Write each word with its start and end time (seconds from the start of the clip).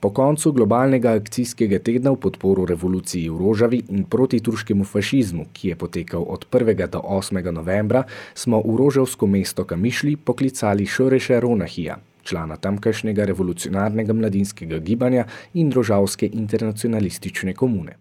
Po 0.00 0.10
koncu 0.10 0.52
globalnega 0.52 1.14
akcijskega 1.16 1.78
tedna 1.78 2.10
v 2.12 2.20
podporu 2.20 2.66
revoluciji 2.68 3.30
v 3.32 3.38
Rožavi 3.40 3.78
in 3.96 4.04
proti 4.04 4.42
turškemu 4.44 4.84
fašizmu, 4.84 5.46
ki 5.52 5.68
je 5.68 5.76
potekal 5.76 6.26
od 6.28 6.44
1. 6.52 6.88
do 6.92 7.00
8. 7.00 7.40
novembra, 7.52 8.04
smo 8.34 8.60
v 8.60 8.76
Rožavsko 8.76 9.26
mesto 9.26 9.64
Kamišli 9.64 10.16
poklicali 10.16 10.86
Šoreša 10.86 11.40
Ronahija, 11.40 11.96
člana 12.22 12.60
tamkajšnjega 12.60 13.24
revolucionarnega 13.24 14.12
mladinskega 14.12 14.78
gibanja 14.78 15.24
in 15.54 15.72
Rožavske 15.72 16.28
internacionalistične 16.28 17.54
komune. 17.54 17.96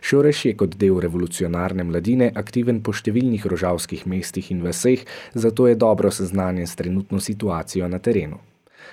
Šoreš 0.00 0.44
je 0.44 0.56
kot 0.56 0.76
del 0.80 1.00
revolucionarne 1.04 1.84
mladine 1.84 2.32
aktiven 2.32 2.80
po 2.80 2.96
številnih 2.96 3.44
rožavskih 3.44 4.06
mestih 4.08 4.50
in 4.54 4.64
vseh, 4.64 5.04
zato 5.34 5.68
je 5.68 5.76
dobro 5.76 6.10
seznanjen 6.10 6.66
s 6.66 6.80
trenutno 6.80 7.20
situacijo 7.20 7.88
na 7.88 7.98
terenu. 7.98 8.40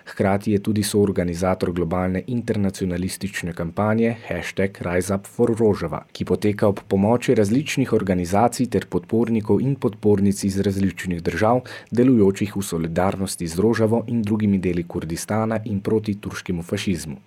Hkrati 0.06 0.52
je 0.52 0.60
tudi 0.60 0.84
soorganizator 0.84 1.72
globalne 1.72 2.24
internacionalistične 2.28 3.54
kampanje 3.54 4.16
hashtag 4.28 4.82
RiseUpForRožava, 4.88 6.04
ki 6.12 6.26
poteka 6.26 6.68
ob 6.68 6.80
pomoči 6.88 7.36
različnih 7.36 7.94
organizacij 7.94 8.70
ter 8.70 8.88
podpornikov 8.90 9.62
in 9.62 9.76
podpornic 9.76 10.44
iz 10.44 10.60
različnih 10.60 11.22
držav, 11.24 11.62
delujočih 11.92 12.56
v 12.56 12.64
solidarnosti 12.64 13.48
z 13.48 13.60
Rožavo 13.60 14.04
in 14.08 14.22
drugimi 14.22 14.58
deli 14.58 14.84
Kurdistana 14.84 15.60
in 15.66 15.80
proti 15.80 16.16
turškemu 16.16 16.64
fašizmu. 16.64 17.18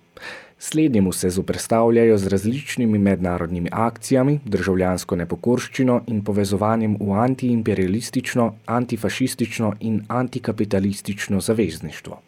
Slednjemu 0.59 1.11
se 1.11 1.29
zoprstavljajo 1.29 2.17
z 2.17 2.27
različnimi 2.27 2.97
mednarodnimi 2.97 3.69
akcijami, 3.71 4.39
državljansko 4.45 5.15
nepokorščino 5.15 6.01
in 6.07 6.23
povezovanjem 6.23 6.97
v 6.99 7.11
antiimperialistično, 7.13 8.53
antifašistično 8.65 9.73
in 9.79 10.01
antikapitalistično 10.07 11.41
zavezništvo. 11.41 12.21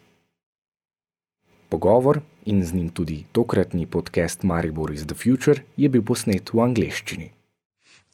Pogovor 1.70 2.20
in 2.44 2.64
z 2.64 2.74
njim 2.74 2.88
tudi 2.90 3.24
tokratni 3.32 3.86
podcast 3.86 4.42
Maribor 4.42 4.90
the 5.06 5.14
Future 5.14 5.62
je 5.76 5.88
bil 5.88 6.02
posnet 6.02 6.50
v 6.52 6.60
angleščini. 6.60 7.30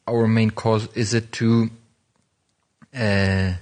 Our 0.07 0.27
main 0.27 0.51
cause 0.51 0.87
is 0.95 1.15
to 1.31 1.67
uh, 2.93 3.53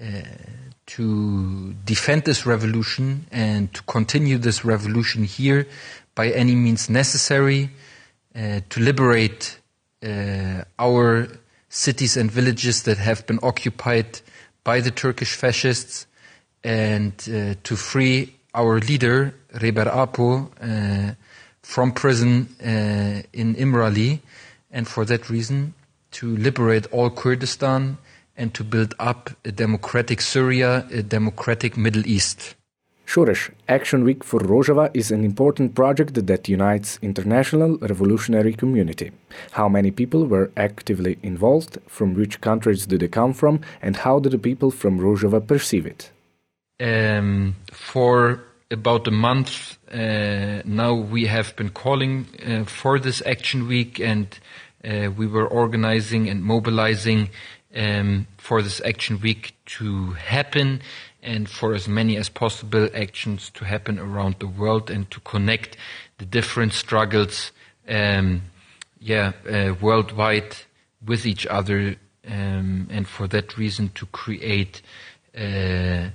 uh, 0.00 0.50
to 0.86 1.74
defend 1.84 2.24
this 2.24 2.46
revolution 2.46 3.26
and 3.30 3.72
to 3.72 3.82
continue 3.82 4.38
this 4.38 4.64
revolution 4.64 5.24
here 5.24 5.66
by 6.14 6.30
any 6.30 6.54
means 6.54 6.88
necessary 6.88 7.70
uh, 8.34 8.60
to 8.68 8.80
liberate 8.80 9.58
uh, 10.02 10.64
our 10.78 11.28
cities 11.68 12.16
and 12.16 12.30
villages 12.30 12.82
that 12.82 12.98
have 12.98 13.26
been 13.26 13.38
occupied 13.42 14.20
by 14.64 14.80
the 14.80 14.90
Turkish 14.90 15.34
fascists 15.34 16.06
and 16.64 17.12
uh, 17.28 17.54
to 17.62 17.76
free 17.76 18.34
our 18.54 18.80
leader, 18.80 19.34
Reber 19.60 19.88
Apo, 19.88 20.50
uh, 20.60 21.14
from 21.62 21.92
prison 21.92 22.48
uh, 22.60 23.22
in 23.32 23.54
Imrali, 23.54 24.20
and 24.70 24.86
for 24.88 25.04
that 25.04 25.30
reason, 25.30 25.74
to 26.12 26.36
liberate 26.36 26.86
all 26.92 27.10
Kurdistan 27.10 27.98
and 28.36 28.52
to 28.54 28.64
build 28.64 28.94
up 28.98 29.30
a 29.44 29.52
democratic 29.52 30.20
Syria, 30.20 30.86
a 30.90 31.02
democratic 31.02 31.76
Middle 31.76 32.06
East. 32.06 32.54
Shurish, 33.06 33.50
Action 33.68 34.04
Week 34.04 34.22
for 34.22 34.38
Rojava 34.38 34.88
is 34.94 35.10
an 35.10 35.24
important 35.24 35.74
project 35.74 36.14
that 36.26 36.48
unites 36.48 36.96
international 37.02 37.76
revolutionary 37.78 38.52
community. 38.52 39.10
How 39.50 39.68
many 39.68 39.90
people 39.90 40.26
were 40.26 40.52
actively 40.56 41.18
involved, 41.20 41.78
from 41.88 42.14
which 42.14 42.40
countries 42.40 42.86
did 42.86 43.00
they 43.00 43.08
come 43.08 43.32
from, 43.32 43.62
and 43.82 43.96
how 43.96 44.20
do 44.20 44.28
the 44.28 44.38
people 44.38 44.70
from 44.70 45.00
Rojava 45.00 45.44
perceive 45.44 45.86
it? 45.86 46.12
Um, 46.80 47.56
for 47.72 48.42
about 48.70 49.06
a 49.06 49.10
month 49.10 49.76
uh, 49.92 50.62
now, 50.64 50.94
we 50.94 51.26
have 51.26 51.54
been 51.56 51.68
calling 51.70 52.26
uh, 52.46 52.64
for 52.64 52.98
this 52.98 53.22
action 53.26 53.68
week, 53.68 54.00
and 54.00 54.26
uh, 54.82 55.10
we 55.10 55.26
were 55.26 55.46
organizing 55.46 56.30
and 56.30 56.42
mobilizing 56.42 57.28
um, 57.76 58.26
for 58.38 58.62
this 58.62 58.80
action 58.82 59.20
week 59.20 59.54
to 59.66 60.12
happen, 60.12 60.80
and 61.22 61.50
for 61.50 61.74
as 61.74 61.86
many 61.86 62.16
as 62.16 62.30
possible 62.30 62.88
actions 62.94 63.50
to 63.50 63.64
happen 63.66 63.98
around 63.98 64.36
the 64.38 64.46
world, 64.46 64.90
and 64.90 65.10
to 65.10 65.20
connect 65.20 65.76
the 66.16 66.24
different 66.24 66.72
struggles, 66.72 67.52
um, 67.88 68.42
yeah, 69.00 69.32
uh, 69.50 69.74
worldwide 69.82 70.56
with 71.06 71.26
each 71.26 71.46
other, 71.46 71.96
um, 72.26 72.88
and 72.90 73.06
for 73.06 73.26
that 73.26 73.58
reason 73.58 73.90
to 73.96 74.06
create 74.06 74.80
uh, 75.36 76.08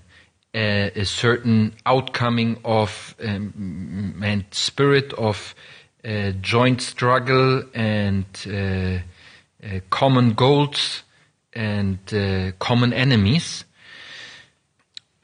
a, 0.56 0.92
a 0.96 1.06
certain 1.06 1.76
outcoming 1.86 2.58
of 2.64 3.16
um, 3.24 4.22
and 4.24 4.46
spirit 4.52 5.14
of 5.14 5.54
uh, 6.06 6.32
joint 6.42 6.82
struggle 6.82 7.64
and 7.74 8.26
uh, 8.48 9.00
uh, 9.66 9.80
common 9.90 10.34
goals 10.34 11.04
and 11.54 12.00
uh, 12.14 12.52
common 12.60 12.94
enemies. 12.94 13.66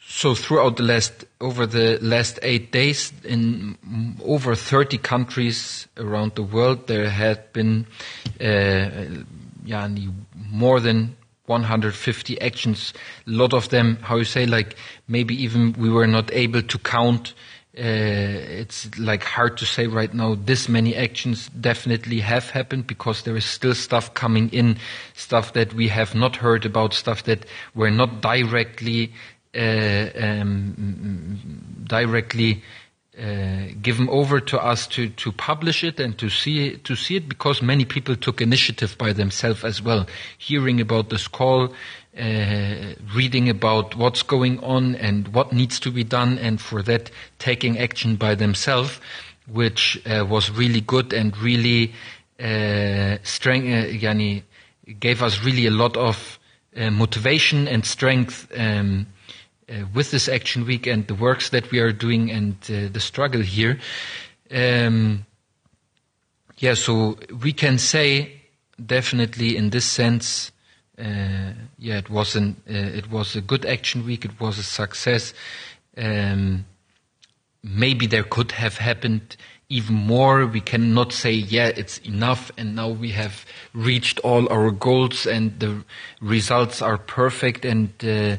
So 0.05 0.35
throughout 0.35 0.75
the 0.75 0.83
last 0.83 1.25
over 1.39 1.65
the 1.65 1.97
last 2.01 2.37
eight 2.43 2.71
days, 2.71 3.13
in 3.23 3.77
over 4.23 4.53
30 4.53 4.97
countries 4.97 5.87
around 5.97 6.35
the 6.35 6.43
world, 6.43 6.87
there 6.87 7.09
had 7.09 7.53
been 7.53 7.87
uh, 8.39 8.89
yeah, 9.63 9.87
more 10.35 10.79
than 10.79 11.15
150 11.51 12.41
actions. 12.41 12.93
A 13.27 13.29
lot 13.29 13.53
of 13.53 13.69
them, 13.69 13.97
how 14.01 14.17
you 14.17 14.23
say, 14.23 14.45
like 14.45 14.75
maybe 15.07 15.35
even 15.43 15.73
we 15.73 15.89
were 15.89 16.07
not 16.07 16.33
able 16.33 16.61
to 16.61 16.77
count. 16.79 17.33
Uh, 17.77 18.59
it's 18.61 18.97
like 18.97 19.23
hard 19.23 19.57
to 19.57 19.65
say 19.65 19.87
right 19.87 20.13
now. 20.13 20.35
This 20.35 20.67
many 20.67 20.95
actions 20.95 21.49
definitely 21.49 22.19
have 22.19 22.49
happened 22.49 22.87
because 22.87 23.23
there 23.23 23.37
is 23.37 23.45
still 23.45 23.75
stuff 23.75 24.13
coming 24.13 24.49
in, 24.49 24.77
stuff 25.13 25.53
that 25.53 25.73
we 25.73 25.87
have 25.87 26.15
not 26.15 26.35
heard 26.35 26.65
about, 26.65 26.93
stuff 26.93 27.23
that 27.23 27.45
were 27.75 27.91
not 27.91 28.21
directly 28.21 29.13
uh, 29.55 30.09
um, 30.15 31.83
directly 31.87 32.63
uh, 33.21 33.67
given 33.81 34.09
over 34.09 34.39
to 34.39 34.59
us 34.59 34.87
to, 34.87 35.09
to 35.09 35.31
publish 35.31 35.83
it 35.83 35.99
and 35.99 36.17
to 36.17 36.27
see 36.27 36.77
to 36.77 36.95
see 36.95 37.17
it 37.17 37.29
because 37.29 37.61
many 37.61 37.85
people 37.85 38.15
took 38.15 38.41
initiative 38.41 38.97
by 38.97 39.13
themselves 39.13 39.63
as 39.63 39.81
well, 39.81 40.07
hearing 40.39 40.81
about 40.81 41.09
this 41.09 41.27
call, 41.27 41.71
uh, 42.17 42.93
reading 43.13 43.47
about 43.47 43.95
what's 43.95 44.23
going 44.23 44.59
on 44.63 44.95
and 44.95 45.27
what 45.35 45.53
needs 45.53 45.79
to 45.79 45.91
be 45.91 46.03
done, 46.03 46.39
and 46.39 46.59
for 46.59 46.81
that 46.81 47.11
taking 47.37 47.77
action 47.77 48.15
by 48.15 48.33
themselves, 48.33 48.99
which 49.47 50.01
uh, 50.07 50.25
was 50.27 50.49
really 50.49 50.81
good 50.81 51.13
and 51.13 51.37
really 51.37 51.93
uh, 52.39 53.17
strength, 53.21 53.65
uh, 53.67 53.87
yani, 53.93 54.41
gave 54.99 55.21
us 55.21 55.43
really 55.43 55.67
a 55.67 55.71
lot 55.71 55.95
of 55.95 56.39
uh, 56.75 56.89
motivation 56.89 57.67
and 57.67 57.85
strength. 57.85 58.51
Um, 58.57 59.05
uh, 59.71 59.85
with 59.93 60.11
this 60.11 60.27
action 60.27 60.65
week 60.65 60.85
and 60.85 61.07
the 61.07 61.15
works 61.15 61.49
that 61.49 61.71
we 61.71 61.79
are 61.79 61.91
doing 61.91 62.29
and 62.29 62.55
uh, 62.69 62.89
the 62.91 62.99
struggle 62.99 63.41
here. 63.41 63.79
Um, 64.51 65.25
yeah, 66.57 66.73
so 66.73 67.17
we 67.41 67.53
can 67.53 67.77
say 67.77 68.41
definitely 68.83 69.55
in 69.55 69.69
this 69.69 69.85
sense, 69.85 70.51
uh, 70.99 71.53
yeah, 71.79 71.97
it 71.97 72.09
was 72.09 72.35
an 72.35 72.57
uh, 72.69 72.73
it 72.73 73.09
was 73.09 73.35
a 73.35 73.41
good 73.41 73.65
action 73.65 74.05
week. 74.05 74.25
It 74.25 74.39
was 74.39 74.59
a 74.59 74.63
success. 74.63 75.33
Um, 75.97 76.65
maybe 77.63 78.07
there 78.07 78.23
could 78.23 78.51
have 78.51 78.77
happened 78.77 79.37
even 79.69 79.95
more. 79.95 80.45
We 80.45 80.59
cannot 80.61 81.13
say, 81.13 81.31
yeah, 81.31 81.67
it's 81.67 81.97
enough, 81.99 82.51
and 82.57 82.75
now 82.75 82.89
we 82.89 83.11
have 83.11 83.45
reached 83.73 84.19
all 84.19 84.51
our 84.51 84.69
goals, 84.69 85.25
and 85.25 85.59
the 85.59 85.83
results 86.19 86.81
are 86.81 86.97
perfect, 86.97 87.65
and 87.65 87.89
uh, 88.03 88.37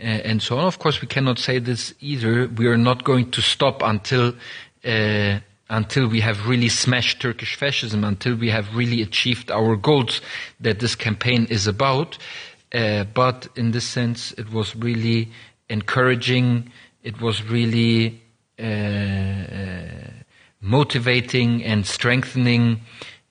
and 0.00 0.42
so 0.42 0.58
on. 0.58 0.66
Of 0.66 0.78
course, 0.78 1.00
we 1.00 1.08
cannot 1.08 1.38
say 1.38 1.58
this 1.58 1.94
either. 2.00 2.48
We 2.48 2.66
are 2.66 2.76
not 2.76 3.04
going 3.04 3.30
to 3.32 3.42
stop 3.42 3.82
until 3.82 4.34
uh, 4.84 5.40
until 5.68 6.08
we 6.08 6.20
have 6.20 6.48
really 6.48 6.68
smashed 6.68 7.20
Turkish 7.20 7.54
fascism, 7.54 8.02
until 8.02 8.34
we 8.34 8.50
have 8.50 8.74
really 8.74 9.02
achieved 9.02 9.50
our 9.50 9.76
goals 9.76 10.20
that 10.58 10.80
this 10.80 10.96
campaign 10.96 11.46
is 11.48 11.66
about. 11.66 12.18
Uh, 12.72 13.04
but 13.04 13.48
in 13.56 13.70
this 13.70 13.86
sense, 13.86 14.32
it 14.32 14.50
was 14.52 14.74
really 14.74 15.28
encouraging. 15.68 16.72
It 17.02 17.20
was 17.20 17.42
really 17.44 18.20
uh, 18.58 18.62
uh 18.62 20.10
motivating 20.62 21.64
and 21.64 21.86
strengthening, 21.86 22.80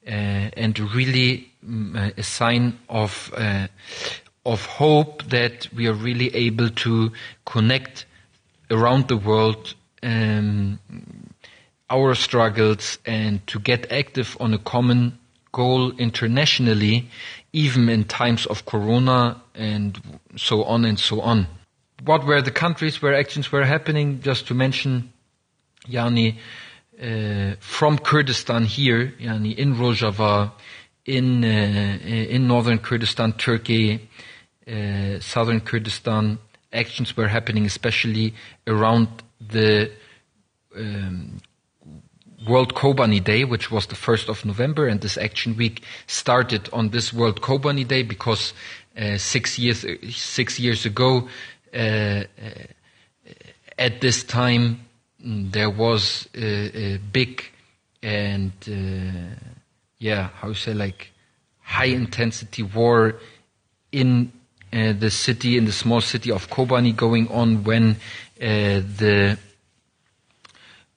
uh, 0.07 0.10
and 0.10 0.80
really 0.95 1.51
mm, 1.63 2.18
a 2.18 2.24
sign 2.24 2.80
of 2.89 3.31
of 4.45 4.65
hope 4.65 5.24
that 5.24 5.68
we 5.74 5.88
are 5.88 5.94
really 5.94 6.33
able 6.36 6.69
to 6.69 7.12
connect 7.45 8.06
around 8.71 9.07
the 9.07 9.18
world 9.18 9.74
um, 10.03 10.80
our 11.89 12.13
struggles 12.15 13.00
and 13.06 13.45
to 13.47 13.59
get 13.59 13.91
active 13.91 14.38
on 14.39 14.53
a 14.53 14.59
common 14.59 15.18
goal 15.51 15.91
internationally, 15.97 17.09
even 17.51 17.89
in 17.89 18.03
times 18.03 18.45
of 18.45 18.65
corona 18.65 19.41
and 19.56 20.00
so 20.36 20.63
on 20.63 20.86
and 20.86 21.00
so 21.00 21.21
on. 21.21 21.47
What 22.06 22.25
were 22.25 22.41
the 22.41 22.51
countries 22.51 23.01
where 23.01 23.15
actions 23.15 23.51
were 23.51 23.65
happening? 23.65 24.21
Just 24.21 24.47
to 24.47 24.53
mention, 24.53 25.12
yani 25.88 26.38
uh, 27.01 27.56
from 27.59 27.97
Kurdistan 27.97 28.65
here, 28.65 29.13
yani 29.19 29.56
in 29.57 29.75
Rojava, 29.75 30.51
in 31.06 31.44
uh, 31.44 31.47
in 32.06 32.47
northern 32.47 32.77
Kurdistan, 32.77 33.33
Turkey, 33.33 34.07
uh, 34.69 35.19
southern 35.19 35.62
Kurdistan, 35.62 36.39
actions 36.71 37.16
were 37.18 37.27
happening, 37.27 37.66
especially 37.66 38.33
around 38.68 39.07
the 39.39 39.92
um, 40.75 41.42
World 42.48 42.74
Kobani 42.75 43.24
Day, 43.24 43.44
which 43.44 43.71
was 43.71 43.88
the 43.88 43.95
1st 43.95 44.30
of 44.30 44.45
November, 44.45 44.88
and 44.88 45.01
this 45.01 45.18
action 45.18 45.57
week 45.57 45.83
started 46.07 46.69
on 46.71 46.89
this 46.89 47.12
World 47.12 47.42
Kobani 47.42 47.88
Day 47.88 48.04
because 48.04 48.54
uh, 48.98 49.18
six 49.18 49.60
years 49.60 49.86
six 50.13 50.60
years 50.60 50.86
ago, 50.86 51.27
uh, 51.74 51.77
uh 51.77 52.24
at 53.77 54.01
this 54.01 54.24
time, 54.24 54.86
mm, 55.25 55.51
there 55.51 55.69
was 55.69 56.27
a, 56.36 56.95
a 56.95 56.98
big 56.98 57.44
and 58.01 58.51
uh, 58.68 59.36
yeah, 60.00 60.30
how 60.36 60.54
say 60.54 60.74
like 60.74 61.12
high 61.62 61.86
intensity 61.86 62.63
war 62.63 63.19
in 63.92 64.31
uh, 64.71 64.94
the 64.94 65.10
city, 65.10 65.57
in 65.57 65.66
the 65.66 65.71
small 65.71 66.01
city 66.01 66.31
of 66.31 66.50
Kobani, 66.50 66.95
going 66.95 67.27
on 67.30 67.63
when 67.63 67.98
the 68.39 69.38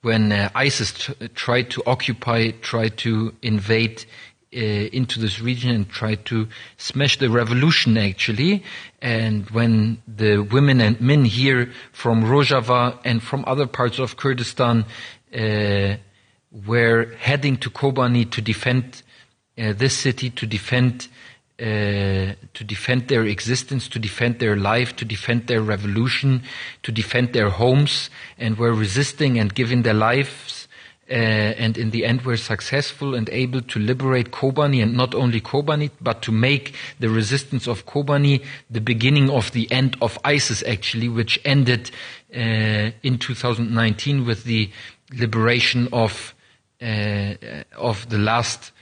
when 0.02 0.32
uh, 0.32 0.50
ISIS 0.54 0.92
t- 0.92 1.28
tried 1.28 1.70
to 1.70 1.82
occupy, 1.86 2.50
tried 2.60 2.96
to 2.98 3.32
invade 3.40 4.04
uh, 4.54 4.58
into 4.58 5.18
this 5.18 5.40
region 5.40 5.70
and 5.70 5.88
tried 5.88 6.24
to 6.26 6.48
smash 6.76 7.18
the 7.18 7.30
revolution 7.30 7.96
actually. 7.96 8.62
And 9.00 9.48
when 9.50 10.02
the 10.06 10.40
women 10.40 10.80
and 10.80 11.00
men 11.00 11.24
here 11.24 11.72
from 11.92 12.24
Rojava 12.24 12.98
and 13.04 13.22
from 13.22 13.44
other 13.46 13.66
parts 13.66 13.98
of 13.98 14.16
Kurdistan 14.16 14.84
uh, 15.34 15.96
were 16.66 17.14
heading 17.18 17.56
to 17.58 17.70
Kobani 17.70 18.30
to 18.32 18.42
defend 18.42 19.02
uh, 19.56 19.72
this 19.72 19.96
city, 19.96 20.30
to 20.30 20.46
defend 20.46 21.08
uh, 21.60 22.34
to 22.54 22.64
defend 22.64 23.08
their 23.08 23.24
existence, 23.24 23.86
to 23.88 23.98
defend 23.98 24.38
their 24.38 24.56
life, 24.56 24.96
to 24.96 25.04
defend 25.04 25.46
their 25.46 25.60
revolution, 25.60 26.42
to 26.82 26.90
defend 26.90 27.32
their 27.34 27.50
homes, 27.50 28.10
and 28.38 28.56
were 28.58 28.72
resisting 28.72 29.38
and 29.38 29.54
giving 29.54 29.82
their 29.82 29.94
lives. 29.94 30.66
Uh, 31.10 31.14
and 31.14 31.76
in 31.76 31.90
the 31.90 32.06
end 32.06 32.22
were 32.22 32.38
successful 32.38 33.14
and 33.14 33.28
able 33.30 33.60
to 33.60 33.78
liberate 33.78 34.30
Kobani 34.30 34.82
and 34.82 34.96
not 34.96 35.14
only 35.14 35.40
Kobani, 35.40 35.90
but 36.00 36.22
to 36.22 36.32
make 36.32 36.74
the 37.00 37.10
resistance 37.10 37.66
of 37.66 37.84
Kobani 37.84 38.42
the 38.70 38.80
beginning 38.80 39.28
of 39.28 39.52
the 39.52 39.70
end 39.70 39.96
of 40.00 40.18
ISIS 40.24 40.62
actually, 40.66 41.10
which 41.10 41.38
ended 41.44 41.90
uh, 42.34 42.92
in 43.02 43.18
2019 43.18 44.24
with 44.24 44.44
the 44.44 44.70
liberation 45.12 45.88
of, 45.92 46.34
uh, 46.80 47.34
of 47.76 48.08
the 48.08 48.18
last 48.18 48.72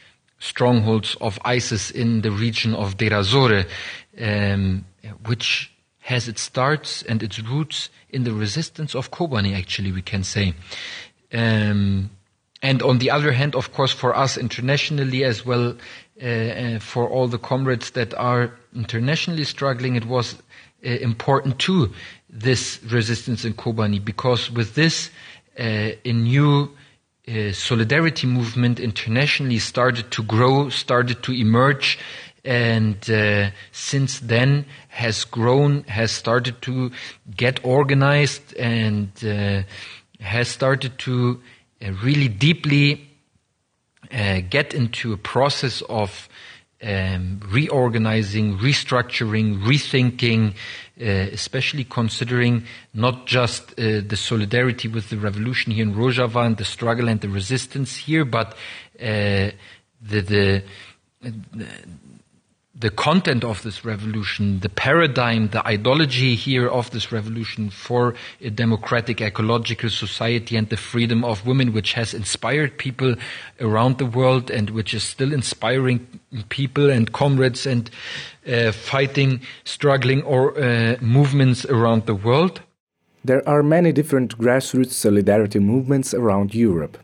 strongholds 0.40 1.14
of 1.20 1.38
ISIS 1.44 1.90
in 1.90 2.22
the 2.22 2.32
region 2.32 2.74
of 2.74 2.96
Deir 2.96 3.22
um, 4.20 4.84
which 5.26 5.70
has 6.00 6.26
its 6.26 6.40
starts 6.42 7.02
and 7.02 7.22
its 7.22 7.38
roots 7.38 7.88
in 8.08 8.24
the 8.24 8.32
resistance 8.32 8.94
of 8.94 9.10
Kobani, 9.10 9.56
actually, 9.56 9.92
we 9.92 10.02
can 10.02 10.24
say. 10.24 10.54
Um, 11.32 12.10
and 12.62 12.82
on 12.82 12.98
the 12.98 13.10
other 13.10 13.32
hand, 13.32 13.54
of 13.54 13.72
course, 13.72 13.92
for 13.92 14.16
us 14.16 14.36
internationally 14.36 15.24
as 15.24 15.46
well, 15.46 15.76
uh, 16.22 16.26
uh, 16.26 16.78
for 16.80 17.08
all 17.08 17.28
the 17.28 17.38
comrades 17.38 17.92
that 17.92 18.12
are 18.14 18.52
internationally 18.74 19.44
struggling, 19.44 19.94
it 19.96 20.06
was 20.06 20.34
uh, 20.84 20.88
important 20.88 21.58
too, 21.58 21.92
this 22.28 22.80
resistance 22.90 23.44
in 23.44 23.54
Kobani, 23.54 24.04
because 24.04 24.50
with 24.50 24.74
this, 24.74 25.10
uh, 25.58 25.92
a 26.04 26.12
new 26.12 26.70
uh, 27.30 27.52
solidarity 27.52 28.26
movement 28.26 28.80
internationally 28.80 29.58
started 29.58 30.10
to 30.10 30.22
grow, 30.22 30.68
started 30.68 31.22
to 31.22 31.32
emerge, 31.32 31.98
and 32.44 33.10
uh, 33.10 33.50
since 33.72 34.20
then 34.20 34.64
has 34.88 35.24
grown, 35.24 35.84
has 35.84 36.10
started 36.10 36.60
to 36.62 36.90
get 37.36 37.64
organized, 37.64 38.56
and 38.56 39.10
uh, 39.24 39.62
has 40.20 40.48
started 40.48 40.98
to 40.98 41.40
uh, 41.82 41.92
really 42.02 42.28
deeply 42.28 43.08
uh, 44.12 44.40
get 44.48 44.74
into 44.74 45.12
a 45.12 45.16
process 45.16 45.82
of 45.82 46.28
um, 46.82 47.40
reorganizing, 47.48 48.58
restructuring, 48.58 49.62
rethinking, 49.62 50.54
uh, 51.00 51.30
especially 51.32 51.84
considering 51.84 52.64
not 52.94 53.26
just 53.26 53.72
uh, 53.72 54.00
the 54.06 54.16
solidarity 54.16 54.88
with 54.88 55.10
the 55.10 55.16
revolution 55.16 55.72
here 55.72 55.82
in 55.82 55.94
Rojava 55.94 56.46
and 56.46 56.56
the 56.56 56.64
struggle 56.64 57.08
and 57.08 57.20
the 57.20 57.28
resistance 57.28 57.96
here, 57.96 58.24
but 58.24 58.52
uh, 59.00 59.50
the, 60.02 60.20
the, 60.20 60.62
the 61.22 61.66
content 62.88 63.44
of 63.44 63.62
this 63.62 63.84
revolution, 63.84 64.60
the 64.60 64.70
paradigm, 64.70 65.48
the 65.48 65.66
ideology 65.66 66.34
here 66.34 66.66
of 66.66 66.90
this 66.92 67.12
revolution 67.12 67.68
for 67.68 68.14
a 68.40 68.48
democratic 68.48 69.20
ecological 69.20 69.90
society 69.90 70.56
and 70.56 70.70
the 70.70 70.78
freedom 70.78 71.22
of 71.22 71.46
women, 71.46 71.74
which 71.74 71.92
has 71.92 72.14
inspired 72.14 72.78
people 72.78 73.16
around 73.60 73.98
the 73.98 74.06
world 74.06 74.50
and 74.50 74.70
which 74.70 74.94
is 74.94 75.02
still 75.02 75.32
inspiring 75.34 76.06
people 76.48 76.88
and 76.88 77.12
comrades 77.12 77.66
and 77.66 77.90
uh, 78.48 78.72
fighting, 78.72 79.42
struggling 79.64 80.22
or 80.22 80.58
uh, 80.58 80.96
movements 81.02 81.66
around 81.66 82.06
the 82.06 82.14
world. 82.14 82.62
There 83.22 83.46
are 83.46 83.62
many 83.62 83.92
different 83.92 84.38
grassroots 84.38 84.92
solidarity 84.92 85.58
movements 85.58 86.14
around 86.14 86.54
Europe. 86.54 86.96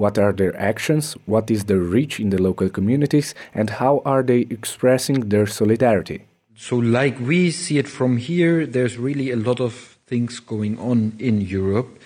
What 0.00 0.16
are 0.16 0.32
their 0.32 0.56
actions? 0.56 1.12
What 1.26 1.50
is 1.50 1.64
their 1.64 1.84
reach 1.96 2.18
in 2.20 2.30
the 2.30 2.40
local 2.40 2.70
communities? 2.70 3.34
And 3.52 3.68
how 3.68 4.00
are 4.06 4.22
they 4.22 4.46
expressing 4.48 5.28
their 5.28 5.46
solidarity? 5.46 6.24
So, 6.56 6.76
like 6.76 7.20
we 7.20 7.50
see 7.50 7.76
it 7.76 7.86
from 7.86 8.16
here, 8.16 8.64
there's 8.66 8.96
really 8.96 9.30
a 9.30 9.36
lot 9.36 9.60
of 9.60 9.98
things 10.06 10.40
going 10.40 10.78
on 10.78 11.12
in 11.18 11.42
Europe. 11.42 12.00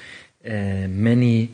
Uh, 0.44 0.88
many 0.88 1.50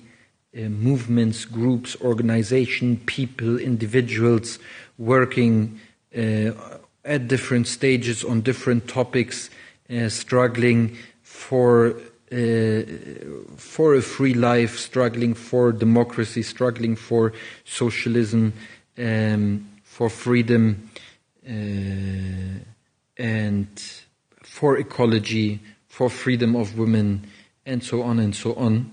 uh, 0.57 0.61
movements, 0.89 1.45
groups, 1.45 1.95
organizations, 2.01 3.01
people, 3.05 3.59
individuals 3.59 4.59
working 4.97 5.79
uh, 6.17 6.53
at 7.05 7.29
different 7.29 7.69
stages 7.69 8.25
on 8.25 8.41
different 8.41 8.89
topics, 8.89 9.51
uh, 9.91 10.09
struggling 10.09 10.97
for 11.23 12.01
uh, 12.33 12.83
for 13.57 13.95
a 13.95 14.03
free 14.03 14.35
life, 14.35 14.79
struggling 14.79 15.35
for 15.35 15.73
democracy, 15.73 16.43
struggling 16.43 16.97
for 16.97 17.33
socialism, 17.65 18.53
um, 18.99 19.67
for 19.83 20.09
freedom, 20.09 20.91
uh, 21.45 22.61
and 23.17 23.69
for 24.43 24.77
ecology, 24.79 25.61
for 25.89 26.09
freedom 26.09 26.55
of 26.55 26.79
women, 26.79 27.27
and 27.67 27.83
so 27.83 28.03
on 28.03 28.19
and 28.19 28.35
so 28.35 28.55
on. 28.55 28.93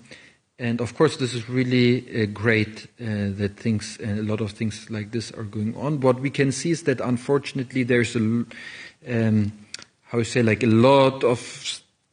And 0.59 0.81
of 0.81 0.95
course, 0.97 1.17
this 1.17 1.35
is 1.35 1.47
really 1.47 2.23
uh, 2.23 2.25
great 2.25 2.87
uh, 2.99 3.29
that 3.37 3.51
things, 3.57 3.99
a 4.03 4.23
lot 4.23 4.41
of 4.41 4.51
things 4.51 4.89
like 4.89 5.11
this 5.11 5.31
are 5.31 5.43
going 5.43 5.75
on. 5.77 5.99
What 5.99 6.19
we 6.19 6.31
can 6.31 6.51
see 6.51 6.71
is 6.71 6.83
that 6.83 6.99
unfortunately, 6.99 7.83
there's 7.83 8.15
a, 8.15 8.19
um, 8.19 9.51
how 10.05 10.17
you 10.17 10.23
say, 10.23 10.41
like 10.41 10.63
a 10.63 10.67
lot 10.67 11.23
of 11.23 11.39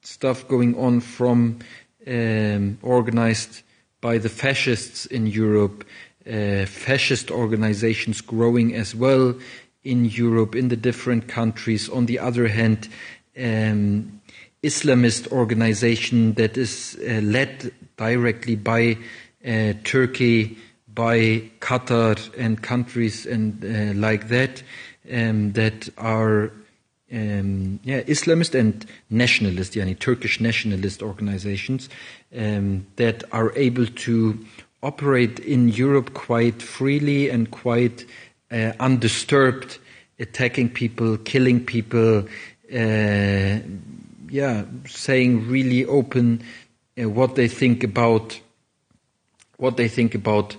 stuff 0.07 0.47
going 0.49 0.77
on 0.79 1.01
from 1.01 1.59
um, 2.07 2.79
organized 2.83 3.63
by 4.01 4.19
the 4.19 4.29
fascists 4.29 5.07
in 5.07 5.27
Europe, 5.27 5.85
uh, 6.27 6.67
fascist 6.67 7.31
organizations 7.31 8.21
growing 8.21 8.75
as 8.75 8.95
well 8.95 9.35
in 9.83 10.05
Europe, 10.05 10.55
in 10.55 10.69
the 10.69 10.77
different 10.77 11.29
countries. 11.29 11.89
On 11.89 12.07
the 12.07 12.19
other 12.19 12.49
hand, 12.49 12.89
um, 13.39 14.21
Islamist 14.63 15.31
organization 15.33 16.35
that 16.35 16.57
is 16.57 16.99
uh, 17.01 17.21
led 17.21 17.73
directly 17.97 18.57
by 18.57 18.97
uh, 19.47 19.75
Turkey, 19.85 20.57
by 20.95 21.43
Qatar 21.61 22.17
and 22.39 22.63
countries 22.63 23.27
and 23.27 23.63
uh, 23.65 23.99
like 23.99 24.29
that, 24.29 24.63
um, 25.13 25.53
that 25.53 25.89
are 25.99 26.51
um, 27.15 27.79
yeah, 27.85 28.03
Islamist 28.03 28.59
and 28.59 28.85
nationalist, 29.09 29.75
yani 29.75 29.99
Turkish 29.99 30.41
nationalist 30.41 31.03
organizations 31.03 31.89
um, 32.37 32.87
that 32.97 33.23
are 33.33 33.53
able 33.57 33.87
to 33.87 34.45
operate 34.83 35.39
in 35.39 35.69
Europe 35.69 36.13
quite 36.15 36.61
freely 36.61 37.31
and 37.31 37.51
quite 37.51 38.05
uh, 38.51 38.73
undisturbed, 38.81 39.79
attacking 40.19 40.69
people, 40.69 41.17
killing 41.19 41.65
people, 41.65 42.27
uh, 42.75 43.59
yeah, 44.29 44.65
saying 44.87 45.49
really 45.49 45.85
open 45.87 46.43
uh, 47.01 47.09
what 47.09 47.37
they 47.37 47.49
think 47.49 47.85
about 47.85 48.41
what 49.57 49.77
they 49.77 49.89
think 49.89 50.15
about 50.15 50.57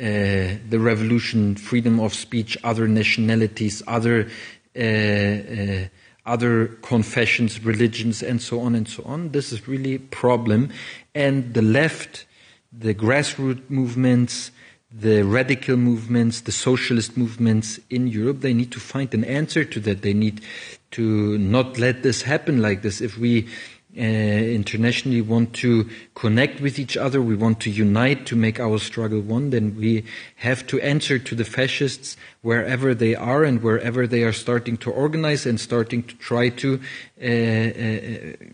uh, 0.00 0.56
the 0.70 0.78
revolution, 0.78 1.54
freedom 1.54 2.00
of 2.00 2.14
speech, 2.14 2.56
other 2.64 2.88
nationalities, 2.88 3.82
other 3.86 4.28
uh, 4.76 4.80
uh, 4.80 5.88
other 6.28 6.68
confessions, 6.82 7.64
religions, 7.64 8.22
and 8.22 8.40
so 8.40 8.60
on 8.60 8.74
and 8.74 8.86
so 8.86 9.02
on. 9.04 9.30
This 9.30 9.52
is 9.52 9.66
really 9.66 9.94
a 9.94 10.00
problem. 10.00 10.70
And 11.14 11.54
the 11.54 11.62
left 11.62 12.26
the 12.72 12.94
grassroots 12.94 13.68
movements, 13.70 14.50
the 14.90 15.22
radical 15.22 15.76
movements, 15.76 16.42
the 16.42 16.52
socialist 16.52 17.16
movements 17.16 17.80
in 17.90 18.06
Europe, 18.06 18.40
they 18.40 18.54
need 18.54 18.72
to 18.72 18.80
find 18.80 19.12
an 19.14 19.24
answer 19.24 19.64
to 19.64 19.80
that. 19.80 20.02
They 20.02 20.14
need 20.14 20.40
to 20.92 21.38
not 21.38 21.78
let 21.78 22.02
this 22.02 22.22
happen 22.22 22.62
like 22.62 22.82
this. 22.82 23.00
If 23.00 23.18
we 23.18 23.48
uh, 23.98 24.02
internationally 24.02 25.20
want 25.20 25.52
to 25.54 25.88
connect 26.14 26.60
with 26.60 26.78
each 26.78 26.96
other, 26.96 27.20
we 27.20 27.34
want 27.34 27.60
to 27.60 27.70
unite 27.70 28.26
to 28.26 28.36
make 28.36 28.60
our 28.60 28.78
struggle 28.78 29.20
one, 29.20 29.50
then 29.50 29.76
we 29.76 30.04
have 30.36 30.66
to 30.68 30.80
answer 30.80 31.18
to 31.18 31.34
the 31.34 31.44
fascists 31.44 32.16
wherever 32.42 32.94
they 32.94 33.14
are 33.14 33.42
and 33.42 33.62
wherever 33.62 34.06
they 34.06 34.22
are 34.22 34.32
starting 34.32 34.76
to 34.76 34.90
organize 34.90 35.46
and 35.46 35.60
starting 35.60 36.02
to 36.04 36.14
try 36.16 36.48
to 36.48 36.80
uh, 37.20 37.26
uh, 37.26 38.50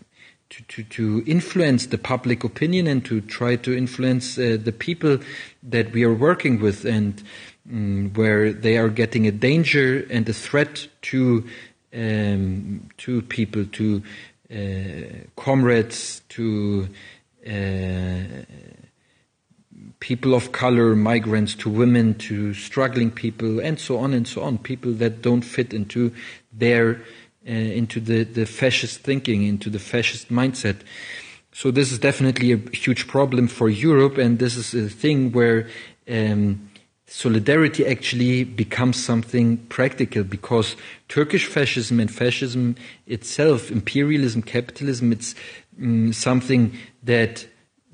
to, 0.47 0.63
to, 0.67 0.83
to, 0.83 1.23
influence 1.25 1.87
the 1.87 1.97
public 1.97 2.43
opinion 2.43 2.87
and 2.87 3.03
to 3.03 3.19
try 3.19 3.55
to 3.55 3.75
influence 3.75 4.37
uh, 4.37 4.57
the 4.61 4.71
people 4.71 5.17
that 5.63 5.91
we 5.91 6.03
are 6.03 6.13
working 6.13 6.61
with 6.61 6.85
and 6.85 7.23
um, 7.71 8.11
where 8.13 8.53
they 8.53 8.77
are 8.77 8.89
getting 8.89 9.27
a 9.27 9.31
danger 9.31 10.05
and 10.09 10.29
a 10.29 10.33
threat 10.33 10.87
to 11.01 11.43
um, 11.95 12.89
to 12.97 13.21
people, 13.23 13.65
to 13.65 14.03
comrades, 15.35 16.21
to 16.29 16.87
uh, 17.47 18.43
people 19.99 20.33
of 20.33 20.51
color, 20.51 20.95
migrants, 20.95 21.55
to 21.55 21.69
women, 21.69 22.13
to 22.15 22.53
struggling 22.53 23.11
people, 23.11 23.59
and 23.59 23.79
so 23.79 23.97
on 23.97 24.13
and 24.13 24.27
so 24.27 24.41
on. 24.41 24.57
People 24.57 24.93
that 24.93 25.21
don't 25.21 25.41
fit 25.41 25.73
into 25.73 26.13
their 26.53 27.01
uh, 27.47 27.51
into 27.51 27.99
the, 27.99 28.23
the 28.23 28.45
fascist 28.45 29.01
thinking, 29.01 29.43
into 29.43 29.69
the 29.69 29.77
fascist 29.77 30.29
mindset. 30.29 30.77
So 31.51 31.69
this 31.69 31.91
is 31.91 31.99
definitely 31.99 32.51
a 32.51 32.57
huge 32.57 33.07
problem 33.07 33.47
for 33.47 33.69
Europe, 33.69 34.17
and 34.17 34.39
this 34.39 34.57
is 34.57 34.73
a 34.73 34.89
thing 34.89 35.31
where 35.31 35.69
um, 36.09 36.69
solidarity 37.07 37.85
actually 37.85 38.43
becomes 38.43 39.03
something 39.03 39.57
practical 39.67 40.23
because 40.23 40.75
Turkish 41.07 41.45
fascism 41.45 41.99
and 41.99 42.11
fascism 42.11 42.75
itself, 43.07 43.71
imperialism, 43.71 44.41
capitalism, 44.41 45.11
it's 45.11 45.35
um, 45.81 46.11
something 46.13 46.75
that 47.03 47.45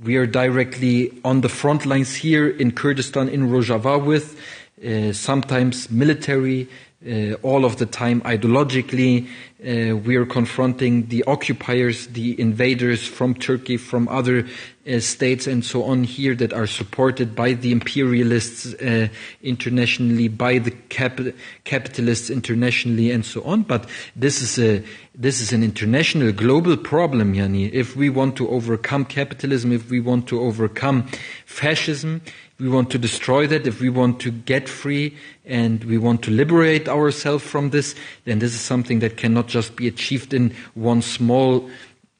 we 0.03 0.15
are 0.15 0.25
directly 0.25 1.11
on 1.23 1.41
the 1.41 1.49
front 1.49 1.85
lines 1.85 2.15
here 2.15 2.49
in 2.49 2.71
Kurdistan, 2.71 3.29
in 3.29 3.49
Rojava 3.49 4.03
with, 4.03 4.39
uh, 4.85 5.13
sometimes 5.13 5.91
military, 5.91 6.67
uh, 7.07 7.33
all 7.41 7.65
of 7.65 7.77
the 7.77 7.85
time 7.85 8.21
ideologically. 8.21 9.27
Uh, 9.59 9.95
we 9.95 10.15
are 10.15 10.25
confronting 10.25 11.07
the 11.07 11.23
occupiers, 11.25 12.07
the 12.07 12.39
invaders 12.39 13.05
from 13.07 13.33
Turkey, 13.35 13.77
from 13.77 14.07
other 14.07 14.45
uh, 14.87 14.99
states 14.99 15.45
and 15.45 15.63
so 15.63 15.83
on 15.83 16.03
here 16.03 16.33
that 16.33 16.53
are 16.53 16.65
supported 16.65 17.35
by 17.35 17.53
the 17.53 17.71
imperialists 17.71 18.73
uh, 18.75 19.07
internationally, 19.43 20.27
by 20.27 20.57
the 20.57 20.71
cap- 20.89 21.19
capitalists 21.63 22.29
internationally 22.29 23.11
and 23.11 23.23
so 23.25 23.43
on. 23.43 23.63
But 23.63 23.87
this 24.15 24.41
is 24.41 24.57
a, 24.57 24.83
this 25.13 25.41
is 25.41 25.53
an 25.53 25.63
international 25.63 26.31
global 26.31 26.77
problem, 26.77 27.33
Yani. 27.33 27.71
If 27.71 27.95
we 27.95 28.09
want 28.09 28.35
to 28.37 28.49
overcome 28.49 29.05
capitalism, 29.05 29.71
if 29.71 29.89
we 29.89 29.99
want 29.99 30.27
to 30.29 30.41
overcome 30.41 31.07
fascism, 31.45 32.21
we 32.61 32.69
want 32.69 32.91
to 32.91 32.99
destroy 32.99 33.47
that, 33.47 33.65
if 33.65 33.81
we 33.81 33.89
want 33.89 34.19
to 34.21 34.29
get 34.29 34.69
free 34.69 35.17
and 35.45 35.83
we 35.85 35.97
want 35.97 36.21
to 36.21 36.31
liberate 36.31 36.87
ourselves 36.87 37.43
from 37.43 37.71
this, 37.71 37.95
then 38.25 38.37
this 38.37 38.53
is 38.53 38.61
something 38.61 38.99
that 38.99 39.17
cannot 39.17 39.47
just 39.47 39.75
be 39.75 39.87
achieved 39.87 40.31
in 40.31 40.53
one 40.75 41.01
small 41.01 41.67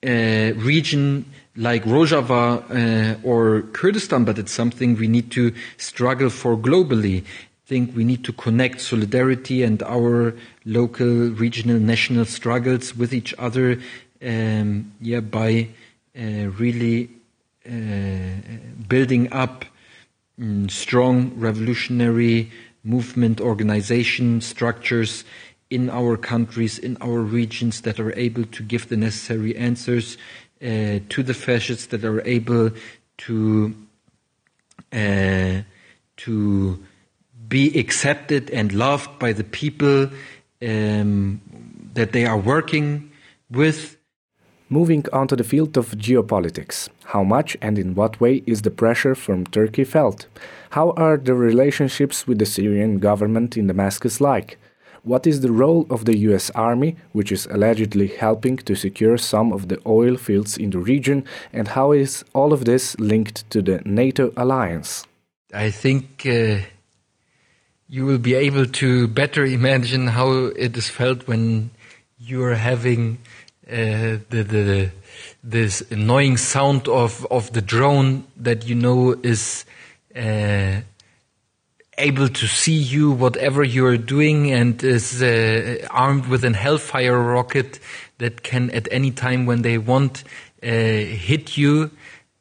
uh, 0.04 0.10
region 0.56 1.26
like 1.56 1.84
Rojava 1.84 2.64
uh, 2.72 3.20
or 3.24 3.62
Kurdistan, 3.74 4.26
but 4.26 4.40
it's 4.40 4.52
something 4.52 4.96
we 4.96 5.08
need 5.08 5.30
to 5.32 5.54
struggle 5.78 6.32
for 6.32 6.58
globally. 6.58 7.22
I 7.22 7.68
think 7.68 7.96
we 7.96 8.04
need 8.04 8.24
to 8.24 8.34
connect 8.34 8.82
solidarity 8.82 9.62
and 9.62 9.84
our 9.84 10.34
local, 10.66 11.30
regional, 11.30 11.80
national 11.80 12.26
struggles 12.26 12.98
with 12.98 13.14
each 13.14 13.36
other, 13.38 13.80
um, 14.26 14.92
yeah, 15.00 15.20
by 15.20 15.68
uh, 16.18 16.50
really 16.58 17.10
uh, 17.64 17.72
building 18.88 19.32
up 19.32 19.66
strong 20.70 21.34
revolutionary 21.36 22.52
movement 22.84 23.40
organization 23.40 24.42
structures 24.42 25.24
in 25.70 25.90
our 25.90 26.18
countries, 26.18 26.78
in 26.78 26.98
our 27.02 27.22
regions 27.22 27.82
that 27.82 28.00
are 28.00 28.14
able 28.18 28.44
to 28.46 28.64
give 28.64 28.90
the 28.90 28.98
necessary 28.98 29.56
answers 29.56 30.18
uh, 30.62 31.00
to 31.10 31.24
the 31.24 31.34
fascists, 31.34 31.88
that 31.88 32.04
are 32.04 32.22
able 32.28 32.72
to 33.18 33.76
uh, 34.92 35.62
to 36.18 36.84
be 37.48 37.80
accepted 37.80 38.50
and 38.52 38.74
loved 38.74 39.20
by 39.20 39.34
the 39.34 39.44
people 39.44 40.10
um, 40.62 41.42
that 41.94 42.12
they 42.12 42.26
are 42.26 42.38
working 42.38 43.12
with. 43.50 43.98
Moving 44.74 45.04
on 45.12 45.28
to 45.28 45.36
the 45.36 45.44
field 45.44 45.75
of 45.75 45.98
geopolitics, 45.98 46.88
how 47.08 47.25
much 47.25 47.58
and 47.62 47.78
in 47.78 47.94
what 47.94 48.22
way 48.22 48.42
is 48.46 48.62
the 48.62 48.72
pressure 48.72 49.16
from 49.16 49.46
Turkey 49.46 49.84
felt? 49.84 50.28
How 50.70 50.92
are 50.92 51.18
the 51.18 51.34
relationships 51.34 52.25
with 52.25 52.40
the 52.40 52.46
Syrian 52.46 53.00
government 53.00 53.58
in 53.58 53.68
Damascus 53.68 54.22
like? 54.22 54.58
What 55.04 55.28
is 55.28 55.42
the 55.42 55.51
role 55.51 55.86
of 55.90 56.06
the 56.06 56.18
US 56.20 56.51
Army, 56.51 56.96
which 57.12 57.34
is 57.34 57.48
allegedly 57.48 58.08
helping 58.08 58.56
to 58.60 58.74
secure 58.75 59.18
some 59.18 59.51
of 59.51 59.68
the 59.68 59.78
oil 59.86 60.16
fields 60.16 60.58
in 60.58 60.70
the 60.70 60.80
region, 60.80 61.25
and 61.51 61.68
how 61.68 61.92
is 61.92 62.24
all 62.34 62.54
of 62.54 62.63
this 62.63 62.98
linked 62.98 63.50
to 63.50 63.62
the 63.62 63.82
NATO 63.84 64.32
alliance? 64.38 65.06
I 65.54 65.70
think 65.70 66.25
uh, 66.25 66.60
you 67.90 68.06
will 68.06 68.20
be 68.20 68.36
able 68.36 68.68
to 68.68 69.10
better 69.10 69.44
imagine 69.44 70.08
how 70.08 70.32
it 70.56 70.78
is 70.78 70.88
felt 70.88 71.28
when 71.28 71.72
you 72.18 72.42
are 72.44 72.56
having 72.56 73.18
the, 73.72 74.44
the 74.44 74.92
this 75.44 75.82
annoying 75.90 76.38
sound 76.38 76.88
of 76.88 77.25
of 77.32 77.51
the 77.54 77.62
drone 77.62 78.25
that 78.38 78.68
you 78.68 78.75
know 78.75 79.13
is 79.24 79.66
uh, 80.16 80.82
able 81.98 82.28
to 82.28 82.48
see 82.48 82.75
you 82.75 83.12
whatever 83.12 83.63
you 83.63 83.86
are 83.86 83.98
doing 83.98 84.51
and 84.51 84.84
is 84.84 85.22
uh, 85.22 85.78
armed 85.90 86.28
with 86.28 86.44
an 86.44 86.54
hellfire 86.54 87.18
rocket 87.18 87.80
that 88.18 88.44
can 88.44 88.70
at 88.72 88.88
any 88.92 89.12
time 89.12 89.46
when 89.46 89.62
they 89.62 89.78
want 89.78 90.24
uh, 90.63 90.68
hit 90.68 91.58
you 91.58 91.92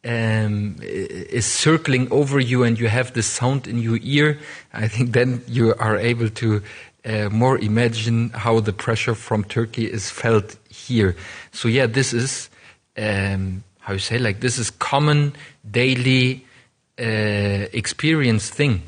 um, 0.04 0.76
is 0.80 1.44
circling 1.44 2.10
over 2.10 2.40
you 2.40 2.64
and 2.64 2.78
you 2.78 2.88
have 2.88 3.12
the 3.12 3.22
sound 3.22 3.66
in 3.66 3.78
your 3.78 3.99
ear. 4.02 4.38
I 4.72 4.88
think 4.88 5.12
then 5.12 5.42
you 5.46 5.75
are 5.75 5.99
able 5.99 6.30
to 6.30 6.62
uh, 7.04 7.28
more 7.30 7.59
imagine 7.59 8.30
how 8.30 8.61
the 8.61 8.73
pressure 8.73 9.14
from 9.14 9.45
turkey 9.45 9.90
is 9.90 10.11
felt 10.11 10.57
here. 10.69 11.16
So 11.52 11.69
yeah, 11.69 11.87
this 11.87 12.12
is 12.12 12.50
um, 12.97 13.64
how 13.80 13.95
you 13.95 13.99
say 13.99 14.19
like 14.19 14.40
this 14.40 14.59
is 14.59 14.71
common 14.71 15.35
daily 15.69 16.45
uh, 16.99 17.66
experience 17.73 18.50
thing. 18.50 18.83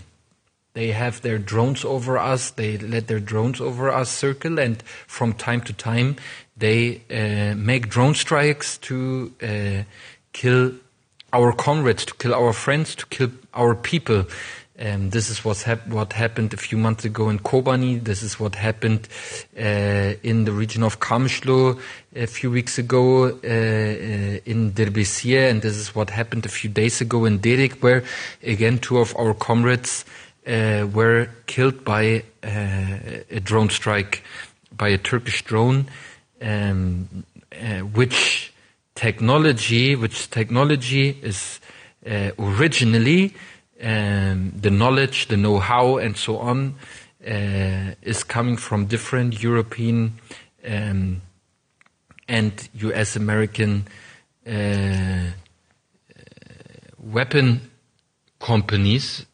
They 0.75 0.93
have 0.93 1.21
their 1.21 1.39
drones 1.39 1.85
over 1.85 2.17
us. 2.17 2.51
They 2.51 2.79
let 2.79 3.07
their 3.07 3.21
drones 3.21 3.61
over 3.61 3.91
us 3.91 4.11
circle, 4.11 4.59
and 4.59 4.83
from 5.07 5.35
time 5.35 5.61
to 5.63 5.73
time 5.73 6.17
they 6.57 7.03
uh, 7.11 7.55
make 7.57 7.89
drone 7.89 8.15
strikes 8.15 8.79
to 8.79 9.33
uh, 9.43 9.83
kill 10.33 10.73
our 11.33 11.53
comrades, 11.53 12.05
to 12.07 12.15
kill 12.15 12.35
our 12.35 12.53
friends, 12.53 12.95
to 12.95 13.07
kill 13.07 13.31
our 13.55 13.75
people. 13.75 14.25
Um, 14.79 15.11
this 15.11 15.29
is 15.29 15.45
what's 15.45 15.63
hap- 15.65 15.87
what 15.87 16.15
happened 16.15 16.55
a 16.55 16.57
few 16.57 16.79
months 16.79 17.05
ago 17.05 17.29
in 17.29 17.39
Kobani. 17.41 18.03
This 18.03 18.23
is 18.23 18.41
what 18.41 18.55
happened 18.55 19.07
uh, 19.55 20.15
in 20.23 20.45
the 20.45 20.53
region 20.53 20.83
of 20.83 20.99
Kamishlo 20.99 21.79
a 22.17 22.27
few 22.27 22.51
weeks 22.51 22.79
ago 22.79 23.25
uh, 23.27 23.29
uh, 23.29 24.41
in 24.47 24.73
Dirbesiye, 24.73 25.51
and 25.51 25.61
this 25.61 25.77
is 25.77 25.95
what 25.95 26.09
happened 26.09 26.47
a 26.47 26.49
few 26.49 26.71
days 26.71 27.03
ago 27.03 27.27
in 27.27 27.39
Derik, 27.41 27.83
where 27.83 28.03
again 28.43 28.79
two 28.79 28.99
of 28.99 29.15
our 29.17 29.35
comrades 29.35 30.07
uh, 30.47 30.87
were 30.91 31.29
killed 31.47 31.85
by 31.85 32.25
uh, 32.43 32.49
a 33.31 33.41
drone 33.41 33.69
strike 33.69 34.23
by 34.75 34.89
a 34.89 34.97
Turkish 34.97 35.45
drone, 35.45 35.87
um, 36.41 37.25
uh, 37.53 37.81
which 37.81 38.55
technology, 38.95 39.97
which 39.97 40.31
technology 40.31 41.11
is 41.23 41.61
originally 42.39 43.35
um, 43.83 44.53
the 44.57 44.71
knowledge, 44.71 45.27
the 45.27 45.37
know-how, 45.37 45.99
and 45.99 46.17
so 46.17 46.39
on 46.39 46.77
uh, 47.27 47.95
is 48.03 48.25
coming 48.25 48.57
from 48.57 48.87
different 48.87 49.43
European 49.43 50.19
um, 50.67 51.23
and 52.29 52.69
U.S. 52.75 53.17
American 53.17 53.87
uh, 54.47 55.31
weapon 56.99 57.71
companies. 58.41 59.27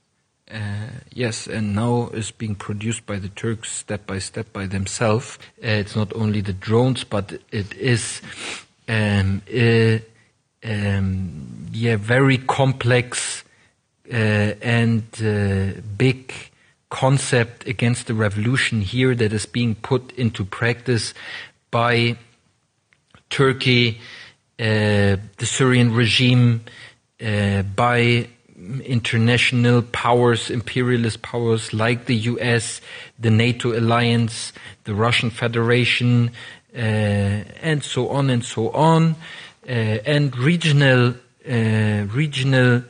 Uh, 0.50 0.88
yes, 1.12 1.46
and 1.46 1.74
now 1.74 2.08
is 2.14 2.30
being 2.30 2.54
produced 2.54 3.04
by 3.04 3.18
the 3.18 3.28
Turks 3.28 3.70
step 3.70 4.06
by 4.06 4.18
step 4.18 4.50
by 4.52 4.66
themselves. 4.66 5.38
Uh, 5.62 5.68
it's 5.68 5.94
not 5.94 6.10
only 6.14 6.40
the 6.40 6.54
drones, 6.54 7.04
but 7.04 7.34
it 7.52 7.74
is 7.74 8.22
um, 8.88 9.42
um, 10.64 11.68
yeah, 11.72 11.96
very 11.96 12.38
complex 12.38 13.42
uh, 13.42 13.47
and 14.10 15.02
uh, 15.22 15.80
big 15.96 16.32
concept 16.90 17.66
against 17.66 18.06
the 18.06 18.14
revolution 18.14 18.80
here 18.80 19.14
that 19.14 19.32
is 19.32 19.46
being 19.46 19.74
put 19.74 20.12
into 20.12 20.44
practice 20.44 21.12
by 21.70 22.16
Turkey, 23.30 24.00
uh, 24.58 25.16
the 25.36 25.46
Syrian 25.46 25.94
regime, 25.94 26.62
uh, 27.20 27.62
by 27.62 28.28
international 28.84 29.82
powers, 29.82 30.50
imperialist 30.50 31.22
powers 31.22 31.72
like 31.72 32.06
the 32.06 32.16
US, 32.16 32.80
the 33.18 33.30
NATO 33.30 33.78
alliance, 33.78 34.52
the 34.84 34.94
Russian 34.94 35.30
Federation, 35.30 36.30
uh, 36.74 36.78
and 36.78 37.84
so 37.84 38.08
on 38.08 38.30
and 38.30 38.44
so 38.44 38.70
on, 38.70 39.14
uh, 39.66 39.70
and 39.70 40.36
regional 40.36 41.14
uh, 41.48 42.04
regional 42.12 42.82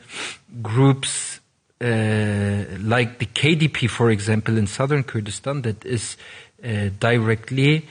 groups 0.62 1.40
uh, 1.80 2.64
like 2.80 3.18
the 3.18 3.26
KDP, 3.26 3.88
for 3.88 4.10
example, 4.10 4.58
in 4.58 4.66
southern 4.66 5.04
Kurdistan, 5.04 5.62
that 5.62 5.84
is 5.84 6.16
uh, 6.64 6.88
directly 6.98 7.86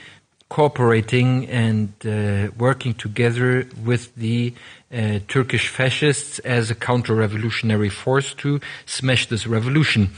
cooperating 0.48 1.46
and 1.48 1.92
uh, 2.06 2.50
working 2.58 2.94
together 2.94 3.66
with 3.84 4.14
the 4.14 4.54
uh, 4.92 5.18
Turkish 5.28 5.68
fascists 5.68 6.38
as 6.40 6.70
a 6.70 6.74
counter-revolutionary 6.74 7.90
force 7.90 8.34
to 8.34 8.60
smash 8.86 9.28
this 9.28 9.46
revolution. 9.46 10.10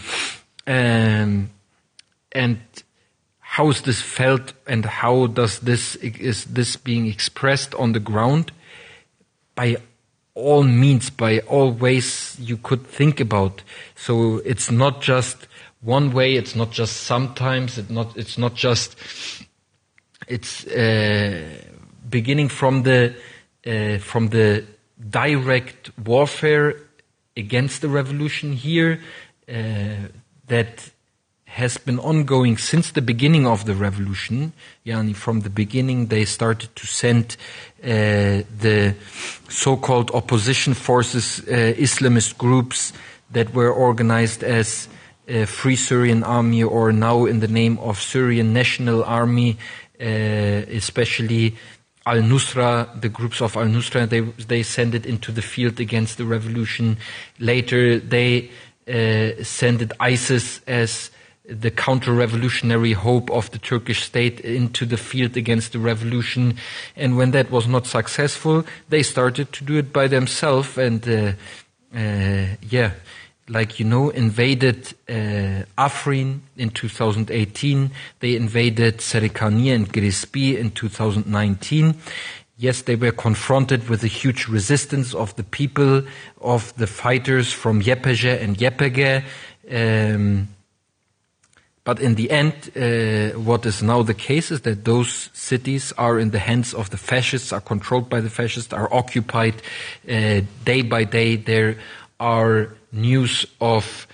Um, 0.66 1.50
and 2.32 2.59
how 3.40 3.68
is 3.70 3.82
this 3.82 4.00
felt 4.00 4.52
and 4.66 4.85
how 4.85 5.26
does 5.26 5.59
this 5.59 5.97
is 5.97 6.44
this 6.44 6.76
being 6.76 7.09
expressed 7.09 7.75
on 7.75 7.92
the 7.92 7.99
ground 7.99 8.52
by 9.56 9.76
all 10.35 10.63
means 10.63 11.11
by 11.11 11.41
all 11.41 11.73
ways 11.73 12.37
you 12.41 12.57
could 12.57 12.87
think 12.87 13.21
about. 13.21 13.63
So 13.97 14.39
it's 14.45 14.71
not 14.71 15.01
just 15.01 15.47
one 15.81 16.13
way 16.13 16.35
it's 16.35 16.55
not 16.55 16.71
just 16.71 17.05
sometimes 17.05 17.79
it's 17.79 17.91
not 17.91 18.17
it's 18.17 18.37
not 18.37 18.55
just 18.55 18.97
it's 20.29 20.67
uh, 20.67 21.43
beginning 22.09 22.49
from 22.49 22.83
the 22.83 23.15
uh, 23.67 23.99
from 23.99 24.29
the 24.29 24.65
direct 25.09 25.91
warfare 26.05 26.75
against 27.37 27.81
the 27.81 27.89
revolution 27.89 28.53
here 28.53 29.01
uh, 29.49 30.09
that 30.49 30.91
has 31.50 31.76
been 31.78 31.99
ongoing 31.99 32.57
since 32.57 32.92
the 32.92 33.02
beginning 33.02 33.45
of 33.45 33.64
the 33.64 33.75
revolution. 33.75 34.52
Yani 34.87 35.14
from 35.16 35.40
the 35.40 35.50
beginning, 35.50 36.07
they 36.07 36.25
started 36.25 36.75
to 36.76 36.87
send 36.87 37.37
uh, 37.83 38.47
the 38.59 38.95
so-called 39.49 40.12
opposition 40.12 40.75
forces, 40.75 41.40
uh, 41.40 41.75
Islamist 41.76 42.38
groups 42.38 42.92
that 43.33 43.52
were 43.52 43.73
organized 43.73 44.45
as 44.45 44.88
uh, 45.28 45.45
Free 45.45 45.75
Syrian 45.75 46.23
Army 46.23 46.62
or 46.62 46.92
now 46.92 47.25
in 47.25 47.40
the 47.40 47.49
name 47.49 47.78
of 47.80 48.00
Syrian 48.00 48.52
National 48.52 49.02
Army, 49.02 49.59
uh, 50.00 50.04
especially 50.04 51.57
Al-Nusra, 52.07 53.00
the 53.00 53.09
groups 53.09 53.42
of 53.42 53.57
Al-Nusra, 53.57 54.09
they, 54.09 54.21
they 54.21 54.62
send 54.62 54.95
it 54.95 55.04
into 55.04 55.33
the 55.33 55.42
field 55.42 55.80
against 55.80 56.16
the 56.16 56.25
revolution. 56.25 56.97
Later, 57.40 57.99
they 57.99 58.50
uh, 58.87 59.42
send 59.42 59.83
it 59.83 59.92
ISIS 59.99 60.61
as 60.69 61.11
the 61.50 61.71
counter-revolutionary 61.71 62.92
hope 62.92 63.30
of 63.30 63.50
the 63.50 63.59
Turkish 63.59 64.04
state 64.04 64.40
into 64.40 64.87
the 64.87 64.97
field 64.97 65.37
against 65.37 65.73
the 65.73 65.78
revolution. 65.78 66.54
And 66.96 67.16
when 67.16 67.33
that 67.33 67.51
was 67.51 67.66
not 67.66 67.87
successful, 67.87 68.64
they 68.88 69.03
started 69.03 69.53
to 69.53 69.64
do 69.64 69.77
it 69.77 69.92
by 69.92 70.07
themselves. 70.07 70.79
And 70.79 71.07
uh, 71.09 71.33
uh, 71.94 72.46
yeah, 72.62 72.92
like 73.48 73.81
you 73.81 73.85
know, 73.85 74.11
invaded 74.11 74.94
uh, 75.09 75.64
Afrin 75.77 76.40
in 76.57 76.70
2018. 76.70 77.90
They 78.20 78.37
invaded 78.37 78.98
Serikania 78.98 79.75
and 79.75 79.92
Grespi 79.92 80.57
in 80.57 80.70
2019. 80.70 81.96
Yes, 82.57 82.83
they 82.83 82.94
were 82.94 83.11
confronted 83.11 83.88
with 83.88 84.05
a 84.05 84.07
huge 84.07 84.46
resistance 84.46 85.14
of 85.14 85.35
the 85.37 85.42
people, 85.42 86.03
of 86.40 86.77
the 86.77 86.87
fighters 86.87 87.53
from 87.53 87.83
YPG 87.83 88.40
and 88.40 88.57
YPJ. 88.57 89.25
Um, 89.70 90.48
but 91.85 91.99
in 92.01 92.14
the 92.14 92.31
end, 92.31 92.53
uh, 92.77 93.38
what 93.38 93.64
is 93.64 93.83
now 93.83 94.03
the 94.03 94.14
case 94.14 94.51
is 94.51 94.61
that 94.62 94.85
those 94.85 95.31
cities 95.33 95.93
are 95.97 96.19
in 96.19 96.31
the 96.31 96.38
hands 96.38 96.75
of 96.75 96.90
the 96.90 96.99
fascists, 96.99 97.53
are 97.53 97.61
controlled 97.61 98.11
by 98.11 98.21
the 98.21 98.31
fascists, 98.31 98.73
are 98.73 98.93
occupied 98.93 99.55
uh, 100.09 100.43
day 100.64 100.83
by 100.83 101.05
day. 101.05 101.37
There 101.37 101.79
are 102.19 102.75
news 102.93 103.47
of 103.61 104.07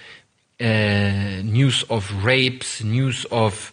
uh, 0.61 1.43
news 1.43 1.83
of 1.91 2.25
rapes, 2.25 2.83
news 2.83 3.27
of 3.31 3.73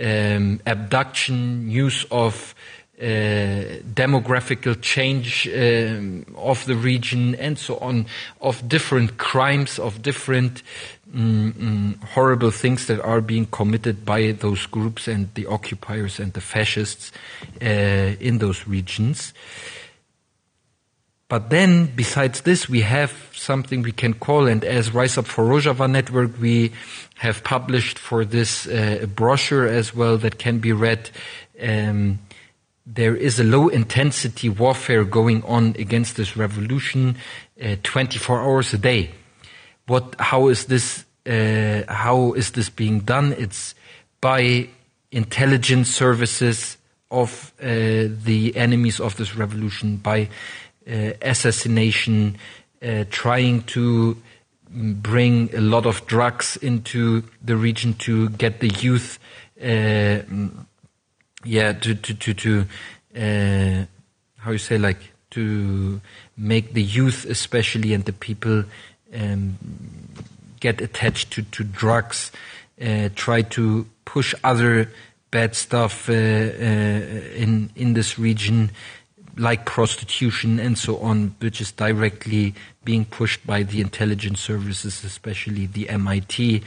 um, 0.00 0.60
abduction, 0.66 1.68
news 1.68 2.06
of 2.10 2.54
uh, 3.00 3.82
demographical 3.92 4.80
change 4.80 5.48
um, 5.48 6.24
of 6.36 6.64
the 6.66 6.74
region, 6.74 7.34
and 7.36 7.58
so 7.58 7.76
on, 7.78 8.06
of 8.40 8.68
different 8.68 9.18
crimes, 9.18 9.78
of 9.78 10.00
different 10.00 10.62
mm, 11.14 11.52
mm, 11.52 12.04
horrible 12.04 12.50
things 12.50 12.86
that 12.86 13.00
are 13.00 13.20
being 13.20 13.46
committed 13.46 14.04
by 14.04 14.32
those 14.32 14.66
groups 14.66 15.08
and 15.08 15.32
the 15.34 15.46
occupiers 15.46 16.18
and 16.18 16.32
the 16.32 16.40
fascists 16.40 17.12
uh, 17.62 17.64
in 17.64 18.38
those 18.38 18.66
regions. 18.66 19.32
But 21.28 21.50
then, 21.50 21.86
besides 21.86 22.42
this, 22.42 22.68
we 22.68 22.82
have 22.82 23.12
something 23.32 23.82
we 23.82 23.92
can 23.92 24.14
call, 24.14 24.46
and 24.46 24.62
as 24.62 24.92
Rise 24.92 25.16
Up 25.16 25.26
for 25.26 25.44
Rojava 25.44 25.90
Network, 25.90 26.38
we 26.40 26.72
have 27.16 27.42
published 27.42 27.98
for 27.98 28.24
this 28.24 28.66
uh, 28.66 29.06
brochure 29.14 29.66
as 29.66 29.94
well 29.94 30.18
that 30.18 30.38
can 30.38 30.58
be 30.58 30.72
read. 30.72 31.10
Um, 31.60 32.18
there 32.86 33.16
is 33.16 33.40
a 33.40 33.44
low 33.44 33.68
intensity 33.68 34.50
warfare 34.50 35.04
going 35.04 35.42
on 35.44 35.74
against 35.78 36.16
this 36.16 36.36
revolution 36.36 37.16
uh, 37.62 37.76
24 37.82 38.40
hours 38.40 38.74
a 38.74 38.78
day. 38.78 39.10
What, 39.86 40.14
how 40.18 40.48
is 40.48 40.66
this, 40.66 41.04
uh, 41.26 41.82
how 41.88 42.32
is 42.32 42.52
this 42.52 42.70
being 42.70 43.00
done? 43.00 43.32
It's 43.32 43.74
by 44.20 44.68
intelligence 45.10 45.94
services 45.94 46.78
of 47.10 47.52
uh, 47.60 47.66
the 47.66 48.52
enemies 48.56 48.98
of 49.00 49.16
this 49.16 49.36
revolution, 49.36 49.96
by 49.98 50.28
uh, 50.90 51.12
assassination, 51.22 52.36
uh, 52.82 53.04
trying 53.10 53.62
to 53.62 54.16
bring 54.70 55.54
a 55.54 55.60
lot 55.60 55.86
of 55.86 56.06
drugs 56.06 56.56
into 56.56 57.22
the 57.42 57.56
region 57.56 57.94
to 57.94 58.28
get 58.30 58.60
the 58.60 58.68
youth, 58.68 59.18
uh, 59.62 60.18
yeah, 61.44 61.72
to 61.72 61.94
to 61.94 62.14
to, 62.14 62.34
to 62.34 62.66
uh, 63.16 63.84
how 64.38 64.50
you 64.50 64.58
say 64.58 64.78
like 64.78 65.12
to 65.30 66.00
make 66.36 66.74
the 66.74 66.82
youth 66.82 67.24
especially 67.24 67.94
and 67.94 68.04
the 68.04 68.12
people 68.12 68.64
um, 69.12 69.58
get 70.60 70.80
attached 70.80 71.32
to 71.32 71.42
to 71.42 71.64
drugs, 71.64 72.30
uh, 72.80 73.08
try 73.14 73.42
to 73.42 73.86
push 74.04 74.34
other 74.44 74.90
bad 75.30 75.54
stuff 75.54 76.08
uh, 76.08 76.12
in 76.12 77.70
in 77.74 77.94
this 77.94 78.18
region 78.18 78.70
like 79.36 79.64
prostitution 79.64 80.60
and 80.60 80.78
so 80.78 80.98
on, 80.98 81.34
which 81.40 81.60
is 81.60 81.72
directly 81.72 82.54
being 82.84 83.04
pushed 83.04 83.46
by 83.46 83.62
the 83.62 83.80
intelligence 83.80 84.40
services, 84.40 85.04
especially 85.04 85.66
the 85.66 85.88
MIT 85.88 86.62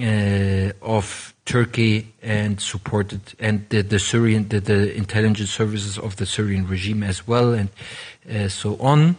uh, 0.00 0.72
of 0.82 1.34
Turkey, 1.44 2.12
and 2.22 2.60
supported 2.60 3.20
and 3.38 3.68
the, 3.68 3.82
the 3.82 3.98
Syrian 3.98 4.48
the, 4.48 4.60
the, 4.60 4.94
intelligence 4.94 5.50
services 5.50 5.98
of 5.98 6.16
the 6.16 6.26
Syrian 6.26 6.66
regime 6.66 7.02
as 7.02 7.26
well, 7.26 7.52
and 7.52 7.68
uh, 8.30 8.48
so 8.48 8.76
on. 8.80 9.16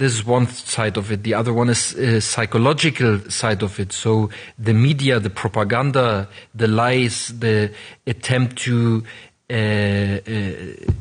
This 0.00 0.14
is 0.14 0.24
one 0.24 0.46
side 0.46 0.96
of 0.96 1.12
it. 1.12 1.24
The 1.24 1.34
other 1.34 1.52
one 1.52 1.68
is 1.68 1.94
uh, 1.94 2.20
psychological 2.20 3.20
side 3.28 3.62
of 3.62 3.78
it. 3.78 3.92
So 3.92 4.30
the 4.58 4.72
media, 4.72 5.20
the 5.20 5.28
propaganda, 5.28 6.26
the 6.54 6.68
lies, 6.68 7.28
the 7.38 7.70
attempt 8.06 8.56
to 8.64 9.04
uh, 9.50 9.52
uh, 9.52 10.92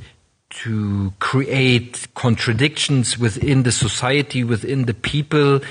to 0.49 1.13
create 1.19 2.07
contradictions 2.13 3.17
within 3.17 3.63
the 3.63 3.71
society, 3.71 4.43
within 4.43 4.83
the 4.83 4.93
people, 4.93 5.61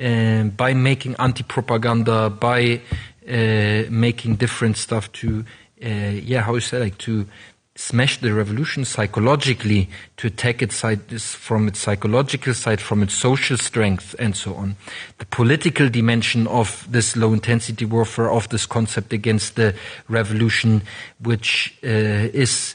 uh, 0.00 0.44
by 0.44 0.72
making 0.72 1.16
anti-propaganda, 1.18 2.30
by 2.30 2.80
uh, 3.28 3.82
making 3.90 4.36
different 4.36 4.76
stuff 4.76 5.10
to, 5.10 5.44
yeah, 5.80 6.42
how 6.42 6.54
you 6.54 6.60
say, 6.60 6.78
like 6.78 6.98
to 6.98 7.26
smash 7.76 8.20
the 8.20 8.32
revolution 8.34 8.84
psychologically, 8.84 9.88
to 10.16 10.26
attack 10.26 10.62
it 10.62 10.72
side, 10.72 11.20
from 11.20 11.68
its 11.68 11.78
psychological 11.78 12.54
side, 12.54 12.80
from 12.80 13.02
its 13.02 13.14
social 13.14 13.56
strength, 13.56 14.16
and 14.18 14.34
so 14.34 14.54
on. 14.54 14.76
The 15.18 15.26
political 15.26 15.88
dimension 15.88 16.46
of 16.48 16.86
this 16.90 17.16
low 17.16 17.32
intensity 17.32 17.84
warfare, 17.84 18.30
of 18.30 18.48
this 18.48 18.66
concept 18.66 19.12
against 19.12 19.56
the 19.56 19.74
revolution, 20.08 20.82
which 21.20 21.78
uh, 21.84 22.32
is 22.32 22.74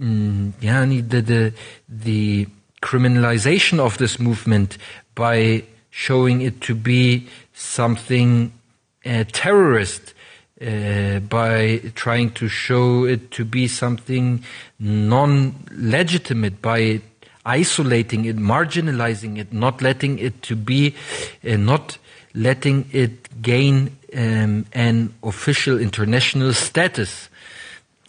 mm, 0.00 0.52
yeah, 0.60 0.84
the, 0.84 1.22
the, 1.22 1.52
the 1.88 2.46
criminalization 2.82 3.78
of 3.78 3.98
this 3.98 4.18
movement 4.18 4.76
by 5.14 5.64
showing 5.90 6.40
it 6.40 6.60
to 6.60 6.74
be 6.74 7.28
something 7.52 8.52
uh, 9.06 9.24
terrorist, 9.32 10.13
uh, 10.64 11.20
by 11.20 11.80
trying 11.94 12.30
to 12.32 12.48
show 12.48 13.04
it 13.04 13.30
to 13.32 13.44
be 13.44 13.68
something 13.68 14.42
non-legitimate, 14.78 16.62
by 16.62 17.00
isolating 17.44 18.24
it, 18.24 18.36
marginalizing 18.36 19.38
it, 19.38 19.52
not 19.52 19.82
letting 19.82 20.18
it 20.18 20.42
to 20.42 20.56
be, 20.56 20.94
uh, 21.46 21.56
not 21.56 21.98
letting 22.34 22.88
it 22.92 23.42
gain 23.42 23.96
um, 24.16 24.66
an 24.72 25.14
official 25.22 25.78
international 25.78 26.52
status. 26.52 27.28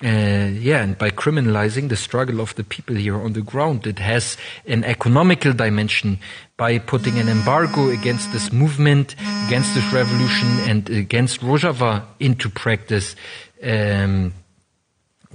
Uh, 0.04 0.52
yeah, 0.52 0.84
and 0.84 0.98
by 0.98 1.10
criminalizing 1.10 1.88
the 1.88 1.96
struggle 1.96 2.42
of 2.42 2.54
the 2.56 2.66
people 2.66 2.96
here 2.96 3.16
on 3.16 3.32
the 3.32 3.42
ground, 3.42 3.88
it 3.88 4.00
has 4.00 4.36
an 4.68 4.84
economical 4.84 5.54
dimension 5.54 6.20
by 6.58 6.78
putting 6.78 7.18
an 7.18 7.30
embargo 7.30 7.90
against 7.90 8.32
this 8.34 8.52
movement, 8.52 9.16
against 9.48 9.74
this 9.74 9.94
revolution, 9.94 10.48
and 10.70 10.90
against 10.90 11.40
Rojava 11.40 12.04
into 12.20 12.50
practice, 12.50 13.16
um, 13.64 14.34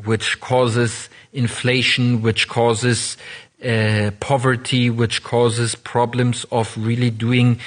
which 0.04 0.38
causes 0.40 1.08
inflation, 1.32 2.20
which 2.20 2.46
causes 2.46 3.16
uh, 3.64 4.10
poverty, 4.20 4.90
which 4.90 5.22
causes 5.22 5.74
problems 5.74 6.44
of 6.52 6.76
really 6.76 7.10
doing 7.10 7.60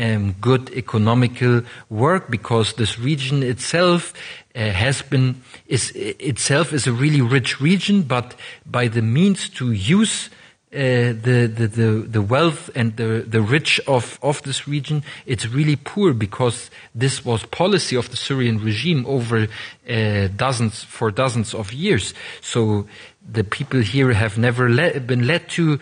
um, 0.00 0.32
good 0.40 0.70
economical 0.70 1.62
work 1.88 2.30
because 2.30 2.74
this 2.74 2.98
region 2.98 3.42
itself 3.42 4.12
uh, 4.54 4.70
has 4.70 5.02
been 5.02 5.42
is 5.66 5.92
itself 5.94 6.72
is 6.72 6.86
a 6.86 6.92
really 6.92 7.20
rich 7.20 7.60
region, 7.60 8.02
but 8.02 8.34
by 8.64 8.88
the 8.88 9.02
means 9.02 9.48
to 9.50 9.72
use 9.72 10.30
uh, 10.72 10.78
the, 10.78 11.50
the, 11.52 11.66
the, 11.66 11.90
the 12.08 12.22
wealth 12.22 12.70
and 12.76 12.96
the, 12.96 13.24
the 13.26 13.42
rich 13.42 13.80
of, 13.88 14.20
of 14.22 14.40
this 14.44 14.68
region, 14.68 15.02
it's 15.26 15.48
really 15.48 15.74
poor 15.74 16.12
because 16.12 16.70
this 16.94 17.24
was 17.24 17.44
policy 17.46 17.96
of 17.96 18.08
the 18.10 18.16
Syrian 18.16 18.62
regime 18.62 19.04
over 19.06 19.48
uh, 19.88 20.28
dozens, 20.36 20.84
for 20.84 21.10
dozens 21.10 21.54
of 21.54 21.72
years. 21.72 22.14
So 22.40 22.86
the 23.28 23.42
people 23.42 23.80
here 23.80 24.12
have 24.12 24.38
never 24.38 24.70
le- 24.70 25.00
been 25.00 25.26
led 25.26 25.48
to, 25.50 25.80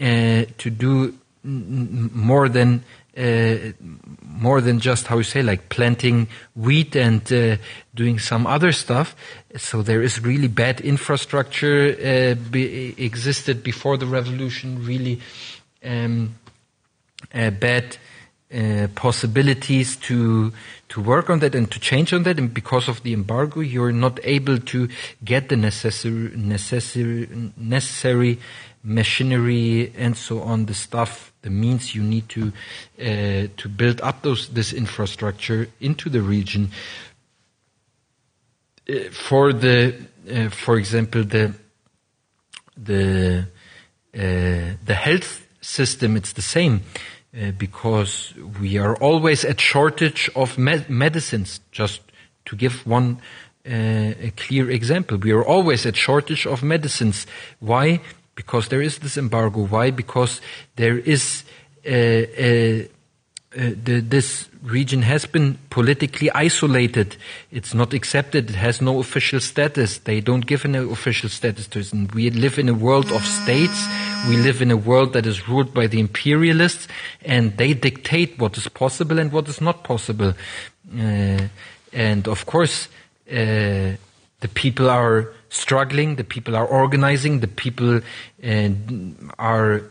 uh, 0.00 0.46
to 0.58 0.70
do 0.70 1.16
more 1.44 2.48
than 2.48 2.82
uh, 3.16 3.56
more 4.22 4.60
than 4.60 4.80
just 4.80 5.06
how 5.06 5.18
you 5.18 5.22
say 5.22 5.42
like 5.42 5.68
planting 5.68 6.28
wheat 6.54 6.96
and 6.96 7.32
uh, 7.32 7.56
doing 7.94 8.18
some 8.18 8.46
other 8.46 8.72
stuff. 8.72 9.14
So 9.56 9.82
there 9.82 10.02
is 10.02 10.20
really 10.20 10.48
bad 10.48 10.80
infrastructure 10.80 11.94
uh, 11.94 12.34
be, 12.50 12.94
existed 12.98 13.62
before 13.62 13.96
the 13.96 14.06
revolution 14.06 14.84
really 14.84 15.20
um, 15.84 16.34
uh, 17.32 17.50
bad 17.50 17.96
uh, 18.52 18.88
possibilities 18.94 19.96
to 19.96 20.52
to 20.88 21.00
work 21.00 21.30
on 21.30 21.40
that 21.40 21.54
and 21.54 21.70
to 21.70 21.80
change 21.80 22.12
on 22.12 22.22
that. 22.24 22.38
And 22.38 22.52
because 22.52 22.88
of 22.88 23.02
the 23.02 23.12
embargo 23.12 23.60
you're 23.60 23.92
not 23.92 24.20
able 24.24 24.58
to 24.58 24.88
get 25.24 25.48
the 25.48 25.56
necessary 25.56 26.30
necessary 26.36 27.28
necessary 27.56 28.38
machinery 28.84 29.92
and 29.96 30.16
so 30.16 30.40
on 30.42 30.66
the 30.66 30.74
stuff 30.74 31.32
the 31.44 31.50
means 31.50 31.94
you 31.94 32.02
need 32.02 32.28
to 32.30 32.52
uh, 33.00 33.48
to 33.56 33.68
build 33.68 34.00
up 34.00 34.22
those 34.22 34.48
this 34.48 34.72
infrastructure 34.72 35.68
into 35.80 36.10
the 36.10 36.20
region. 36.20 36.70
Uh, 38.88 39.10
for 39.10 39.52
the, 39.52 39.94
uh, 40.30 40.48
for 40.48 40.76
example, 40.76 41.22
the 41.22 41.54
the 42.76 43.46
uh, 44.14 44.76
the 44.84 44.94
health 44.94 45.46
system, 45.60 46.16
it's 46.16 46.32
the 46.32 46.42
same 46.42 46.80
uh, 47.36 47.50
because 47.52 48.32
we 48.60 48.78
are 48.78 48.96
always 48.96 49.44
at 49.44 49.60
shortage 49.60 50.30
of 50.34 50.58
me- 50.58 50.84
medicines. 50.88 51.60
Just 51.72 52.00
to 52.46 52.56
give 52.56 52.86
one 52.86 53.20
a 53.66 54.30
clear 54.36 54.70
example, 54.70 55.16
we 55.16 55.32
are 55.32 55.42
always 55.42 55.86
at 55.86 55.96
shortage 55.96 56.46
of 56.46 56.62
medicines. 56.62 57.26
Why? 57.60 58.00
Because 58.34 58.68
there 58.68 58.82
is 58.82 58.98
this 58.98 59.16
embargo. 59.16 59.66
Why? 59.66 59.90
Because 59.90 60.40
there 60.76 60.98
is 60.98 61.44
uh, 61.86 61.90
uh, 61.90 62.84
uh, 63.56 63.70
the, 63.84 64.00
this 64.00 64.48
region 64.62 65.02
has 65.02 65.26
been 65.26 65.58
politically 65.70 66.28
isolated. 66.32 67.16
It's 67.52 67.72
not 67.72 67.94
accepted. 67.94 68.50
It 68.50 68.56
has 68.56 68.80
no 68.80 68.98
official 68.98 69.38
status. 69.38 69.98
They 69.98 70.20
don't 70.20 70.44
give 70.44 70.64
an 70.64 70.74
official 70.74 71.28
status 71.28 71.68
to 71.68 71.78
it. 71.78 71.92
And 71.92 72.10
we 72.12 72.30
live 72.30 72.58
in 72.58 72.68
a 72.68 72.74
world 72.74 73.12
of 73.12 73.24
states. 73.24 73.86
We 74.28 74.38
live 74.38 74.60
in 74.60 74.72
a 74.72 74.76
world 74.76 75.12
that 75.12 75.24
is 75.24 75.48
ruled 75.48 75.72
by 75.72 75.86
the 75.86 76.00
imperialists, 76.00 76.88
and 77.22 77.56
they 77.56 77.74
dictate 77.74 78.38
what 78.40 78.56
is 78.56 78.66
possible 78.66 79.20
and 79.20 79.30
what 79.30 79.48
is 79.48 79.60
not 79.60 79.84
possible. 79.84 80.34
Uh, 80.92 81.42
and 81.92 82.26
of 82.26 82.46
course, 82.46 82.88
uh, 83.30 83.94
the 84.40 84.50
people 84.54 84.90
are 84.90 85.32
struggling, 85.54 86.16
the 86.16 86.24
people 86.24 86.56
are 86.56 86.66
organizing, 86.66 87.40
the 87.40 87.48
people 87.48 88.00
uh, 88.44 88.68
are 89.38 89.82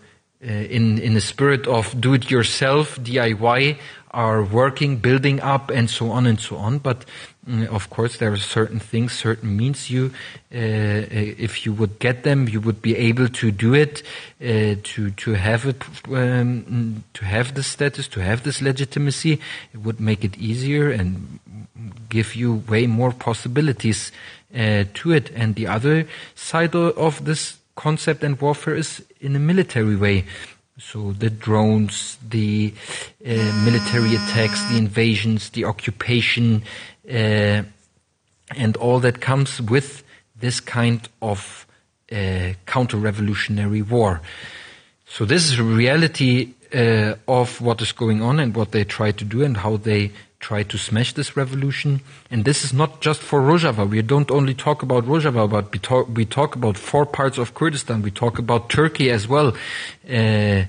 uh, 0.45 0.47
in, 0.47 0.99
in 0.99 1.15
a 1.15 1.21
spirit 1.21 1.67
of 1.67 1.99
do 1.99 2.13
it 2.13 2.29
yourself, 2.29 2.99
DIY, 2.99 3.77
are 4.13 4.43
working, 4.43 4.97
building 4.97 5.41
up, 5.41 5.69
and 5.71 5.89
so 5.89 6.11
on 6.11 6.25
and 6.25 6.39
so 6.39 6.55
on. 6.57 6.77
But 6.77 7.05
mm, 7.47 7.65
of 7.67 7.89
course, 7.89 8.17
there 8.17 8.31
are 8.31 8.37
certain 8.37 8.79
things, 8.79 9.13
certain 9.13 9.57
means 9.57 9.89
you, 9.89 10.11
uh, 10.53 11.09
if 11.11 11.65
you 11.65 11.73
would 11.73 11.99
get 11.99 12.23
them, 12.23 12.47
you 12.47 12.61
would 12.61 12.81
be 12.81 12.95
able 12.95 13.27
to 13.27 13.51
do 13.51 13.73
it, 13.73 14.03
uh, 14.41 14.75
to 14.83 15.11
to 15.11 15.33
have 15.33 15.65
it, 15.65 15.83
um, 16.07 17.03
to 17.13 17.25
have 17.25 17.55
this 17.55 17.67
status, 17.67 18.07
to 18.09 18.19
have 18.21 18.43
this 18.43 18.61
legitimacy. 18.61 19.39
It 19.73 19.81
would 19.81 19.99
make 19.99 20.23
it 20.23 20.37
easier 20.37 20.91
and 20.91 21.39
give 22.09 22.35
you 22.35 22.63
way 22.69 22.87
more 22.87 23.11
possibilities 23.11 24.11
uh, 24.55 24.83
to 24.93 25.11
it. 25.11 25.31
And 25.35 25.55
the 25.55 25.67
other 25.67 26.07
side 26.35 26.75
of 26.75 27.25
this 27.25 27.57
concept 27.75 28.23
and 28.23 28.39
warfare 28.39 28.75
is 28.75 29.03
in 29.19 29.35
a 29.35 29.39
military 29.39 29.95
way. 29.95 30.25
So 30.79 31.11
the 31.11 31.29
drones, 31.29 32.17
the 32.27 32.73
uh, 33.23 33.29
military 33.63 34.15
attacks, 34.15 34.63
the 34.71 34.77
invasions, 34.77 35.51
the 35.51 35.65
occupation, 35.65 36.63
uh, 37.07 37.63
and 38.55 38.77
all 38.77 38.99
that 38.99 39.21
comes 39.21 39.61
with 39.61 40.03
this 40.35 40.59
kind 40.59 41.07
of 41.21 41.67
uh, 42.11 42.53
counter-revolutionary 42.65 43.81
war. 43.83 44.21
So 45.07 45.25
this 45.25 45.51
is 45.51 45.59
a 45.59 45.63
reality 45.63 46.53
uh, 46.73 47.15
of 47.27 47.61
what 47.61 47.81
is 47.81 47.91
going 47.91 48.21
on 48.21 48.39
and 48.39 48.55
what 48.55 48.71
they 48.71 48.83
try 48.83 49.11
to 49.11 49.25
do 49.25 49.43
and 49.43 49.57
how 49.57 49.77
they 49.77 50.11
try 50.43 50.61
to 50.61 50.77
smash 50.77 51.13
this 51.13 51.37
revolution. 51.37 52.01
And 52.29 52.43
this 52.43 52.65
is 52.65 52.73
not 52.73 52.99
just 52.99 53.21
for 53.21 53.39
Rojava. 53.41 53.89
We 53.89 54.01
don't 54.01 54.29
only 54.29 54.53
talk 54.53 54.83
about 54.83 55.05
Rojava, 55.05 55.49
but 55.49 55.71
we 55.71 55.79
talk, 55.79 56.07
we 56.13 56.25
talk 56.25 56.55
about 56.55 56.77
four 56.77 57.05
parts 57.05 57.37
of 57.37 57.53
Kurdistan. 57.55 58.01
We 58.01 58.11
talk 58.11 58.37
about 58.37 58.69
Turkey 58.69 59.09
as 59.09 59.27
well. 59.27 59.55
Uh, 60.07 60.63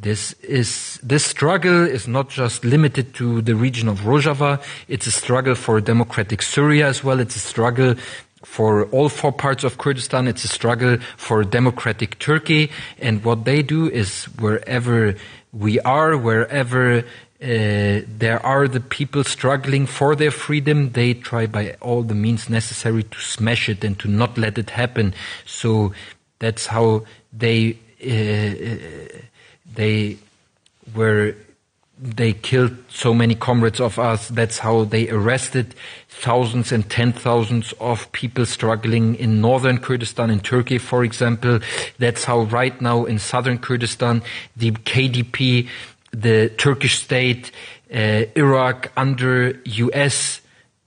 this 0.00 0.32
is 0.40 0.98
this 1.02 1.24
struggle 1.26 1.84
is 1.84 2.08
not 2.08 2.30
just 2.30 2.64
limited 2.64 3.12
to 3.20 3.42
the 3.42 3.54
region 3.54 3.86
of 3.86 4.00
Rojava. 4.00 4.62
It's 4.88 5.06
a 5.06 5.10
struggle 5.10 5.54
for 5.54 5.78
democratic 5.82 6.40
Syria 6.40 6.88
as 6.88 7.04
well. 7.04 7.20
It's 7.20 7.36
a 7.36 7.44
struggle 7.52 7.96
for 8.42 8.86
all 8.86 9.10
four 9.10 9.32
parts 9.32 9.62
of 9.64 9.76
Kurdistan. 9.76 10.26
It's 10.26 10.44
a 10.44 10.48
struggle 10.48 10.96
for 11.18 11.44
democratic 11.44 12.18
Turkey. 12.18 12.70
And 12.98 13.22
what 13.22 13.44
they 13.44 13.60
do 13.62 13.90
is 13.90 14.24
wherever 14.40 15.14
we 15.52 15.78
are, 15.80 16.16
wherever 16.16 17.04
uh, 17.42 18.04
there 18.06 18.38
are 18.44 18.68
the 18.68 18.80
people 18.80 19.24
struggling 19.24 19.86
for 19.86 20.14
their 20.14 20.30
freedom. 20.30 20.92
They 20.92 21.14
try 21.14 21.46
by 21.46 21.76
all 21.80 22.02
the 22.02 22.14
means 22.14 22.50
necessary 22.50 23.02
to 23.04 23.18
smash 23.18 23.70
it 23.70 23.82
and 23.82 23.98
to 24.00 24.08
not 24.08 24.36
let 24.36 24.58
it 24.58 24.68
happen. 24.68 25.14
So 25.46 25.94
that's 26.38 26.66
how 26.66 27.06
they 27.32 27.78
uh, 28.02 29.20
they 29.74 30.18
were 30.94 31.34
they 32.02 32.32
killed 32.32 32.76
so 32.88 33.12
many 33.12 33.34
comrades 33.34 33.78
of 33.78 33.98
us. 33.98 34.28
That's 34.28 34.58
how 34.58 34.84
they 34.84 35.10
arrested 35.10 35.74
thousands 36.08 36.72
and 36.72 36.88
ten 36.90 37.12
thousands 37.12 37.72
of 37.78 38.10
people 38.12 38.46
struggling 38.46 39.16
in 39.16 39.40
northern 39.40 39.78
Kurdistan, 39.78 40.30
in 40.30 40.40
Turkey, 40.40 40.78
for 40.78 41.04
example. 41.04 41.60
That's 41.98 42.24
how 42.24 42.40
right 42.40 42.78
now 42.80 43.04
in 43.04 43.18
southern 43.18 43.58
Kurdistan, 43.58 44.22
the 44.56 44.70
KDP 44.70 45.68
the 46.12 46.48
Turkish 46.56 46.98
state, 46.98 47.52
uh, 47.92 48.24
Iraq 48.36 48.92
under 48.96 49.60
U.S. 49.64 50.40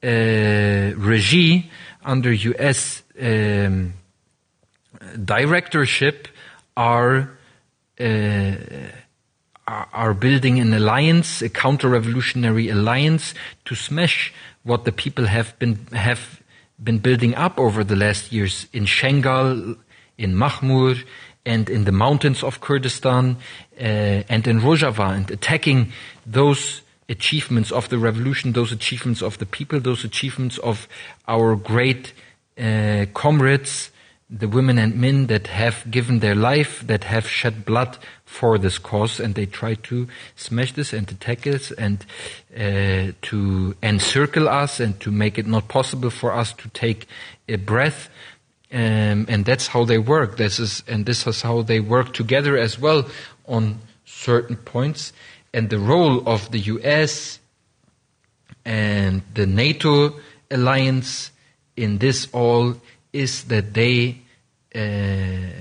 Uh, 0.03 0.93
regime, 0.97 1.63
under 2.03 2.31
U.S. 2.31 3.03
Um, 3.19 3.93
directorship, 5.23 6.27
are 6.75 7.37
uh, 7.99 8.55
are 9.67 10.13
building 10.13 10.59
an 10.59 10.73
alliance, 10.73 11.41
a 11.41 11.49
counter-revolutionary 11.49 12.69
alliance, 12.69 13.33
to 13.65 13.75
smash 13.75 14.33
what 14.63 14.83
the 14.83 14.91
people 14.91 15.25
have 15.25 15.57
been 15.59 15.87
have 15.93 16.41
been 16.83 16.97
building 16.97 17.33
up 17.35 17.57
over 17.59 17.83
the 17.83 17.95
last 17.95 18.31
years 18.31 18.67
in 18.73 18.85
Shengal, 18.85 19.77
in 20.17 20.35
Mahmur, 20.35 20.95
and 21.45 21.69
in 21.69 21.83
the 21.83 21.91
mountains 21.91 22.43
of 22.43 22.61
Kurdistan 22.61 23.37
uh, 23.77 23.83
and 24.29 24.47
in 24.47 24.61
Rojava 24.61 25.15
and 25.15 25.29
attacking 25.29 25.91
those 26.25 26.81
achievements 27.09 27.71
of 27.71 27.89
the 27.89 27.97
revolution, 27.97 28.53
those 28.53 28.71
achievements 28.71 29.21
of 29.21 29.37
the 29.37 29.45
people, 29.45 29.79
those 29.79 30.03
achievements 30.03 30.57
of 30.59 30.87
our 31.27 31.55
great 31.55 32.13
uh, 32.57 33.05
comrades, 33.13 33.91
the 34.29 34.47
women 34.47 34.79
and 34.79 34.99
men 34.99 35.27
that 35.27 35.47
have 35.47 35.89
given 35.91 36.19
their 36.19 36.35
life, 36.35 36.81
that 36.87 37.03
have 37.03 37.27
shed 37.27 37.65
blood 37.65 37.97
for 38.25 38.57
this 38.57 38.79
cause, 38.79 39.19
and 39.19 39.35
they 39.35 39.45
try 39.45 39.75
to 39.75 40.07
smash 40.35 40.73
this 40.73 40.93
and 40.93 41.11
attack 41.11 41.45
us 41.45 41.71
and 41.71 42.05
uh, 42.57 43.11
to 43.21 43.75
encircle 43.83 44.49
us 44.49 44.79
and 44.79 44.99
to 44.99 45.11
make 45.11 45.37
it 45.37 45.45
not 45.45 45.67
possible 45.67 46.09
for 46.09 46.33
us 46.33 46.53
to 46.53 46.69
take 46.69 47.07
a 47.47 47.57
breath. 47.57 48.09
Um, 48.73 49.27
and 49.29 49.45
that's 49.45 49.67
how 49.67 49.85
they 49.85 49.99
work. 49.99 50.37
This 50.37 50.59
is, 50.59 50.83
and 50.87 51.05
this 51.05 51.27
is 51.27 51.43
how 51.43 51.61
they 51.61 51.79
work 51.79 52.11
together 52.11 52.57
as 52.57 52.79
well 52.79 53.07
on 53.47 53.79
certain 54.03 54.55
points. 54.55 55.13
And 55.53 55.69
the 55.69 55.77
role 55.77 56.27
of 56.27 56.49
the 56.49 56.59
US 56.59 57.39
and 58.65 59.21
the 59.35 59.45
NATO 59.45 60.15
alliance 60.49 61.31
in 61.77 61.99
this 61.99 62.27
all 62.33 62.75
is 63.11 63.43
that 63.45 63.75
they 63.75 64.17
uh, 64.73 65.53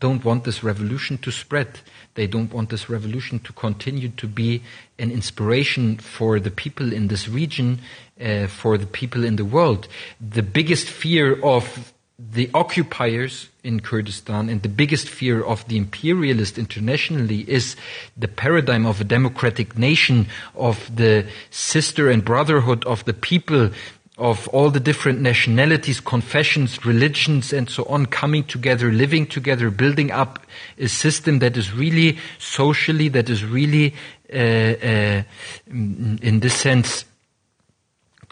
don't 0.00 0.24
want 0.24 0.44
this 0.44 0.62
revolution 0.62 1.18
to 1.18 1.30
spread. 1.30 1.80
They 2.14 2.26
don't 2.26 2.52
want 2.52 2.70
this 2.70 2.88
revolution 2.88 3.40
to 3.40 3.52
continue 3.52 4.08
to 4.10 4.26
be 4.26 4.62
an 4.98 5.10
inspiration 5.10 5.98
for 5.98 6.40
the 6.40 6.50
people 6.50 6.92
in 6.92 7.08
this 7.08 7.28
region, 7.28 7.80
uh, 8.18 8.46
for 8.46 8.78
the 8.78 8.86
people 8.86 9.24
in 9.24 9.36
the 9.36 9.44
world. 9.44 9.88
The 10.18 10.42
biggest 10.42 10.88
fear 10.88 11.38
of 11.42 11.92
the 12.18 12.48
occupiers 12.54 13.48
in 13.64 13.80
Kurdistan 13.80 14.48
and 14.48 14.62
the 14.62 14.68
biggest 14.68 15.08
fear 15.08 15.42
of 15.42 15.66
the 15.66 15.76
imperialist 15.76 16.58
internationally 16.58 17.40
is 17.50 17.74
the 18.16 18.28
paradigm 18.28 18.86
of 18.86 19.00
a 19.00 19.04
democratic 19.04 19.76
nation, 19.76 20.26
of 20.54 20.94
the 20.94 21.26
sister 21.50 22.08
and 22.08 22.24
brotherhood 22.24 22.84
of 22.84 23.04
the 23.04 23.14
people, 23.14 23.70
of 24.16 24.46
all 24.48 24.70
the 24.70 24.78
different 24.78 25.20
nationalities, 25.20 25.98
confessions, 25.98 26.84
religions, 26.86 27.52
and 27.52 27.68
so 27.68 27.84
on 27.86 28.06
coming 28.06 28.44
together, 28.44 28.92
living 28.92 29.26
together, 29.26 29.70
building 29.70 30.12
up 30.12 30.46
a 30.78 30.86
system 30.86 31.40
that 31.40 31.56
is 31.56 31.72
really 31.72 32.16
socially, 32.38 33.08
that 33.08 33.28
is 33.28 33.44
really, 33.44 33.92
uh, 34.32 34.36
uh, 34.36 35.22
in 35.66 36.38
this 36.40 36.54
sense, 36.54 37.04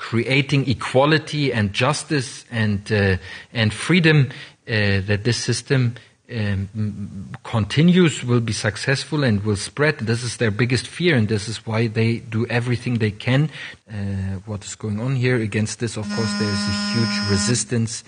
creating 0.03 0.69
equality 0.69 1.53
and 1.53 1.73
justice 1.73 2.45
and 2.51 2.91
uh, 2.91 3.17
and 3.53 3.73
freedom 3.73 4.29
uh, 4.67 5.01
that 5.07 5.23
this 5.23 5.37
system 5.37 5.95
um, 6.29 7.31
continues 7.45 8.25
will 8.25 8.41
be 8.41 8.53
successful 8.53 9.23
and 9.23 9.45
will 9.45 9.57
spread. 9.57 9.99
This 9.99 10.25
is 10.25 10.39
their 10.39 10.51
biggest 10.51 10.89
fear, 10.89 11.15
and 11.15 11.29
this 11.29 11.47
is 11.47 11.65
why 11.65 11.87
they 11.87 12.19
do 12.19 12.45
everything 12.47 12.99
they 12.99 13.13
can. 13.13 13.49
Uh, 13.89 14.43
what 14.45 14.65
is 14.65 14.75
going 14.75 14.99
on 15.01 15.15
here 15.15 15.37
against 15.37 15.79
this? 15.79 15.97
Of 15.97 16.09
course, 16.17 16.33
there 16.41 16.51
is 16.51 16.65
a 16.75 16.77
huge 16.95 17.31
resistance 17.31 18.03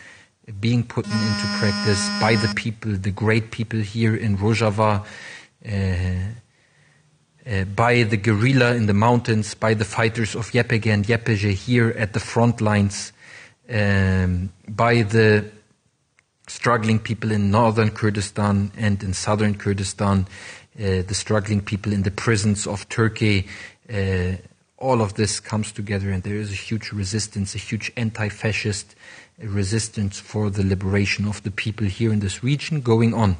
being 0.61 0.83
put 0.83 1.07
into 1.07 1.47
practice 1.61 2.03
by 2.21 2.35
the 2.35 2.53
people, 2.57 2.97
the 2.97 3.13
great 3.13 3.53
people 3.53 3.79
here 3.79 4.17
in 4.17 4.37
Rojava. 4.37 5.05
Uh, 5.65 6.35
uh, 7.47 7.65
by 7.65 8.03
the 8.03 8.17
guerrilla 8.17 8.75
in 8.75 8.87
the 8.87 8.95
mountains, 8.95 9.55
by 9.55 9.75
the 9.75 9.85
fighters 9.85 10.35
of 10.35 10.51
YPG 10.51 10.87
and 10.87 11.05
YPJ 11.05 11.53
here 11.53 11.91
at 11.99 12.13
the 12.13 12.21
front 12.21 12.61
lines, 12.61 13.13
um, 13.69 14.51
by 14.69 15.03
the 15.03 15.45
struggling 16.47 16.99
people 16.99 17.33
in 17.33 17.51
northern 17.51 17.91
Kurdistan 17.91 18.71
and 18.77 19.03
in 19.03 19.15
southern 19.15 19.55
Kurdistan, 19.55 20.27
uh, 20.79 21.03
the 21.03 21.15
struggling 21.15 21.61
people 21.61 21.93
in 21.93 22.03
the 22.03 22.11
prisons 22.11 22.67
of 22.67 22.89
Turkey. 22.89 23.47
Uh, 23.93 24.33
all 24.77 25.01
of 25.01 25.15
this 25.15 25.41
comes 25.41 25.73
together, 25.73 26.11
and 26.11 26.23
there 26.23 26.37
is 26.37 26.51
a 26.51 26.57
huge 26.57 26.93
resistance, 26.93 27.55
a 27.55 27.59
huge 27.59 27.93
anti 27.97 28.29
fascist 28.29 28.95
resistance 29.39 30.21
for 30.21 30.51
the 30.51 30.65
liberation 30.65 31.27
of 31.27 31.43
the 31.43 31.51
people 31.51 31.87
here 31.87 32.13
in 32.13 32.21
this 32.21 32.43
region 32.43 32.81
going 32.81 33.15
on. 33.15 33.37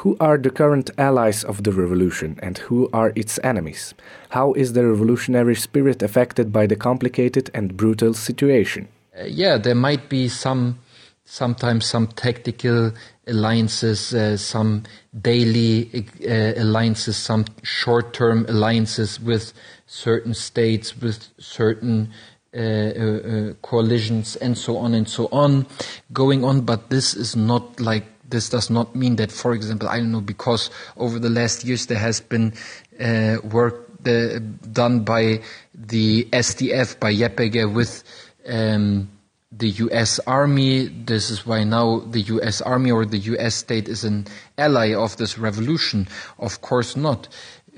Who 0.00 0.14
are 0.20 0.36
the 0.36 0.50
current 0.50 0.90
allies 0.98 1.42
of 1.42 1.62
the 1.62 1.72
revolution 1.72 2.38
and 2.42 2.58
who 2.58 2.90
are 2.92 3.12
its 3.16 3.40
enemies? 3.42 3.94
How 4.28 4.52
is 4.52 4.74
the 4.74 4.86
revolutionary 4.86 5.54
spirit 5.54 6.02
affected 6.02 6.52
by 6.52 6.66
the 6.66 6.76
complicated 6.76 7.50
and 7.54 7.76
brutal 7.78 8.12
situation? 8.12 8.88
Uh, 9.18 9.24
yeah, 9.24 9.56
there 9.56 9.74
might 9.74 10.10
be 10.10 10.28
some, 10.28 10.78
sometimes 11.24 11.86
some 11.86 12.08
tactical 12.08 12.92
alliances, 13.26 14.12
uh, 14.12 14.36
some 14.36 14.82
daily 15.18 16.06
uh, 16.28 16.60
alliances, 16.60 17.16
some 17.16 17.46
short 17.62 18.12
term 18.12 18.44
alliances 18.50 19.18
with 19.18 19.54
certain 19.86 20.34
states, 20.34 20.94
with 21.00 21.26
certain 21.38 22.12
uh, 22.54 22.58
uh, 22.58 22.62
uh, 22.62 23.52
coalitions, 23.62 24.36
and 24.36 24.58
so 24.58 24.76
on 24.76 24.94
and 24.94 25.08
so 25.08 25.26
on 25.32 25.66
going 26.12 26.44
on. 26.44 26.60
But 26.60 26.90
this 26.90 27.14
is 27.14 27.34
not 27.34 27.80
like 27.80 28.04
this 28.28 28.48
does 28.48 28.70
not 28.70 28.94
mean 28.94 29.16
that, 29.16 29.32
for 29.32 29.52
example, 29.52 29.88
I 29.88 29.98
don't 29.98 30.12
know, 30.12 30.20
because 30.20 30.70
over 30.96 31.18
the 31.18 31.30
last 31.30 31.64
years 31.64 31.86
there 31.86 31.98
has 31.98 32.20
been 32.20 32.54
uh, 33.00 33.36
work 33.44 33.86
the, 34.02 34.40
done 34.72 35.00
by 35.00 35.42
the 35.74 36.24
SDF, 36.32 36.98
by 37.00 37.12
YPG 37.12 37.72
with 37.72 38.04
um, 38.48 39.10
the 39.52 39.68
US 39.68 40.18
Army. 40.26 40.88
This 40.88 41.30
is 41.30 41.46
why 41.46 41.64
now 41.64 42.00
the 42.00 42.20
US 42.20 42.60
Army 42.60 42.90
or 42.90 43.04
the 43.04 43.18
US 43.18 43.54
state 43.56 43.88
is 43.88 44.04
an 44.04 44.26
ally 44.58 44.94
of 44.94 45.16
this 45.16 45.38
revolution. 45.38 46.08
Of 46.38 46.62
course 46.62 46.96
not. 46.96 47.28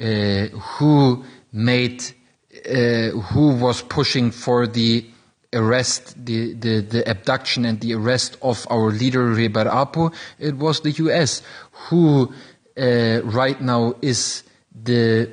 Uh, 0.01 0.47
who 0.77 1.25
made, 1.53 2.05
uh, 2.67 3.11
who 3.11 3.55
was 3.57 3.83
pushing 3.83 4.31
for 4.31 4.67
the 4.67 5.05
arrest, 5.53 6.15
the, 6.25 6.55
the, 6.55 6.81
the, 6.81 7.09
abduction 7.09 7.65
and 7.65 7.81
the 7.81 7.95
arrest 7.95 8.37
of 8.43 8.67
our 8.71 8.91
leader 8.91 9.25
Reber 9.25 9.69
Apo, 9.69 10.13
it 10.39 10.57
was 10.57 10.81
the 10.81 10.91
US 10.91 11.43
who 11.89 12.33
uh, 12.77 13.21
right 13.25 13.61
now 13.61 13.95
is 14.03 14.43
the 14.75 15.31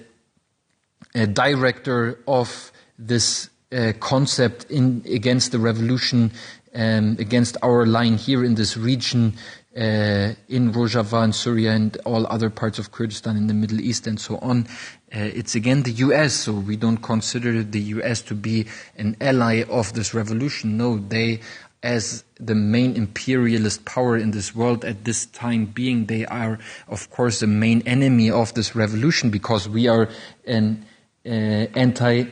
uh, 1.14 1.26
director 1.26 2.20
of 2.28 2.72
this 2.98 3.50
uh, 3.72 3.94
concept 4.00 4.66
in 4.70 5.04
against 5.06 5.52
the 5.52 5.60
revolution, 5.60 6.32
um, 6.74 7.18
against 7.20 7.58
our 7.62 7.86
line 7.86 8.16
here 8.16 8.44
in 8.44 8.56
this 8.56 8.78
region, 8.78 9.34
uh, 9.76 10.32
in 10.48 10.72
Rojava 10.72 11.24
and 11.24 11.36
Syria 11.36 11.74
and 11.74 11.98
all 12.06 12.26
other 12.28 12.50
parts 12.50 12.80
of 12.80 12.92
Kurdistan 12.92 13.36
in 13.36 13.48
the 13.48 13.54
Middle 13.54 13.82
East 13.82 14.08
and 14.08 14.20
so 14.20 14.38
on. 14.38 14.68
Uh, 15.14 15.20
it's 15.20 15.56
again 15.56 15.84
the 15.84 15.92
US, 15.92 16.34
so 16.34 16.54
we 16.54 16.76
don't 16.76 16.98
consider 16.98 17.64
the 17.64 17.80
US 17.80 18.22
to 18.24 18.36
be 18.36 18.66
an 18.98 19.16
ally 19.22 19.64
of 19.70 19.94
this 19.94 20.14
revolution. 20.14 20.78
No, 20.78 20.98
they, 20.98 21.42
as 21.84 22.24
the 22.40 22.56
main 22.56 22.96
imperialist 22.96 23.86
power 23.86 24.18
in 24.18 24.32
this 24.32 24.56
world 24.56 24.84
at 24.84 25.06
this 25.06 25.28
time 25.28 25.66
being, 25.66 26.08
they 26.08 26.26
are, 26.26 26.60
of 26.88 27.10
course, 27.12 27.40
the 27.40 27.48
main 27.48 27.82
enemy 27.86 28.32
of 28.32 28.54
this 28.56 28.76
revolution 28.76 29.30
because 29.30 29.70
we 29.70 29.88
are 29.88 30.10
an 30.46 30.86
uh, 31.26 31.30
anti 31.30 32.26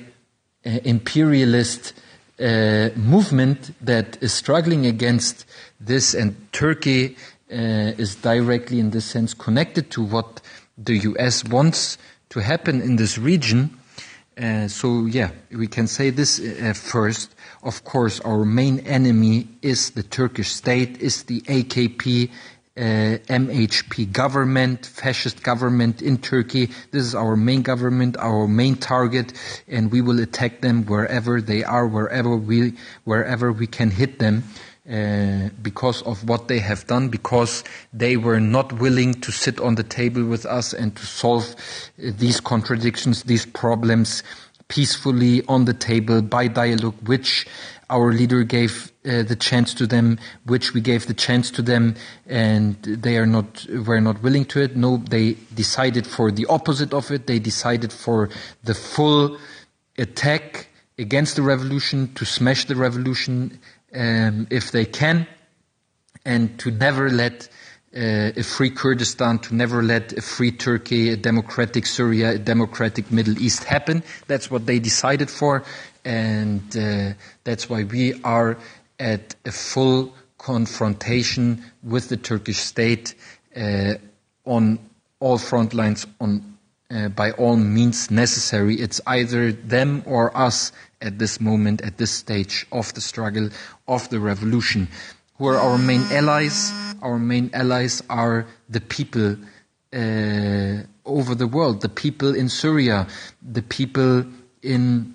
imperialist 0.65 1.93
uh, 2.39 2.89
movement 2.95 3.73
that 3.85 4.17
is 4.21 4.33
struggling 4.33 4.85
against 4.85 5.45
this, 5.79 6.13
and 6.13 6.35
Turkey 6.51 7.15
uh, 7.51 7.93
is 7.97 8.15
directly, 8.15 8.79
in 8.79 8.89
this 8.89 9.05
sense, 9.05 9.33
connected 9.33 9.91
to 9.91 10.03
what 10.03 10.41
the 10.77 10.97
US 10.97 11.43
wants 11.43 11.97
to 12.33 12.41
happen 12.41 12.81
in 12.81 12.95
this 12.95 13.19
region. 13.19 13.69
Uh, 14.35 14.67
so, 14.67 15.05
yeah, 15.05 15.29
we 15.51 15.67
can 15.67 15.85
say 15.85 16.09
this 16.09 16.39
uh, 16.39 16.73
first. 16.73 17.35
Of 17.61 17.83
course, 17.83 18.19
our 18.21 18.43
main 18.43 18.79
enemy 18.79 19.47
is 19.61 19.91
the 19.91 20.01
Turkish 20.01 20.51
state, 20.51 20.99
is 20.99 21.23
the 21.23 21.41
AKP, 21.41 22.31
uh, 22.75 22.81
MHP 23.29 24.11
government, 24.11 24.87
fascist 24.87 25.43
government 25.43 26.01
in 26.01 26.17
Turkey. 26.17 26.71
This 26.89 27.03
is 27.03 27.13
our 27.13 27.35
main 27.35 27.61
government, 27.61 28.17
our 28.17 28.47
main 28.47 28.77
target, 28.77 29.33
and 29.67 29.91
we 29.91 30.01
will 30.01 30.19
attack 30.19 30.61
them 30.61 30.87
wherever 30.87 31.39
they 31.39 31.63
are, 31.63 31.85
wherever 31.85 32.35
we, 32.35 32.73
wherever 33.03 33.51
we 33.51 33.67
can 33.67 33.91
hit 33.91 34.17
them. 34.17 34.43
Uh, 34.89 35.47
because 35.61 36.01
of 36.01 36.27
what 36.27 36.49
they 36.49 36.59
have 36.59 36.85
done, 36.87 37.07
because 37.07 37.63
they 37.93 38.17
were 38.17 38.41
not 38.41 38.73
willing 38.73 39.13
to 39.13 39.31
sit 39.31 39.57
on 39.61 39.75
the 39.75 39.83
table 39.83 40.25
with 40.25 40.45
us 40.45 40.73
and 40.73 40.93
to 40.97 41.05
solve 41.05 41.55
uh, 41.55 42.11
these 42.17 42.41
contradictions, 42.41 43.23
these 43.23 43.45
problems 43.45 44.23
peacefully 44.67 45.41
on 45.47 45.63
the 45.63 45.73
table 45.73 46.21
by 46.21 46.47
dialogue, 46.47 46.95
which 47.07 47.47
our 47.89 48.11
leader 48.11 48.43
gave 48.43 48.91
uh, 49.05 49.23
the 49.23 49.37
chance 49.37 49.73
to 49.73 49.87
them, 49.87 50.19
which 50.47 50.73
we 50.73 50.81
gave 50.81 51.07
the 51.07 51.13
chance 51.13 51.49
to 51.49 51.61
them, 51.61 51.95
and 52.25 52.75
they 52.83 53.15
are 53.15 53.25
not 53.25 53.65
were 53.85 54.01
not 54.01 54.21
willing 54.21 54.43
to 54.43 54.61
it. 54.61 54.75
No, 54.75 54.97
they 54.97 55.37
decided 55.53 56.05
for 56.05 56.29
the 56.29 56.45
opposite 56.47 56.93
of 56.93 57.09
it. 57.09 57.27
They 57.27 57.39
decided 57.39 57.93
for 57.93 58.29
the 58.65 58.73
full 58.73 59.37
attack 59.97 60.67
against 60.97 61.35
the 61.35 61.41
revolution, 61.41 62.13
to 62.15 62.25
smash 62.25 62.65
the 62.65 62.75
revolution 62.75 63.59
um, 63.93 64.47
if 64.49 64.71
they 64.71 64.85
can, 64.85 65.27
and 66.25 66.57
to 66.59 66.71
never 66.71 67.09
let 67.09 67.49
uh, 67.95 68.31
a 68.35 68.43
free 68.43 68.71
Kurdistan, 68.71 69.39
to 69.39 69.55
never 69.55 69.83
let 69.83 70.13
a 70.13 70.21
free 70.21 70.51
Turkey, 70.51 71.09
a 71.09 71.17
democratic 71.17 71.85
Syria, 71.85 72.31
a 72.31 72.39
democratic 72.39 73.11
Middle 73.11 73.39
East 73.39 73.63
happen. 73.65 74.03
That's 74.27 74.49
what 74.49 74.65
they 74.65 74.79
decided 74.79 75.29
for, 75.29 75.63
and 76.03 76.75
uh, 76.75 77.13
that's 77.43 77.69
why 77.69 77.83
we 77.83 78.19
are 78.23 78.57
at 78.99 79.35
a 79.45 79.51
full 79.51 80.13
confrontation 80.37 81.63
with 81.83 82.09
the 82.09 82.17
Turkish 82.17 82.57
state 82.57 83.15
uh, 83.55 83.93
on 84.45 84.79
all 85.19 85.37
front 85.37 85.73
lines, 85.73 86.05
on 86.19 86.57
uh, 86.91 87.09
by 87.09 87.31
all 87.31 87.55
means 87.55 88.11
necessary. 88.11 88.75
It's 88.75 89.01
either 89.07 89.51
them 89.51 90.03
or 90.05 90.35
us 90.37 90.71
at 91.03 91.19
this 91.19 91.39
moment, 91.39 91.81
at 91.81 91.97
this 91.97 92.11
stage 92.11 92.65
of 92.71 92.93
the 92.93 93.01
struggle, 93.01 93.49
of 93.87 94.09
the 94.09 94.19
revolution. 94.19 94.87
Who 95.37 95.47
are 95.47 95.57
our 95.57 95.77
main 95.77 96.01
allies? 96.11 96.71
Our 97.01 97.19
main 97.19 97.51
allies 97.53 98.01
are 98.09 98.47
the 98.69 98.81
people 98.81 99.35
uh, 99.93 100.83
over 101.05 101.35
the 101.35 101.47
world, 101.47 101.81
the 101.81 101.89
people 101.89 102.33
in 102.33 102.49
Syria, 102.49 103.07
the 103.41 103.61
people 103.61 104.25
in 104.61 105.13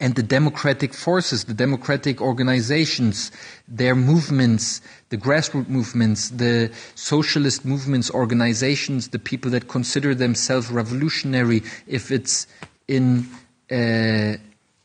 and 0.00 0.14
the 0.14 0.22
democratic 0.22 0.94
forces, 0.94 1.44
the 1.44 1.54
democratic 1.54 2.20
organizations, 2.20 3.32
their 3.66 3.96
movements, 3.96 4.80
the 5.08 5.16
grassroots 5.16 5.68
movements, 5.68 6.30
the 6.30 6.70
socialist 6.94 7.64
movements, 7.64 8.08
organizations, 8.12 9.08
the 9.08 9.18
people 9.18 9.50
that 9.50 9.66
consider 9.66 10.14
themselves 10.14 10.70
revolutionary, 10.70 11.62
if 11.88 12.12
it's 12.12 12.46
in 12.86 13.26
uh, 13.72 14.36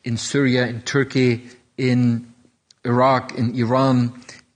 in 0.04 0.18
Syria, 0.18 0.68
in 0.68 0.82
Turkey, 0.82 1.44
in 1.78 2.34
Iraq, 2.86 3.38
in 3.38 3.56
Iran, 3.56 4.14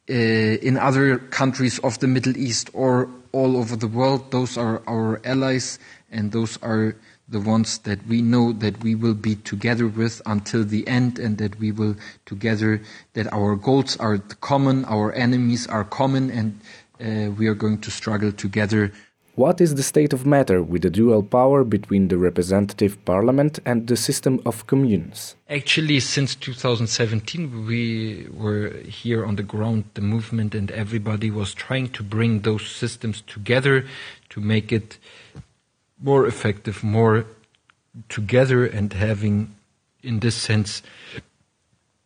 uh, 0.09 0.13
in 0.13 0.77
other 0.77 1.17
countries 1.17 1.79
of 1.79 1.99
the 1.99 2.07
Middle 2.07 2.37
East, 2.37 2.69
or 2.73 3.09
all 3.31 3.57
over 3.57 3.75
the 3.75 3.87
world, 3.87 4.31
those 4.31 4.57
are 4.57 4.81
our 4.87 5.21
allies, 5.23 5.79
and 6.11 6.31
those 6.31 6.57
are 6.61 6.95
the 7.29 7.39
ones 7.39 7.79
that 7.79 8.05
we 8.07 8.21
know 8.21 8.53
that 8.53 8.81
we 8.81 8.95
will 8.95 9.13
be 9.13 9.35
together 9.35 9.87
with 9.87 10.21
until 10.25 10.63
the 10.63 10.87
end 10.87 11.19
and 11.19 11.37
that 11.37 11.59
we 11.59 11.71
will 11.71 11.95
together, 12.25 12.81
that 13.13 13.31
our 13.33 13.55
goals 13.55 13.97
are 13.97 14.17
common, 14.39 14.85
our 14.85 15.13
enemies 15.13 15.67
are 15.67 15.83
common, 15.83 16.31
and 16.31 16.59
uh, 17.01 17.31
we 17.31 17.47
are 17.47 17.53
going 17.53 17.79
to 17.79 17.91
struggle 17.91 18.31
together. 18.31 18.91
What 19.37 19.61
is 19.61 19.75
the 19.75 19.83
state 19.83 20.13
of 20.13 20.25
matter 20.25 20.63
with 20.63 20.81
the 20.81 20.89
dual 20.89 21.21
power 21.21 21.63
between 21.63 22.07
the 22.07 22.17
representative 22.17 22.97
parliament 23.05 23.59
and 23.67 23.85
the 23.85 23.95
system 23.95 24.41
of 24.47 24.65
communes? 24.65 25.35
Actually, 25.47 25.99
since 25.99 26.33
2017, 26.33 27.67
we 27.67 28.27
were 28.33 28.69
here 28.77 29.23
on 29.23 29.35
the 29.35 29.43
ground, 29.43 29.83
the 29.93 30.01
movement, 30.01 30.55
and 30.55 30.71
everybody 30.71 31.29
was 31.29 31.53
trying 31.53 31.89
to 31.89 32.01
bring 32.01 32.39
those 32.39 32.65
systems 32.65 33.21
together 33.27 33.85
to 34.29 34.41
make 34.41 34.71
it 34.71 34.97
more 36.01 36.25
effective, 36.25 36.83
more 36.83 37.27
together, 38.09 38.65
and 38.65 38.91
having, 38.93 39.55
in 40.01 40.21
this 40.21 40.35
sense, 40.35 40.81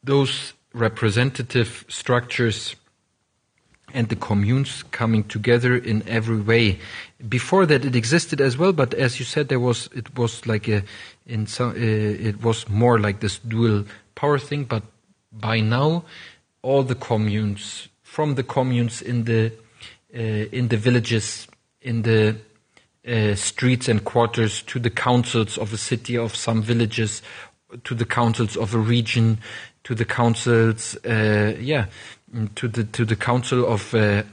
those 0.04 0.52
representative 0.74 1.86
structures 1.88 2.76
and 3.93 4.10
the 4.10 4.15
communes 4.15 4.84
coming 4.91 5.23
together 5.23 5.75
in 5.75 6.08
every 6.08 6.39
way. 6.41 6.80
Before 7.27 7.65
that, 7.65 7.86
it 7.86 7.95
existed 7.95 8.41
as 8.41 8.58
well, 8.58 8.73
but 8.73 8.93
as 8.93 9.19
you 9.19 9.25
said, 9.25 9.49
there 9.49 9.60
was 9.60 9.89
it 9.95 10.17
was 10.17 10.45
like 10.47 10.67
a 10.67 10.84
in 11.25 11.47
some 11.47 11.71
uh, 11.71 11.75
it 11.75 12.43
was 12.43 12.67
more 12.69 12.99
like 12.99 13.19
this 13.19 13.39
dual 13.39 13.86
power 14.15 14.39
thing. 14.39 14.65
But 14.65 14.84
by 15.32 15.60
now, 15.60 16.04
all 16.62 16.84
the 16.84 16.95
communes, 16.95 17.89
from 18.04 18.36
the 18.36 18.43
communes 18.43 19.01
in 19.01 19.25
the 19.25 19.51
uh, 20.13 20.19
in 20.51 20.67
the 20.67 20.77
villages, 20.77 21.47
in 21.82 22.01
the 22.01 22.38
uh, 23.08 23.36
streets 23.36 23.88
and 23.88 24.04
quarters 24.04 24.62
to 24.63 24.80
the 24.80 24.89
councils 24.89 25.58
of 25.58 25.73
a 25.73 25.77
city, 25.77 26.17
of 26.17 26.36
some 26.36 26.62
villages, 26.62 27.21
to 27.84 27.95
the 27.95 28.06
councils 28.06 28.58
of 28.58 28.75
a 28.75 28.77
region, 28.77 29.39
to 29.84 29.95
the 29.95 30.06
councils, 30.06 30.95
uh, 31.06 31.56
yeah, 31.60 31.86
to 32.56 32.67
the 32.67 32.84
to 32.86 33.06
the 33.06 33.15
council 33.15 33.65
of 33.65 33.94
uh, 33.94 34.24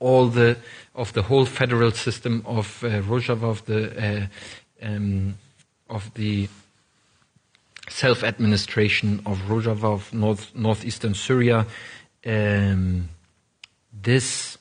all 0.00 0.28
the 0.28 0.56
of 0.94 1.12
the 1.12 1.22
whole 1.22 1.44
federal 1.44 1.90
system 1.90 2.42
of 2.46 2.82
uh, 2.82 3.00
Rojava, 3.02 3.44
of 3.44 3.64
the 3.66 3.80
uh, 4.06 4.26
um, 4.82 5.36
of 5.88 6.12
the 6.14 6.48
self 7.88 8.22
administration 8.22 9.20
of 9.26 9.38
Rojava 9.48 9.84
of 9.84 10.12
north 10.12 10.54
northeastern 10.54 11.14
Syria. 11.14 11.66
Um, 12.26 13.08
this 13.92 14.58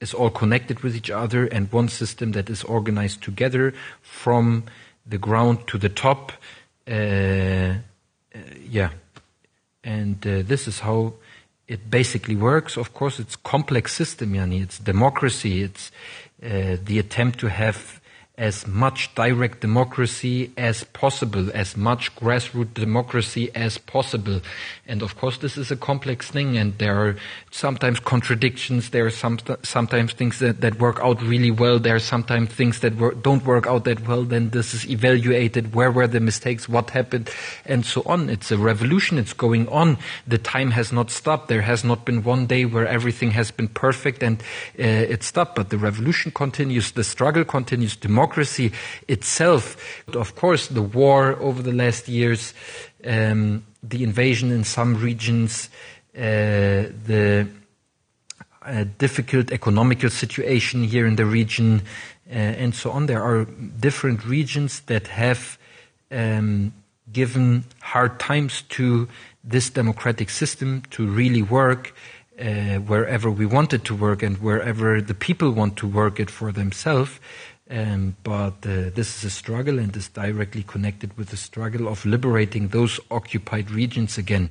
is 0.00 0.14
all 0.14 0.30
connected 0.30 0.80
with 0.80 0.96
each 0.96 1.10
other 1.10 1.46
and 1.46 1.70
one 1.72 1.88
system 1.88 2.32
that 2.32 2.48
is 2.48 2.64
organized 2.64 3.22
together 3.22 3.74
from 4.00 4.64
the 5.06 5.18
ground 5.18 5.66
to 5.66 5.78
the 5.78 5.88
top. 5.88 6.32
Uh, 6.88 7.74
uh, 8.34 8.38
yeah. 8.68 8.90
And 9.82 10.26
uh, 10.26 10.42
this 10.42 10.68
is 10.68 10.80
how 10.80 11.14
it 11.68 11.90
basically 11.90 12.36
works. 12.36 12.76
Of 12.76 12.92
course, 12.92 13.18
it's 13.18 13.36
complex 13.36 13.94
system, 13.94 14.32
Yani. 14.34 14.62
It's 14.62 14.78
democracy. 14.78 15.62
It's 15.62 15.90
uh, 16.42 16.76
the 16.82 16.98
attempt 16.98 17.38
to 17.40 17.48
have 17.48 17.99
as 18.40 18.66
much 18.66 19.14
direct 19.14 19.60
democracy 19.60 20.50
as 20.56 20.82
possible, 20.82 21.50
as 21.52 21.76
much 21.76 22.16
grassroots 22.16 22.72
democracy 22.72 23.50
as 23.54 23.76
possible. 23.76 24.40
And 24.88 25.02
of 25.02 25.18
course, 25.18 25.36
this 25.36 25.58
is 25.58 25.70
a 25.70 25.76
complex 25.76 26.30
thing, 26.30 26.56
and 26.56 26.76
there 26.78 26.96
are 26.96 27.16
sometimes 27.50 28.00
contradictions. 28.00 28.90
There 28.90 29.04
are 29.04 29.10
some, 29.10 29.38
sometimes 29.62 30.14
things 30.14 30.38
that, 30.38 30.62
that 30.62 30.78
work 30.78 30.98
out 31.02 31.20
really 31.20 31.50
well. 31.50 31.78
There 31.78 31.96
are 31.96 31.98
sometimes 32.14 32.48
things 32.48 32.80
that 32.80 32.96
don't 33.22 33.44
work 33.44 33.66
out 33.66 33.84
that 33.84 34.08
well. 34.08 34.22
Then 34.24 34.48
this 34.50 34.72
is 34.72 34.88
evaluated. 34.88 35.74
Where 35.74 35.92
were 35.92 36.06
the 36.06 36.20
mistakes? 36.20 36.66
What 36.66 36.88
happened? 36.90 37.28
And 37.66 37.84
so 37.84 38.02
on. 38.06 38.30
It's 38.30 38.50
a 38.50 38.56
revolution. 38.56 39.18
It's 39.18 39.34
going 39.34 39.68
on. 39.68 39.98
The 40.26 40.38
time 40.38 40.70
has 40.70 40.92
not 40.92 41.10
stopped. 41.10 41.48
There 41.48 41.60
has 41.60 41.84
not 41.84 42.06
been 42.06 42.22
one 42.22 42.46
day 42.46 42.64
where 42.64 42.86
everything 42.86 43.32
has 43.32 43.50
been 43.50 43.68
perfect 43.68 44.22
and 44.22 44.40
uh, 44.78 45.12
it 45.14 45.22
stopped. 45.24 45.56
But 45.56 45.68
the 45.68 45.76
revolution 45.76 46.32
continues. 46.32 46.92
The 46.92 47.04
struggle 47.04 47.44
continues. 47.44 47.96
Democracy 47.96 48.29
democracy 48.30 48.72
itself. 49.08 49.76
Of 50.14 50.34
course, 50.34 50.68
the 50.68 50.82
war 50.82 51.36
over 51.40 51.62
the 51.62 51.72
last 51.72 52.08
years, 52.08 52.54
um, 53.04 53.64
the 53.82 54.02
invasion 54.02 54.52
in 54.52 54.64
some 54.64 54.94
regions, 54.94 55.68
uh, 56.16 56.92
the 57.06 57.46
uh, 58.62 58.84
difficult 58.98 59.52
economical 59.52 60.10
situation 60.10 60.84
here 60.84 61.06
in 61.06 61.16
the 61.16 61.24
region, 61.24 61.82
uh, 62.28 62.34
and 62.34 62.74
so 62.74 62.90
on. 62.90 63.06
There 63.06 63.22
are 63.22 63.46
different 63.80 64.24
regions 64.24 64.80
that 64.86 65.08
have 65.08 65.58
um, 66.10 66.72
given 67.12 67.64
hard 67.80 68.20
times 68.20 68.62
to 68.76 69.08
this 69.42 69.70
democratic 69.70 70.30
system 70.30 70.82
to 70.90 71.06
really 71.06 71.42
work. 71.42 71.92
Uh, 72.40 72.78
wherever 72.88 73.30
we 73.30 73.44
want 73.44 73.74
it 73.74 73.84
to 73.84 73.94
work 73.94 74.22
and 74.22 74.38
wherever 74.38 75.02
the 75.02 75.12
people 75.12 75.50
want 75.50 75.76
to 75.76 75.86
work 75.86 76.18
it 76.18 76.30
for 76.30 76.50
themselves. 76.52 77.20
Um, 77.70 78.16
but 78.24 78.66
uh, 78.66 78.90
this 78.94 79.18
is 79.18 79.24
a 79.24 79.30
struggle 79.30 79.78
and 79.78 79.96
is 79.96 80.08
directly 80.08 80.64
connected 80.64 81.16
with 81.16 81.28
the 81.28 81.36
struggle 81.36 81.86
of 81.86 82.04
liberating 82.04 82.68
those 82.68 82.98
occupied 83.10 83.70
regions 83.70 84.18
again. 84.18 84.50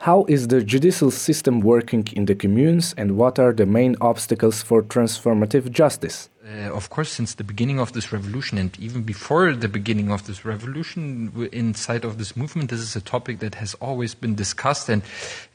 How 0.00 0.26
is 0.28 0.48
the 0.48 0.62
judicial 0.62 1.10
system 1.10 1.60
working 1.60 2.06
in 2.12 2.26
the 2.26 2.34
communes 2.34 2.94
and 2.96 3.16
what 3.16 3.38
are 3.38 3.52
the 3.52 3.66
main 3.66 3.96
obstacles 4.00 4.62
for 4.62 4.82
transformative 4.82 5.72
justice? 5.72 6.28
Uh, 6.46 6.72
of 6.72 6.88
course, 6.88 7.10
since 7.10 7.34
the 7.34 7.42
beginning 7.42 7.80
of 7.80 7.92
this 7.94 8.12
revolution 8.12 8.58
and 8.58 8.78
even 8.78 9.02
before 9.02 9.54
the 9.54 9.68
beginning 9.68 10.12
of 10.12 10.26
this 10.26 10.44
revolution, 10.44 11.32
inside 11.52 12.04
of 12.04 12.16
this 12.16 12.36
movement, 12.36 12.70
this 12.70 12.80
is 12.80 12.94
a 12.94 13.00
topic 13.00 13.40
that 13.40 13.56
has 13.56 13.74
always 13.74 14.14
been 14.14 14.34
discussed 14.34 14.88
and 14.88 15.02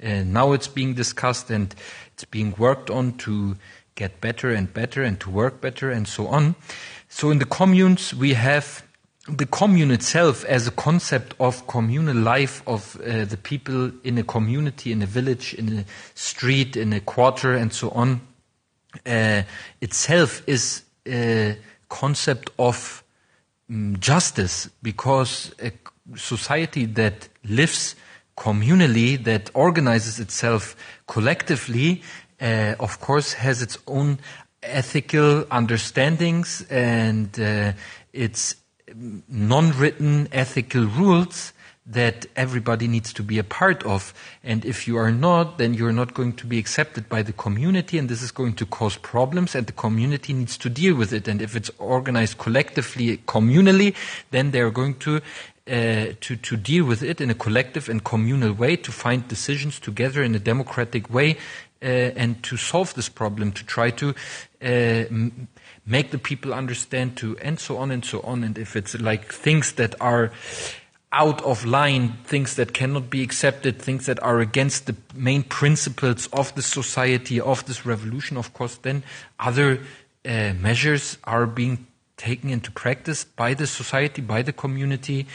uh, 0.04 0.24
now 0.24 0.52
it's 0.52 0.68
being 0.68 0.94
discussed 0.94 1.50
and 1.50 1.74
it's 2.14 2.26
being 2.26 2.54
worked 2.58 2.90
on 2.90 3.14
to 3.14 3.56
get 3.96 4.20
better 4.20 4.50
and 4.50 4.74
better 4.74 5.04
and 5.04 5.20
to 5.20 5.30
work 5.30 5.62
better 5.62 5.90
and 5.90 6.08
so 6.08 6.28
on. 6.28 6.56
So 7.16 7.30
in 7.30 7.38
the 7.38 7.46
communes, 7.46 8.12
we 8.16 8.34
have 8.34 8.84
the 9.30 9.46
commune 9.46 9.92
itself 9.92 10.44
as 10.46 10.68
a 10.68 10.72
concept 10.72 11.36
of 11.40 11.68
communal 11.68 12.18
life 12.18 12.64
of 12.66 13.00
uh, 13.00 13.26
the 13.26 13.38
people 13.38 13.92
in 14.04 14.18
a 14.18 14.24
community, 14.24 14.92
in 14.92 15.04
a 15.04 15.06
village, 15.06 15.54
in 15.54 15.78
a 15.78 15.86
street, 16.16 16.76
in 16.76 16.92
a 16.92 17.00
quarter, 17.00 17.54
and 17.54 17.72
so 17.72 17.92
on, 17.92 18.20
uh, 19.06 19.44
itself 19.80 20.42
is 20.48 20.82
a 21.08 21.56
concept 21.88 22.50
of 22.58 23.04
um, 23.70 23.96
justice 24.00 24.68
because 24.82 25.54
a 25.62 25.72
society 26.16 26.86
that 26.86 27.30
lives 27.48 27.96
communally, 28.36 29.24
that 29.24 29.52
organizes 29.54 30.20
itself 30.20 30.76
collectively, 31.06 32.02
uh, 32.42 32.74
of 32.80 33.00
course, 33.00 33.34
has 33.34 33.62
its 33.62 33.78
own 33.86 34.18
ethical 34.64 35.46
understandings 35.52 36.66
and 36.70 37.40
uh, 37.40 37.74
its 38.12 38.56
non-written 39.28 40.28
ethical 40.32 40.86
rules 40.86 41.54
that 41.86 42.26
everybody 42.36 42.88
needs 42.88 43.12
to 43.12 43.24
be 43.24 43.38
a 43.38 43.44
part 43.44 43.84
of. 43.84 44.14
And 44.44 44.64
if 44.64 44.88
you 44.88 44.98
are 44.98 45.12
not, 45.12 45.58
then 45.58 45.74
you're 45.74 45.92
not 45.92 46.14
going 46.14 46.34
to 46.34 46.46
be 46.46 46.58
accepted 46.58 47.10
by 47.10 47.24
the 47.24 47.34
community, 47.34 47.98
and 47.98 48.08
this 48.08 48.22
is 48.22 48.32
going 48.32 48.54
to 48.56 48.66
cause 48.66 48.98
problems, 48.98 49.54
and 49.54 49.68
the 49.68 49.74
community 49.74 50.34
needs 50.34 50.58
to 50.60 50.70
deal 50.70 50.96
with 50.96 51.12
it. 51.12 51.28
And 51.28 51.42
if 51.42 51.56
it's 51.56 51.72
organized 51.80 52.38
collectively, 52.38 53.18
communally, 53.18 53.96
then 54.32 54.52
they're 54.52 54.72
going 54.72 54.96
to 55.00 55.22
uh, 55.66 56.08
to, 56.20 56.36
to 56.36 56.58
deal 56.58 56.84
with 56.84 57.02
it 57.02 57.22
in 57.22 57.30
a 57.30 57.34
collective 57.34 57.88
and 57.88 58.04
communal 58.04 58.52
way, 58.52 58.76
to 58.76 58.92
find 58.92 59.26
decisions 59.30 59.80
together 59.80 60.22
in 60.22 60.36
a 60.36 60.40
democratic 60.40 61.10
way, 61.10 61.38
uh, 61.82 61.86
and 61.86 62.44
to 62.44 62.58
solve 62.58 62.94
this 62.96 63.08
problem, 63.08 63.52
to 63.54 63.66
try 63.66 63.90
to 63.90 64.14
uh, 64.64 65.06
make 65.86 66.12
the 66.12 66.18
people 66.18 66.54
understand, 66.54 67.18
to 67.18 67.38
and 67.40 67.60
so 67.60 67.78
on 67.78 67.92
and 67.92 68.06
so 68.06 68.22
on. 68.22 68.44
And 68.44 68.58
if 68.58 68.76
it's 68.76 69.00
like 69.00 69.32
things 69.32 69.74
that 69.74 69.96
are 70.00 70.32
out 71.12 71.44
of 71.44 71.64
line, 71.64 72.14
things 72.24 72.56
that 72.56 72.74
cannot 72.74 73.10
be 73.10 73.22
accepted, 73.22 73.80
things 73.80 74.08
that 74.08 74.22
are 74.24 74.40
against 74.40 74.88
the 74.88 74.96
main 75.14 75.44
principles 75.44 76.28
of 76.34 76.54
the 76.56 76.62
society, 76.62 77.40
of 77.40 77.66
this 77.66 77.86
revolution, 77.86 78.36
of 78.36 78.54
course, 78.54 78.76
then 78.78 79.04
other 79.40 79.80
uh, 80.26 80.54
measures 80.54 81.18
are 81.26 81.46
being 81.46 81.86
taken 82.18 82.50
into 82.50 82.72
practice 82.72 83.26
by 83.26 83.54
the 83.54 83.68
society, 83.68 84.22
by 84.22 84.42
the 84.42 84.54
community. 84.54 85.28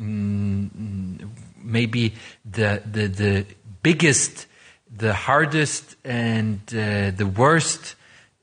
Mm, 0.00 1.28
maybe 1.62 2.14
the, 2.44 2.82
the, 2.84 3.06
the 3.08 3.46
biggest, 3.82 4.46
the 4.94 5.14
hardest, 5.14 5.96
and 6.04 6.60
uh, 6.68 7.10
the 7.10 7.26
worst 7.26 7.96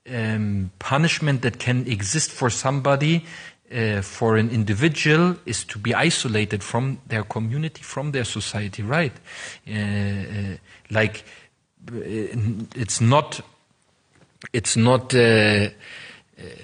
um, 0.10 0.72
punishment 0.80 1.42
that 1.42 1.60
can 1.60 1.86
exist 1.88 2.32
for 2.32 2.50
somebody, 2.50 3.26
uh, 3.74 4.02
for 4.02 4.38
an 4.38 4.50
individual, 4.50 5.36
is 5.46 5.64
to 5.66 5.80
be 5.80 5.94
isolated 5.94 6.64
from 6.64 7.00
their 7.08 7.24
community, 7.24 7.82
from 7.84 8.12
their 8.12 8.26
society, 8.26 8.84
right? 8.84 9.14
Uh, 9.68 9.74
uh 9.74 10.58
like, 10.90 11.24
uh, 11.90 11.96
it's 12.76 13.00
not, 13.00 13.42
it's 14.54 14.76
not, 14.76 15.16
uh, 15.16 15.20
uh, 15.20 15.70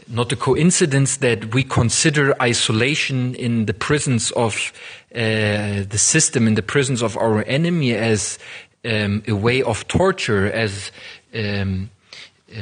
not 0.07 0.31
a 0.31 0.35
coincidence 0.35 1.17
that 1.17 1.53
we 1.53 1.63
consider 1.63 2.39
isolation 2.41 3.35
in 3.35 3.65
the 3.65 3.73
prisons 3.73 4.31
of 4.31 4.73
uh, 5.15 5.83
the 5.87 5.97
system, 5.97 6.47
in 6.47 6.55
the 6.55 6.61
prisons 6.61 7.01
of 7.01 7.15
our 7.17 7.43
enemy, 7.45 7.93
as 7.93 8.37
um, 8.83 9.23
a 9.27 9.33
way 9.33 9.61
of 9.63 9.87
torture, 9.87 10.51
as 10.51 10.91
um, 11.33 11.89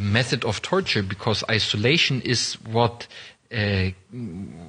method 0.01 0.43
of 0.45 0.61
torture, 0.61 1.03
because 1.03 1.43
isolation 1.49 2.21
is 2.21 2.53
what 2.71 3.07
uh, 3.53 3.89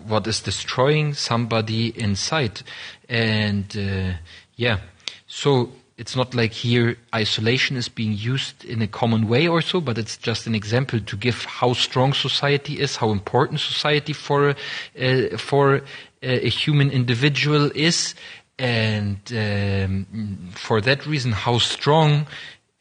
what 0.06 0.26
is 0.26 0.40
destroying 0.40 1.14
somebody 1.14 1.98
inside, 1.98 2.62
and 3.08 3.76
uh, 3.76 4.12
yeah, 4.56 4.78
so 5.26 5.70
it's 5.98 6.14
not 6.14 6.34
like 6.34 6.52
here 6.52 6.96
isolation 7.14 7.76
is 7.76 7.88
being 7.88 8.12
used 8.12 8.64
in 8.64 8.82
a 8.82 8.86
common 8.86 9.28
way 9.28 9.48
or 9.48 9.62
so, 9.62 9.80
but 9.80 9.96
it's 9.96 10.18
just 10.18 10.46
an 10.46 10.54
example 10.54 11.00
to 11.00 11.16
give 11.16 11.44
how 11.44 11.72
strong 11.72 12.12
society 12.12 12.78
is, 12.80 12.96
how 12.96 13.10
important 13.10 13.60
society 13.60 14.12
for 14.12 14.50
uh, 15.00 15.36
for 15.38 15.76
uh, 15.76 15.80
a 16.20 16.48
human 16.48 16.90
individual 16.90 17.70
is, 17.74 18.14
and 18.58 19.18
um, 19.32 20.50
for 20.54 20.80
that 20.82 21.06
reason, 21.06 21.32
how 21.32 21.58
strong 21.58 22.26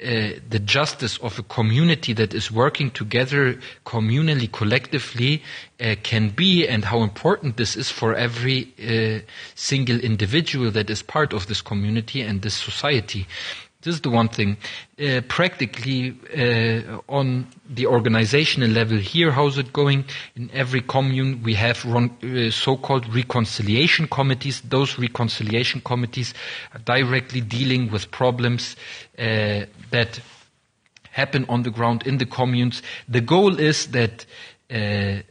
uh, 0.04 0.32
the 0.50 0.60
justice 0.60 1.18
of 1.20 1.40
a 1.40 1.44
community 1.44 2.12
that 2.12 2.34
is 2.34 2.52
working 2.52 2.92
together 2.92 3.58
communally, 3.86 4.52
collectively, 4.52 5.42
uh, 5.80 5.96
can 6.04 6.30
be, 6.30 6.68
and 6.68 6.84
how 6.84 7.02
important 7.02 7.56
this 7.56 7.78
is 7.78 7.90
for 7.90 8.14
every 8.14 8.74
uh, 8.78 9.22
single 9.56 9.98
individual 10.00 10.70
that 10.70 10.90
is 10.90 11.02
part 11.02 11.32
of 11.32 11.48
this 11.48 11.62
community 11.62 12.22
and 12.22 12.42
this 12.42 12.56
society. 12.56 13.26
This 13.86 13.96
is 13.96 14.02
the 14.02 14.10
one 14.10 14.30
thing. 14.30 14.58
Uh, 15.00 15.22
practically, 15.28 16.18
uh, 16.36 17.02
on 17.08 17.46
the 17.70 17.86
organizational 17.86 18.70
level 18.70 18.98
here, 18.98 19.32
how's 19.32 19.60
it 19.60 19.72
going? 19.74 20.06
In 20.36 20.50
every 20.54 20.82
commune, 20.82 21.44
we 21.44 21.54
have 21.54 21.86
uh, 21.86 22.50
so-called 22.50 23.14
reconciliation 23.14 24.08
committees. 24.08 24.62
Those 24.62 24.98
reconciliation 24.98 25.82
committees 25.82 26.34
are 26.74 26.80
directly 26.80 27.42
dealing 27.42 27.92
with 27.92 28.10
problems 28.10 28.76
uh, 29.20 29.66
that 29.92 30.20
happen 31.12 31.46
on 31.48 31.62
the 31.62 31.70
ground 31.70 32.08
in 32.08 32.18
the 32.18 32.26
communes. 32.26 32.82
The 33.08 33.22
goal 33.22 33.60
is 33.60 33.86
that 33.92 34.26
uh, 34.72 35.22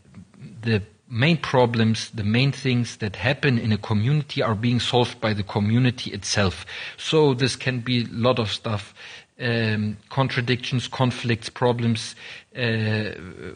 the 0.63 0.81
main 1.15 1.37
problems, 1.37 2.11
the 2.11 2.25
main 2.25 2.51
things 2.51 2.97
that 2.97 3.15
happen 3.15 3.57
in 3.57 3.71
a 3.71 3.79
community 3.79 4.43
are 4.43 4.57
being 4.57 4.81
solved 4.81 5.21
by 5.21 5.33
the 5.33 5.45
community 5.45 6.11
itself. 6.11 6.67
So 6.97 7.35
this 7.35 7.55
can 7.55 7.81
be 7.81 8.03
a 8.03 8.09
lot 8.11 8.41
of 8.41 8.51
stuff. 8.51 8.93
Um, 9.39 9.97
contradictions, 10.11 10.89
conflicts, 10.89 11.49
problems, 11.49 12.15
uh, 12.57 13.11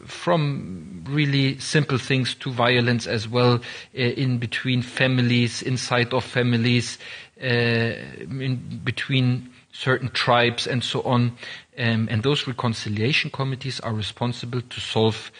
from 0.05 1.03
really 1.07 1.57
simple 1.59 1.97
things 1.97 2.33
to 2.35 2.51
violence 2.51 3.07
as 3.07 3.27
well, 3.27 3.55
uh, 3.55 3.97
in 3.97 4.39
between 4.39 4.81
families, 4.81 5.61
inside 5.61 6.13
of 6.13 6.23
families, 6.23 6.97
uh, 7.41 7.45
in 7.45 8.81
between 8.83 9.49
certain 9.71 10.09
tribes, 10.09 10.67
and 10.67 10.83
so 10.83 11.01
on. 11.01 11.37
Um, 11.77 12.07
and 12.11 12.23
those 12.23 12.45
reconciliation 12.45 13.31
committees 13.31 13.79
are 13.79 13.93
responsible 13.93 14.61
to 14.61 14.79
solve 14.81 15.31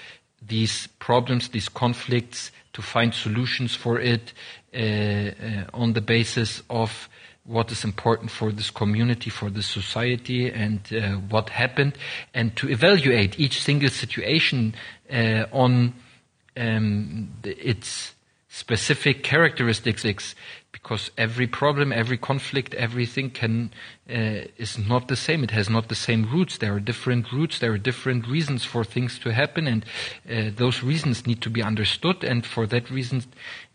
these 0.41 0.87
problems, 0.99 1.49
these 1.49 1.69
conflicts, 1.69 2.51
to 2.73 2.81
find 2.81 3.13
solutions 3.13 3.75
for 3.75 3.99
it 3.99 4.33
uh, 4.73 4.77
uh, 4.77 5.31
on 5.73 5.93
the 5.93 6.01
basis 6.01 6.61
of 6.69 7.09
what 7.43 7.71
is 7.71 7.83
important 7.83 8.29
for 8.29 8.51
this 8.51 8.69
community, 8.69 9.29
for 9.29 9.49
this 9.49 9.65
society, 9.65 10.51
and 10.51 10.81
uh, 10.93 11.13
what 11.29 11.49
happened, 11.49 11.97
and 12.33 12.55
to 12.55 12.69
evaluate 12.69 13.39
each 13.39 13.63
single 13.63 13.89
situation 13.89 14.75
uh, 15.11 15.45
on 15.51 15.93
um, 16.55 17.33
its 17.43 18.13
specific 18.49 19.23
characteristics 19.23 20.05
because 20.71 21.09
every 21.17 21.47
problem, 21.47 21.91
every 21.91 22.17
conflict, 22.17 22.73
everything 22.75 23.31
can 23.31 23.71
uh, 24.09 24.45
is 24.57 24.77
not 24.77 25.07
the 25.07 25.15
same. 25.15 25.43
It 25.43 25.51
has 25.51 25.69
not 25.69 25.89
the 25.89 25.95
same 25.95 26.31
roots. 26.31 26.57
There 26.57 26.73
are 26.73 26.79
different 26.79 27.31
roots. 27.31 27.59
There 27.59 27.71
are 27.71 27.77
different 27.77 28.27
reasons 28.27 28.65
for 28.65 28.83
things 28.83 29.19
to 29.19 29.33
happen, 29.33 29.67
and 29.67 29.85
uh, 30.29 30.51
those 30.55 30.83
reasons 30.83 31.25
need 31.25 31.41
to 31.41 31.49
be 31.49 31.63
understood. 31.63 32.23
And 32.23 32.45
for 32.45 32.67
that 32.67 32.89
reason, 32.89 33.23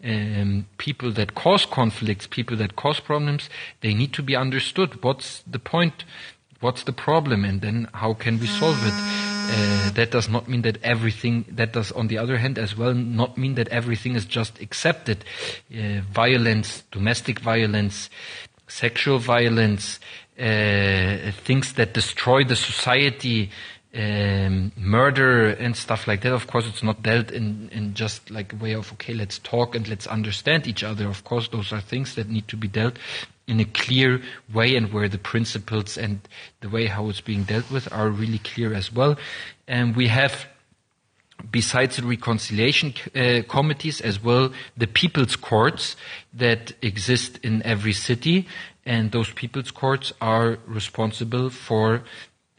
um, 0.04 0.66
people 0.78 1.12
that 1.12 1.34
cause 1.34 1.66
conflicts, 1.66 2.26
people 2.26 2.56
that 2.58 2.76
cause 2.76 3.00
problems, 3.00 3.50
they 3.80 3.94
need 3.94 4.12
to 4.14 4.22
be 4.22 4.36
understood. 4.36 5.02
What's 5.02 5.42
the 5.46 5.58
point? 5.58 6.04
What's 6.60 6.84
the 6.84 6.92
problem? 6.92 7.44
And 7.44 7.60
then 7.60 7.88
how 7.92 8.14
can 8.14 8.38
we 8.38 8.46
solve 8.46 8.78
it? 8.86 8.94
Uh, 9.46 9.90
that 9.90 10.10
does 10.10 10.28
not 10.28 10.48
mean 10.48 10.62
that 10.62 10.78
everything, 10.82 11.44
that 11.50 11.72
does 11.72 11.92
on 11.92 12.08
the 12.08 12.16
other 12.16 12.38
hand 12.38 12.58
as 12.58 12.76
well 12.76 12.94
not 12.94 13.36
mean 13.36 13.56
that 13.56 13.68
everything 13.68 14.14
is 14.14 14.24
just 14.24 14.60
accepted. 14.60 15.24
Uh, 15.70 16.00
violence, 16.10 16.82
domestic 16.90 17.40
violence, 17.40 18.08
sexual 18.66 19.18
violence, 19.18 20.00
uh, 20.38 21.30
things 21.44 21.74
that 21.74 21.92
destroy 21.92 22.42
the 22.42 22.56
society, 22.56 23.50
um, 23.94 24.72
murder 24.76 25.50
and 25.50 25.76
stuff 25.76 26.08
like 26.08 26.22
that. 26.22 26.32
Of 26.32 26.46
course, 26.46 26.66
it's 26.66 26.82
not 26.82 27.02
dealt 27.02 27.30
in, 27.30 27.68
in 27.70 27.94
just 27.94 28.30
like 28.30 28.52
a 28.52 28.56
way 28.56 28.72
of, 28.74 28.92
okay, 28.94 29.14
let's 29.14 29.38
talk 29.38 29.74
and 29.74 29.86
let's 29.86 30.06
understand 30.06 30.66
each 30.66 30.82
other. 30.82 31.06
Of 31.06 31.24
course, 31.24 31.48
those 31.48 31.72
are 31.72 31.80
things 31.80 32.14
that 32.16 32.28
need 32.28 32.48
to 32.48 32.56
be 32.56 32.66
dealt 32.66 32.98
in 33.46 33.60
a 33.60 33.64
clear 33.64 34.22
way 34.52 34.74
and 34.74 34.92
where 34.92 35.08
the 35.08 35.18
principles 35.18 35.98
and 35.98 36.20
the 36.60 36.68
way 36.68 36.86
how 36.86 37.08
it's 37.08 37.20
being 37.20 37.44
dealt 37.44 37.70
with 37.70 37.92
are 37.92 38.08
really 38.08 38.38
clear 38.38 38.72
as 38.74 38.92
well. 38.92 39.16
And 39.68 39.94
we 39.94 40.08
have, 40.08 40.46
besides 41.50 41.96
the 41.96 42.06
reconciliation 42.06 42.94
uh, 43.14 43.42
committees 43.48 44.00
as 44.00 44.22
well, 44.22 44.50
the 44.76 44.86
people's 44.86 45.36
courts 45.36 45.96
that 46.32 46.72
exist 46.82 47.38
in 47.42 47.62
every 47.64 47.92
city. 47.92 48.46
And 48.86 49.12
those 49.12 49.30
people's 49.30 49.70
courts 49.70 50.12
are 50.20 50.58
responsible 50.66 51.50
for 51.50 52.02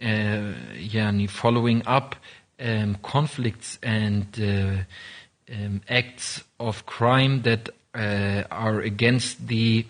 uh, 0.02 0.54
yeah, 0.78 1.12
following 1.28 1.82
up 1.86 2.16
um, 2.60 2.96
conflicts 3.02 3.80
and 3.82 4.28
uh, 4.40 5.54
um, 5.54 5.82
acts 5.88 6.44
of 6.60 6.86
crime 6.86 7.42
that 7.44 7.70
uh, 7.94 8.44
are 8.52 8.82
against 8.82 9.48
the 9.48 9.86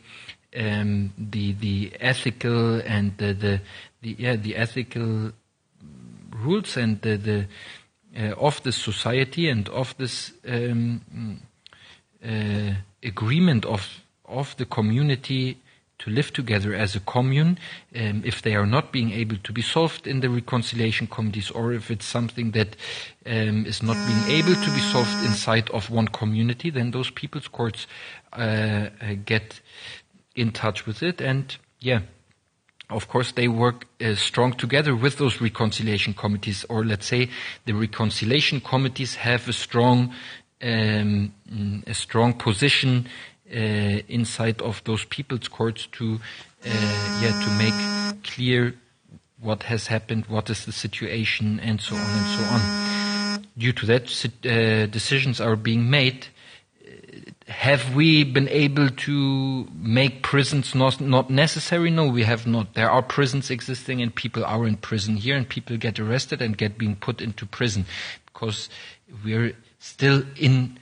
um, 0.55 1.13
the 1.17 1.53
the 1.53 1.91
ethical 1.99 2.79
and 2.81 3.17
the, 3.17 3.33
the, 3.33 3.61
the 4.01 4.15
yeah 4.17 4.35
the 4.35 4.55
ethical 4.55 5.31
rules 6.31 6.77
and 6.77 7.01
the, 7.01 7.17
the 7.17 7.47
uh, 8.17 8.33
of 8.37 8.61
the 8.63 8.71
society 8.71 9.49
and 9.49 9.67
of 9.69 9.95
this 9.97 10.31
um, 10.47 11.41
uh, 12.25 12.71
agreement 13.03 13.65
of 13.65 14.01
of 14.25 14.55
the 14.57 14.65
community 14.65 15.57
to 15.97 16.09
live 16.09 16.33
together 16.33 16.73
as 16.73 16.95
a 16.95 16.99
commune, 16.99 17.57
um, 17.95 18.21
if 18.25 18.41
they 18.41 18.53
are 18.53 18.65
not 18.65 18.91
being 18.91 19.11
able 19.11 19.37
to 19.37 19.53
be 19.53 19.61
solved 19.61 20.05
in 20.05 20.19
the 20.19 20.29
reconciliation 20.29 21.07
committees, 21.07 21.49
or 21.49 21.71
if 21.71 21.89
it's 21.89 22.05
something 22.05 22.51
that 22.51 22.75
um, 23.25 23.65
is 23.65 23.81
not 23.81 23.95
being 24.05 24.37
able 24.37 24.53
to 24.53 24.71
be 24.71 24.81
solved 24.91 25.25
inside 25.25 25.69
of 25.69 25.89
one 25.89 26.07
community, 26.09 26.69
then 26.69 26.91
those 26.91 27.09
people's 27.11 27.47
courts 27.47 27.87
uh, 28.33 28.89
uh, 29.01 29.13
get 29.25 29.61
in 30.35 30.51
touch 30.51 30.85
with 30.85 31.01
it. 31.01 31.21
And 31.21 31.55
yeah, 31.79 32.01
of 32.89 33.07
course, 33.07 33.31
they 33.31 33.47
work 33.47 33.85
uh, 34.01 34.15
strong 34.15 34.53
together 34.53 34.95
with 34.95 35.17
those 35.17 35.41
reconciliation 35.41 36.13
committees, 36.13 36.65
or 36.69 36.85
let's 36.85 37.07
say 37.07 37.29
the 37.65 37.73
reconciliation 37.73 38.61
committees 38.61 39.15
have 39.15 39.47
a 39.47 39.53
strong, 39.53 40.13
um, 40.61 41.33
a 41.87 41.93
strong 41.93 42.33
position 42.33 43.07
uh, 43.51 43.57
inside 44.07 44.61
of 44.61 44.83
those 44.83 45.05
people's 45.05 45.47
courts 45.47 45.87
to, 45.93 46.19
uh, 46.65 47.19
yeah, 47.21 47.39
to 47.43 47.49
make 47.57 48.23
clear 48.23 48.75
what 49.39 49.63
has 49.63 49.87
happened, 49.87 50.25
what 50.27 50.49
is 50.49 50.65
the 50.65 50.71
situation, 50.71 51.59
and 51.59 51.81
so 51.81 51.95
on 51.95 52.01
and 52.01 52.37
so 52.37 52.43
on. 52.43 53.45
Due 53.57 53.73
to 53.73 53.85
that, 53.85 54.25
uh, 54.45 54.85
decisions 54.87 55.41
are 55.41 55.55
being 55.55 55.89
made 55.89 56.27
have 57.47 57.93
we 57.93 58.23
been 58.23 58.49
able 58.49 58.89
to 58.89 59.67
make 59.75 60.23
prisons 60.23 60.73
not, 60.73 60.99
not 60.99 61.29
necessary? 61.29 61.91
No, 61.91 62.07
we 62.07 62.23
have 62.23 62.47
not. 62.47 62.73
There 62.73 62.89
are 62.89 63.03
prisons 63.03 63.51
existing 63.51 64.01
and 64.01 64.13
people 64.13 64.43
are 64.43 64.65
in 64.65 64.77
prison 64.77 65.17
here 65.17 65.35
and 65.35 65.47
people 65.47 65.77
get 65.77 65.99
arrested 65.99 66.41
and 66.41 66.57
get 66.57 66.77
being 66.77 66.95
put 66.95 67.21
into 67.21 67.45
prison 67.45 67.85
because 68.25 68.67
we're 69.23 69.55
still 69.77 70.23
in, 70.35 70.79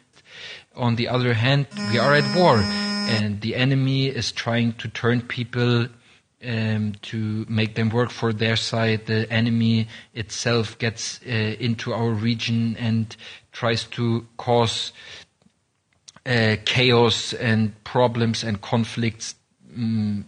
on 0.75 0.95
the 0.95 1.09
other 1.09 1.33
hand, 1.33 1.67
we 1.91 1.99
are 1.99 2.15
at 2.15 2.35
war 2.35 2.57
and 2.59 3.41
the 3.41 3.55
enemy 3.55 4.07
is 4.07 4.31
trying 4.31 4.73
to 4.73 4.87
turn 4.87 5.21
people 5.21 5.87
um, 6.45 6.93
to 7.01 7.45
make 7.49 7.75
them 7.75 7.89
work 7.89 8.09
for 8.09 8.31
their 8.31 8.55
side. 8.55 9.05
The 9.05 9.31
enemy 9.31 9.87
itself 10.13 10.77
gets 10.77 11.19
uh, 11.25 11.29
into 11.29 11.93
our 11.93 12.09
region 12.09 12.77
and 12.77 13.15
tries 13.51 13.83
to 13.85 14.25
cause 14.37 14.93
uh, 16.25 16.55
chaos 16.65 17.33
and 17.33 17.71
problems 17.83 18.43
and 18.43 18.61
conflicts 18.61 19.35
um, 19.75 20.25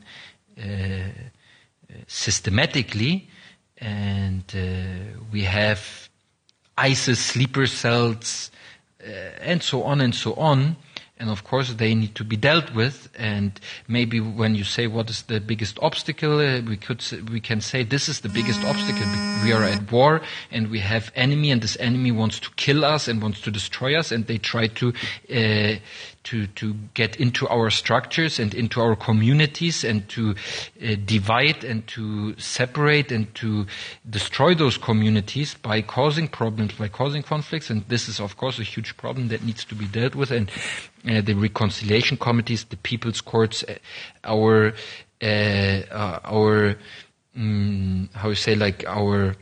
uh, 0.58 1.10
systematically. 2.08 3.28
And 3.78 4.44
uh, 4.56 5.20
we 5.32 5.44
have 5.44 6.10
ISIS 6.78 7.20
sleeper 7.20 7.68
cells 7.68 8.52
uh, 9.02 9.12
and 9.42 9.62
so 9.62 9.84
on 9.84 10.02
and 10.02 10.14
so 10.14 10.34
on. 10.36 10.78
And 11.18 11.30
of 11.30 11.46
course, 11.46 11.74
they 11.74 11.96
need 11.96 12.14
to 12.16 12.26
be 12.26 12.36
dealt 12.36 12.74
with. 12.76 13.10
And 13.18 13.58
maybe 13.88 14.20
when 14.20 14.54
you 14.54 14.66
say 14.66 14.88
what 14.88 15.10
is 15.10 15.22
the 15.24 15.40
biggest 15.40 15.80
obstacle, 15.82 16.40
uh, 16.40 16.62
we 16.62 16.76
could 16.76 17.02
we 17.32 17.40
can 17.40 17.62
say 17.62 17.84
this 17.84 18.10
is 18.10 18.20
the 18.20 18.28
biggest 18.28 18.62
obstacle. 18.66 19.08
We 19.44 19.54
are 19.54 19.64
at 19.64 19.90
war, 19.90 20.22
and 20.52 20.70
we 20.70 20.80
have 20.80 21.14
enemy, 21.16 21.52
and 21.52 21.62
this 21.62 21.78
enemy 21.80 22.12
wants 22.12 22.40
to 22.42 22.50
kill 22.58 22.84
us 22.84 23.08
and 23.08 23.22
wants 23.22 23.40
to 23.42 23.52
destroy 23.52 23.98
us, 23.98 24.12
and 24.12 24.28
they 24.28 24.38
try 24.38 24.68
to 24.68 24.94
uh, 25.34 25.76
to, 26.26 26.48
to 26.48 26.74
get 26.94 27.16
into 27.16 27.48
our 27.48 27.70
structures 27.70 28.40
and 28.40 28.54
into 28.54 28.82
our 28.82 28.96
communities 28.96 29.84
and 29.84 30.08
to 30.10 30.36
uh, 30.84 30.96
divide 31.06 31.64
and 31.64 31.88
to 31.88 32.38
separate 32.38 33.12
and 33.12 33.34
to 33.36 33.66
destroy 34.10 34.54
those 34.54 34.78
communities 34.78 35.56
by 35.56 35.82
causing 35.82 36.28
problems, 36.28 36.74
by 36.74 36.88
causing 36.88 37.24
conflicts. 37.24 37.70
And 37.70 37.88
this 37.88 38.10
is, 38.10 38.20
of 38.20 38.38
course, 38.38 38.60
a 38.60 38.64
huge 38.64 38.98
problem 38.98 39.30
that 39.30 39.44
needs 39.44 39.64
to 39.66 39.76
be 39.76 39.86
dealt 39.86 40.16
with. 40.16 40.32
And 40.32 40.52
uh, 41.10 41.22
the 41.22 41.34
reconciliation 41.34 42.18
committees, 42.18 42.66
the 42.66 42.78
people's 42.78 43.22
courts, 43.22 43.64
uh, 43.64 43.76
our, 44.24 44.74
uh, 45.22 45.26
uh, 45.26 46.20
our, 46.26 46.76
um, 47.36 48.10
how 48.14 48.30
you 48.30 48.36
say, 48.36 48.56
like 48.56 48.84
our 48.88 49.36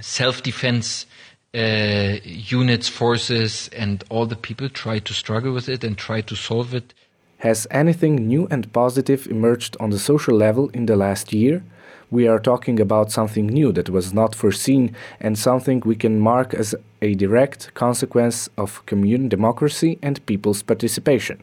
self-defense 0.00 1.06
uh, 1.54 2.16
units, 2.24 2.88
forces, 2.88 3.68
and 3.68 4.04
all 4.10 4.26
the 4.26 4.36
people 4.36 4.68
try 4.68 4.98
to 4.98 5.14
struggle 5.14 5.52
with 5.52 5.68
it 5.68 5.82
and 5.82 5.96
try 5.96 6.20
to 6.20 6.36
solve 6.36 6.74
it. 6.74 6.92
Has 7.38 7.66
anything 7.70 8.26
new 8.26 8.48
and 8.50 8.72
positive 8.72 9.26
emerged 9.28 9.76
on 9.80 9.90
the 9.90 9.98
social 9.98 10.36
level 10.36 10.68
in 10.70 10.86
the 10.86 10.96
last 10.96 11.32
year? 11.32 11.62
We 12.10 12.26
are 12.26 12.38
talking 12.38 12.80
about 12.80 13.12
something 13.12 13.46
new 13.46 13.70
that 13.72 13.90
was 13.90 14.12
not 14.12 14.34
foreseen 14.34 14.96
and 15.20 15.38
something 15.38 15.80
we 15.84 15.94
can 15.94 16.20
mark 16.20 16.54
as 16.54 16.74
a 17.02 17.14
direct 17.14 17.72
consequence 17.74 18.48
of 18.56 18.84
commune 18.86 19.28
democracy 19.28 19.98
and 20.02 20.24
people's 20.26 20.62
participation. 20.62 21.42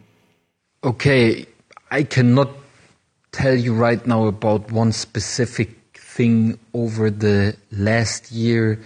Okay, 0.84 1.46
I 1.92 2.04
cannot 2.04 2.50
tell 3.32 3.56
you 3.56 3.74
right 3.74 4.06
now 4.06 4.26
about 4.26 4.72
one 4.72 4.92
specific 4.92 5.70
thing 5.94 6.60
over 6.74 7.10
the 7.10 7.56
last 7.72 8.32
year 8.32 8.80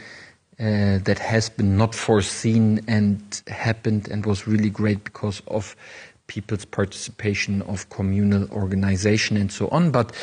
uh, 0.59 0.99
that 1.03 1.19
has 1.19 1.49
been 1.49 1.77
not 1.77 1.95
foreseen 1.95 2.81
and 2.87 3.41
happened 3.47 4.09
and 4.09 4.25
was 4.25 4.45
really 4.47 4.69
great 4.69 5.03
because 5.03 5.41
of 5.47 5.75
people's 6.27 6.63
participation 6.63 7.61
of 7.63 7.89
communal 7.89 8.49
organization 8.51 9.35
and 9.35 9.51
so 9.51 9.67
on. 9.69 9.91
But 9.91 10.13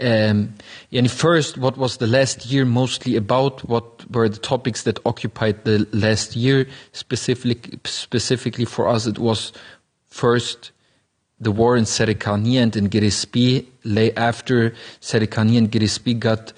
um, 0.00 0.54
and 0.90 1.10
first, 1.10 1.58
what 1.58 1.76
was 1.76 1.98
the 1.98 2.06
last 2.06 2.46
year 2.46 2.64
mostly 2.64 3.14
about? 3.14 3.68
What 3.68 4.10
were 4.10 4.28
the 4.28 4.38
topics 4.38 4.82
that 4.84 4.98
occupied 5.06 5.64
the 5.64 5.86
last 5.92 6.34
year? 6.34 6.66
Specifically, 6.92 7.78
specifically 7.84 8.64
for 8.64 8.88
us, 8.88 9.06
it 9.06 9.18
was 9.18 9.52
first 10.06 10.72
the 11.38 11.52
war 11.52 11.76
in 11.76 11.84
Serikani 11.84 12.56
and 12.56 12.74
in 12.74 12.88
Girespi. 12.88 13.66
Lay 13.84 14.12
after 14.14 14.74
Serikani 15.00 15.56
and 15.58 15.70
Girespi 15.70 16.18
got 16.18 16.52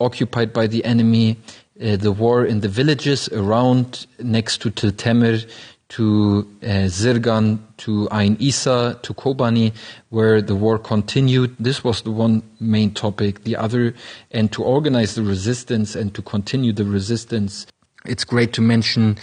occupied 0.00 0.52
by 0.52 0.66
the 0.66 0.84
enemy, 0.84 1.36
uh, 1.80 1.96
the 1.96 2.12
war 2.12 2.44
in 2.44 2.60
the 2.60 2.68
villages 2.68 3.28
around 3.30 4.06
next 4.18 4.62
to 4.62 4.70
Tiltemir, 4.70 5.46
to 5.90 6.48
uh, 6.62 6.88
Zirgan, 6.88 7.58
to 7.76 8.08
Ain 8.12 8.36
Isa, 8.40 8.98
to 9.02 9.14
Kobani, 9.14 9.72
where 10.08 10.40
the 10.40 10.54
war 10.54 10.78
continued. 10.78 11.54
This 11.60 11.84
was 11.84 12.02
the 12.02 12.10
one 12.10 12.42
main 12.58 12.92
topic. 12.92 13.44
The 13.44 13.56
other, 13.56 13.94
and 14.30 14.50
to 14.52 14.62
organize 14.64 15.14
the 15.14 15.22
resistance 15.22 15.94
and 15.94 16.14
to 16.14 16.22
continue 16.22 16.72
the 16.72 16.84
resistance. 16.84 17.66
It's 18.06 18.24
great 18.24 18.52
to 18.54 18.60
mention 18.60 19.18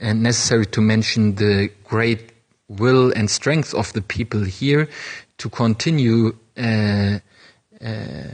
and 0.00 0.22
necessary 0.22 0.66
to 0.66 0.80
mention 0.80 1.36
the 1.36 1.70
great 1.84 2.32
will 2.68 3.12
and 3.12 3.30
strength 3.30 3.72
of 3.74 3.92
the 3.92 4.02
people 4.02 4.42
here 4.42 4.88
to 5.38 5.48
continue 5.48 6.36
uh, 6.56 7.18
uh, 7.84 8.24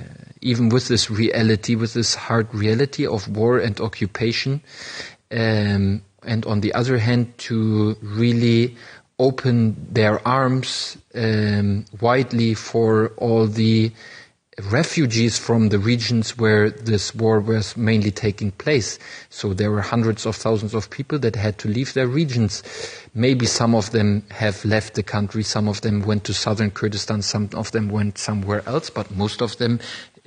even 0.40 0.68
with 0.68 0.88
this 0.88 1.10
reality, 1.10 1.74
with 1.74 1.94
this 1.94 2.14
hard 2.14 2.52
reality 2.54 3.06
of 3.06 3.28
war 3.28 3.58
and 3.58 3.80
occupation. 3.80 4.62
Um, 5.30 6.02
and 6.24 6.46
on 6.46 6.60
the 6.60 6.74
other 6.74 6.98
hand, 6.98 7.36
to 7.38 7.96
really 8.02 8.76
open 9.18 9.76
their 9.90 10.26
arms 10.26 10.96
um, 11.14 11.84
widely 12.00 12.54
for 12.54 13.08
all 13.16 13.46
the 13.46 13.92
refugees 14.60 15.38
from 15.38 15.70
the 15.70 15.78
regions 15.78 16.36
where 16.36 16.68
this 16.68 17.14
war 17.14 17.40
was 17.40 17.74
mainly 17.76 18.10
taking 18.10 18.50
place. 18.52 18.98
So 19.30 19.54
there 19.54 19.70
were 19.70 19.80
hundreds 19.80 20.26
of 20.26 20.36
thousands 20.36 20.74
of 20.74 20.90
people 20.90 21.18
that 21.20 21.36
had 21.36 21.56
to 21.58 21.68
leave 21.68 21.94
their 21.94 22.06
regions. 22.06 22.62
Maybe 23.14 23.46
some 23.46 23.74
of 23.74 23.90
them 23.92 24.24
have 24.30 24.62
left 24.64 24.94
the 24.94 25.02
country, 25.02 25.42
some 25.42 25.68
of 25.68 25.80
them 25.80 26.02
went 26.02 26.24
to 26.24 26.34
southern 26.34 26.70
Kurdistan, 26.70 27.22
some 27.22 27.48
of 27.54 27.72
them 27.72 27.88
went 27.88 28.18
somewhere 28.18 28.62
else, 28.66 28.90
but 28.90 29.10
most 29.10 29.40
of 29.40 29.56
them 29.56 29.80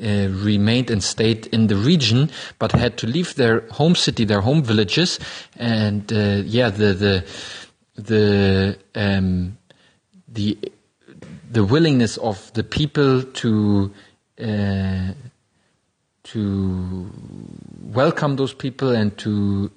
uh, 0.03 0.27
remained 0.29 0.89
and 0.89 1.03
stayed 1.03 1.45
in 1.47 1.67
the 1.67 1.75
region, 1.75 2.31
but 2.57 2.71
had 2.71 2.97
to 2.97 3.07
leave 3.07 3.35
their 3.35 3.61
home 3.71 3.95
city, 3.95 4.25
their 4.25 4.41
home 4.41 4.63
villages, 4.63 5.19
and 5.55 6.11
uh, 6.11 6.41
yeah, 6.43 6.69
the 6.69 6.93
the 6.93 7.25
the 7.95 8.77
um, 8.95 9.57
the 10.27 10.57
the 11.49 11.63
willingness 11.63 12.17
of 12.17 12.51
the 12.53 12.63
people 12.63 13.23
to 13.23 13.89
uh, 14.41 15.13
to 16.23 17.09
welcome 17.93 18.35
those 18.35 18.53
people 18.53 18.89
and 18.89 19.17
to 19.17 19.71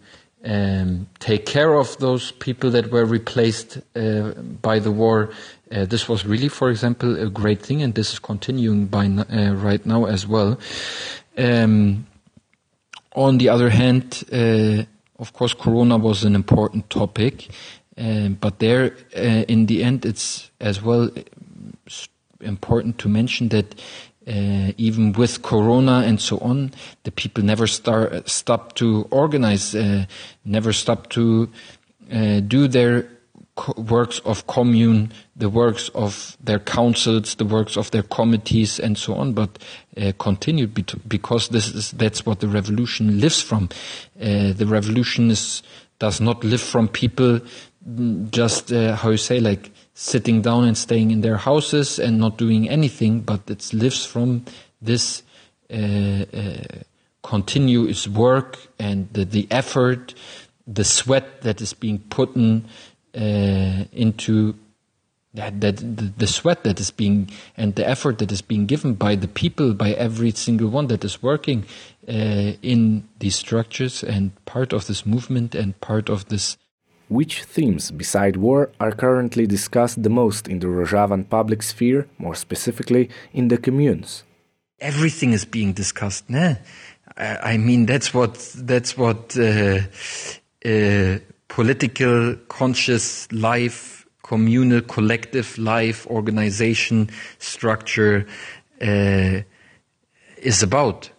um, 0.44 1.06
take 1.18 1.46
care 1.46 1.74
of 1.74 1.96
those 1.98 2.32
people 2.32 2.70
that 2.70 2.90
were 2.90 3.04
replaced 3.04 3.78
uh, 3.96 4.30
by 4.62 4.78
the 4.78 4.90
war. 4.90 5.30
Uh, 5.70 5.84
this 5.84 6.08
was 6.08 6.24
really, 6.24 6.48
for 6.48 6.70
example, 6.70 7.20
a 7.20 7.28
great 7.28 7.60
thing, 7.60 7.82
and 7.82 7.94
this 7.94 8.12
is 8.12 8.18
continuing 8.18 8.86
by 8.86 9.06
uh, 9.06 9.52
right 9.54 9.84
now 9.84 10.06
as 10.06 10.26
well. 10.26 10.58
Um, 11.36 12.06
on 13.14 13.38
the 13.38 13.48
other 13.48 13.70
hand, 13.70 14.24
uh, 14.32 14.84
of 15.18 15.32
course, 15.32 15.54
Corona 15.54 15.98
was 15.98 16.24
an 16.24 16.34
important 16.34 16.88
topic, 16.88 17.48
uh, 17.96 18.28
but 18.28 18.60
there, 18.60 18.96
in 19.14 19.66
the 19.66 19.82
end, 19.82 20.06
it's 20.06 20.50
as 20.60 20.80
well 20.80 21.10
important 22.40 22.98
to 22.98 23.08
mention 23.08 23.48
that 23.48 23.74
uh, 24.28 24.72
even 24.76 25.12
with 25.12 25.42
Corona 25.42 26.02
and 26.04 26.20
so 26.20 26.38
on, 26.38 26.72
the 27.04 27.10
people 27.10 27.42
never 27.42 27.66
start, 27.66 28.28
stop 28.28 28.74
to 28.74 29.08
organize, 29.10 29.74
uh, 29.74 30.04
never 30.44 30.72
stop 30.72 31.08
to 31.10 31.48
uh, 32.12 32.40
do 32.40 32.68
their 32.68 33.08
works 33.76 34.20
of 34.20 34.46
commune, 34.46 35.12
the 35.34 35.48
works 35.48 35.88
of 35.90 36.36
their 36.40 36.58
councils, 36.58 37.34
the 37.36 37.44
works 37.44 37.76
of 37.76 37.90
their 37.90 38.02
committees, 38.02 38.78
and 38.78 38.96
so 38.96 39.14
on, 39.14 39.32
but 39.32 39.58
uh, 39.96 40.12
continued 40.18 40.74
because 41.08 41.48
this 41.48 41.74
is 41.74 41.90
that's 41.92 42.24
what 42.24 42.40
the 42.40 42.48
revolution 42.48 43.20
lives 43.20 43.42
from. 43.42 43.68
Uh, 44.20 44.52
the 44.52 44.66
revolution 44.66 45.30
is, 45.30 45.62
does 45.98 46.20
not 46.20 46.44
live 46.44 46.60
from 46.60 46.86
people 46.86 47.40
mm, 47.88 48.30
just 48.30 48.72
uh, 48.72 48.94
how 48.94 49.10
you 49.10 49.16
say 49.16 49.40
like 49.40 49.70
sitting 50.00 50.40
down 50.40 50.62
and 50.62 50.78
staying 50.78 51.10
in 51.10 51.22
their 51.22 51.38
houses 51.38 51.98
and 51.98 52.20
not 52.20 52.36
doing 52.38 52.68
anything, 52.68 53.18
but 53.18 53.40
it 53.50 53.72
lives 53.72 54.04
from 54.04 54.44
this 54.80 55.24
uh, 55.72 55.74
uh, 55.74 56.62
continuous 57.24 58.06
work 58.06 58.58
and 58.78 59.12
the, 59.12 59.24
the, 59.24 59.48
effort, 59.50 60.14
the 60.68 60.84
sweat 60.84 61.42
that 61.42 61.60
is 61.60 61.72
being 61.72 61.98
put 61.98 62.36
in, 62.36 62.64
uh, 63.16 63.86
into 63.90 64.54
that, 65.34 65.60
that 65.60 65.78
the, 65.78 66.12
the, 66.16 66.28
sweat 66.28 66.62
that 66.62 66.78
is 66.78 66.92
being 66.92 67.28
and 67.56 67.74
the 67.74 67.86
effort 67.86 68.18
that 68.18 68.30
is 68.30 68.40
being 68.40 68.66
given 68.66 68.94
by 68.94 69.16
the 69.16 69.26
people, 69.26 69.74
by 69.74 69.90
every 69.94 70.30
single 70.30 70.68
one 70.68 70.86
that 70.86 71.04
is 71.04 71.20
working 71.24 71.64
uh, 72.08 72.54
in 72.62 73.08
these 73.18 73.34
structures 73.34 74.04
and 74.04 74.30
part 74.44 74.72
of 74.72 74.86
this 74.86 75.04
movement 75.04 75.56
and 75.56 75.80
part 75.80 76.08
of 76.08 76.28
this 76.28 76.56
which 77.08 77.44
themes, 77.44 77.90
beside 77.90 78.36
war, 78.36 78.70
are 78.80 78.92
currently 78.92 79.46
discussed 79.46 80.02
the 80.02 80.10
most 80.10 80.48
in 80.48 80.58
the 80.58 80.66
Rojavan 80.66 81.28
public 81.28 81.62
sphere, 81.62 82.06
more 82.18 82.34
specifically 82.34 83.08
in 83.32 83.48
the 83.48 83.58
communes? 83.58 84.24
Everything 84.80 85.32
is 85.32 85.44
being 85.44 85.72
discussed. 85.72 86.28
Nah? 86.28 86.54
I 87.16 87.56
mean, 87.56 87.86
that's 87.86 88.14
what 88.14 88.34
that's 88.56 88.96
what 88.96 89.36
uh, 89.36 89.80
uh, 90.64 91.18
political, 91.48 92.36
conscious 92.48 93.30
life, 93.32 94.06
communal, 94.22 94.82
collective 94.82 95.58
life, 95.58 96.06
organization, 96.06 97.10
structure 97.38 98.26
uh, 98.80 99.40
is 100.36 100.62
about. 100.62 101.10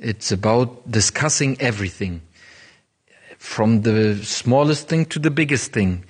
It's 0.00 0.32
about 0.32 0.90
discussing 0.90 1.60
everything 1.60 2.22
from 3.46 3.82
the 3.82 4.16
smallest 4.24 4.88
thing 4.88 5.06
to 5.06 5.20
the 5.20 5.30
biggest 5.30 5.72
thing, 5.72 6.04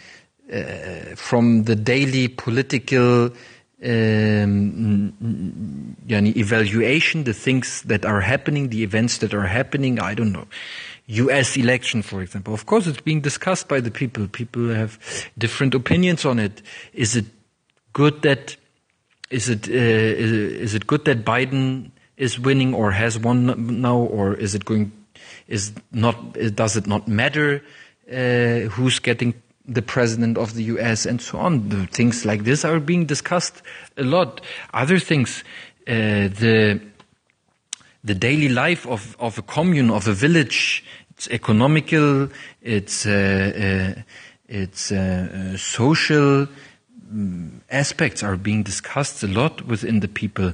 uh, 0.53 1.15
from 1.15 1.65
the 1.65 1.77
daily 1.77 2.29
political 2.29 3.31
um, 3.85 5.13
evaluation, 6.09 7.25
the 7.25 7.35
things 7.35 7.83
that 7.83 8.07
are 8.07 8.23
happening, 8.23 8.71
the 8.71 8.83
events 8.83 9.19
that 9.19 9.35
are 9.35 9.47
happening. 9.47 10.01
I 10.01 10.15
don't 10.15 10.33
know. 10.33 10.47
U.S. 11.09 11.57
election, 11.59 12.03
for 12.03 12.23
example. 12.23 12.55
Of 12.55 12.65
course, 12.65 12.87
it's 12.87 13.03
being 13.03 13.21
discussed 13.21 13.69
by 13.69 13.81
the 13.81 13.91
people. 13.91 14.27
People 14.29 14.71
have 14.71 14.99
different 15.37 15.75
opinions 15.75 16.25
on 16.25 16.39
it. 16.39 16.63
Is 16.95 17.17
it 17.17 17.27
good 17.93 18.23
that 18.23 18.57
is 19.31 19.51
it 19.51 19.69
uh, 19.69 19.73
is 19.73 20.75
it 20.75 20.87
good 20.87 21.05
that 21.05 21.25
Biden 21.25 21.91
is 22.17 22.41
winning 22.41 22.75
or 22.75 22.93
has 22.93 23.19
won 23.19 23.81
now, 23.81 23.99
or 23.99 24.35
is 24.35 24.55
it 24.55 24.65
going 24.65 24.91
is 25.49 25.73
not, 25.93 26.33
does 26.55 26.77
it 26.77 26.87
not 26.87 27.09
matter 27.09 27.63
uh, 28.11 28.69
who's 28.71 28.99
getting 28.99 29.35
the 29.67 29.83
president 29.83 30.39
of 30.39 30.55
the 30.55 30.65
US 30.65 31.07
and 31.07 31.21
so 31.21 31.39
on? 31.39 31.69
The 31.69 31.87
things 31.87 32.25
like 32.25 32.45
this 32.45 32.65
are 32.65 32.81
being 32.81 33.07
discussed 33.07 33.63
a 33.97 34.05
lot. 34.05 34.41
Other 34.73 34.99
things, 34.99 35.43
uh, 35.89 36.29
the 36.29 36.81
the 38.05 38.15
daily 38.15 38.49
life 38.49 38.87
of, 38.87 39.17
of 39.19 39.37
a 39.37 39.43
commune, 39.43 39.91
of 39.91 40.07
a 40.07 40.13
village, 40.13 40.85
it's 41.11 41.29
economical, 41.29 42.29
it's 42.63 43.05
uh, 43.05 43.95
uh 43.97 44.03
it's 44.49 44.93
uh, 44.93 45.57
social 45.57 46.47
um, 47.11 47.61
aspects 47.71 48.23
are 48.23 48.37
being 48.37 48.63
discussed 48.63 49.25
a 49.25 49.27
lot 49.27 49.63
within 49.63 50.01
the 50.01 50.09
people. 50.09 50.53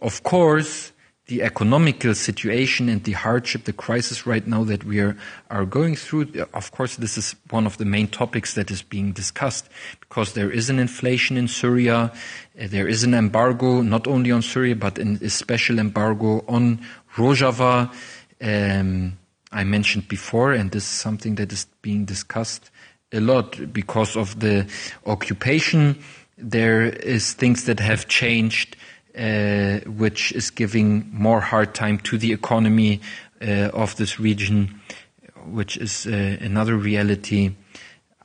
Of 0.00 0.24
course, 0.24 0.92
the 1.28 1.42
economical 1.42 2.14
situation 2.14 2.88
and 2.88 3.04
the 3.04 3.12
hardship, 3.12 3.64
the 3.64 3.72
crisis 3.72 4.26
right 4.26 4.46
now 4.46 4.64
that 4.64 4.82
we 4.84 4.98
are, 4.98 5.14
are 5.50 5.66
going 5.66 5.94
through, 5.94 6.26
of 6.54 6.72
course, 6.72 6.96
this 6.96 7.18
is 7.18 7.36
one 7.50 7.66
of 7.66 7.76
the 7.76 7.84
main 7.84 8.08
topics 8.08 8.54
that 8.54 8.70
is 8.70 8.80
being 8.80 9.12
discussed 9.12 9.68
because 10.00 10.32
there 10.32 10.50
is 10.50 10.70
an 10.70 10.78
inflation 10.78 11.36
in 11.36 11.46
Syria. 11.46 12.10
Uh, 12.58 12.66
there 12.68 12.88
is 12.88 13.04
an 13.04 13.12
embargo, 13.12 13.82
not 13.82 14.06
only 14.06 14.30
on 14.30 14.40
Syria, 14.40 14.74
but 14.74 14.98
a 14.98 15.28
special 15.28 15.78
embargo 15.78 16.42
on 16.48 16.80
Rojava. 17.14 17.92
Um, 18.40 19.18
I 19.52 19.64
mentioned 19.64 20.08
before, 20.08 20.52
and 20.52 20.70
this 20.70 20.84
is 20.84 20.88
something 20.88 21.34
that 21.34 21.52
is 21.52 21.66
being 21.82 22.06
discussed 22.06 22.70
a 23.12 23.20
lot 23.20 23.70
because 23.70 24.16
of 24.16 24.40
the 24.40 24.66
occupation. 25.04 26.02
There 26.38 26.84
is 26.84 27.34
things 27.34 27.66
that 27.66 27.80
have 27.80 28.08
changed 28.08 28.76
uh, 29.18 29.80
which 29.90 30.32
is 30.32 30.50
giving 30.50 31.10
more 31.12 31.40
hard 31.40 31.74
time 31.74 31.98
to 31.98 32.18
the 32.18 32.32
economy 32.32 33.00
uh, 33.42 33.70
of 33.72 33.96
this 33.96 34.20
region, 34.20 34.80
which 35.46 35.76
is 35.76 36.06
uh, 36.06 36.36
another 36.40 36.76
reality. 36.76 37.54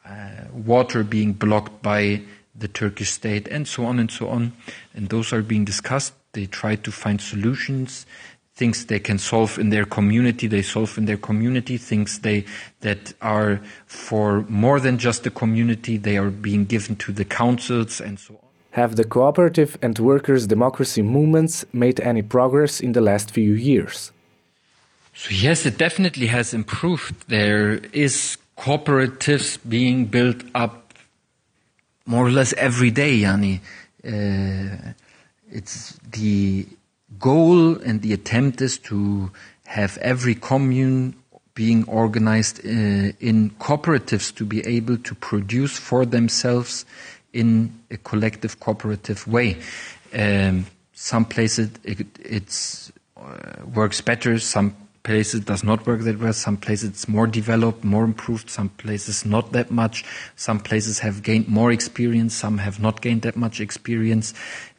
Uh, 0.06 0.48
water 0.54 1.04
being 1.04 1.34
blocked 1.34 1.82
by 1.82 2.22
the 2.56 2.68
Turkish 2.68 3.10
state, 3.10 3.48
and 3.48 3.68
so 3.68 3.86
on 3.86 4.00
and 4.00 4.12
so 4.12 4.28
on. 4.28 4.54
And 4.94 5.10
those 5.10 5.34
are 5.34 5.42
being 5.42 5.66
discussed. 5.66 6.14
They 6.34 6.46
try 6.46 6.76
to 6.76 6.92
find 6.92 7.22
solutions 7.22 8.06
things 8.56 8.86
they 8.86 9.00
can 9.00 9.18
solve 9.18 9.58
in 9.58 9.70
their 9.70 9.86
community, 9.86 10.48
they 10.48 10.62
solve 10.62 10.98
in 10.98 11.06
their 11.06 11.18
community, 11.18 11.78
things 11.78 12.20
they, 12.20 12.46
that 12.82 13.14
are 13.22 13.60
for 13.88 14.42
more 14.48 14.80
than 14.80 14.98
just 14.98 15.24
the 15.24 15.32
community, 15.32 15.98
they 15.98 16.18
are 16.18 16.30
being 16.30 16.66
given 16.66 16.96
to 16.96 17.12
the 17.12 17.26
councils 17.26 18.00
and 18.00 18.20
so 18.20 18.36
on. 18.36 18.43
Have 18.74 18.96
the 18.96 19.04
cooperative 19.04 19.78
and 19.84 20.00
workers' 20.00 20.48
democracy 20.48 21.04
movements 21.04 21.64
made 21.74 22.00
any 22.00 22.24
progress 22.24 22.80
in 22.80 22.94
the 22.94 23.02
last 23.02 23.30
few 23.30 23.54
years? 23.54 24.12
So 25.14 25.30
yes, 25.30 25.68
it 25.68 25.78
definitely 25.78 26.26
has 26.26 26.56
improved. 26.56 27.30
There 27.30 27.74
is 27.94 28.36
cooperatives 28.58 29.60
being 29.70 30.08
built 30.08 30.42
up 30.56 30.96
more 32.08 32.26
or 32.26 32.32
less 32.32 32.52
every 32.54 32.90
day, 32.90 33.20
Yani. 33.20 33.60
Uh, 34.04 34.94
it's 35.52 36.00
the 36.12 36.66
goal 37.20 37.78
and 37.78 38.02
the 38.02 38.12
attempt 38.12 38.60
is 38.60 38.80
to 38.80 39.32
have 39.66 40.00
every 40.00 40.34
commune 40.34 41.14
being 41.54 41.88
organized 41.88 42.66
uh, 42.66 43.14
in 43.20 43.52
cooperatives 43.60 44.34
to 44.34 44.46
be 44.46 44.66
able 44.66 44.98
to 44.98 45.14
produce 45.14 45.78
for 45.78 46.08
themselves 46.08 46.86
in 47.34 47.74
a 47.92 47.98
collective 47.98 48.60
cooperative 48.60 49.28
way. 49.28 49.58
Um, 50.14 50.68
some 50.94 51.26
places 51.26 51.72
it 51.84 52.06
it's, 52.20 52.92
uh, 53.18 53.66
works 53.74 54.00
better, 54.00 54.40
some 54.40 54.76
places 55.04 55.42
it 55.42 55.46
does 55.46 55.64
not 55.64 55.86
work 55.86 56.02
that 56.02 56.20
well, 56.20 56.32
some 56.34 56.56
places 56.56 56.90
it's 56.90 57.08
more 57.08 57.28
developed, 57.28 57.84
more 57.84 58.06
improved, 58.06 58.50
some 58.50 58.70
places 58.70 59.26
not 59.26 59.52
that 59.52 59.70
much, 59.70 60.06
some 60.36 60.60
places 60.60 61.00
have 61.00 61.22
gained 61.24 61.48
more 61.48 61.72
experience, 61.72 62.34
some 62.34 62.58
have 62.58 62.80
not 62.80 63.02
gained 63.02 63.24
that 63.24 63.36
much 63.36 63.60
experience. 63.60 64.34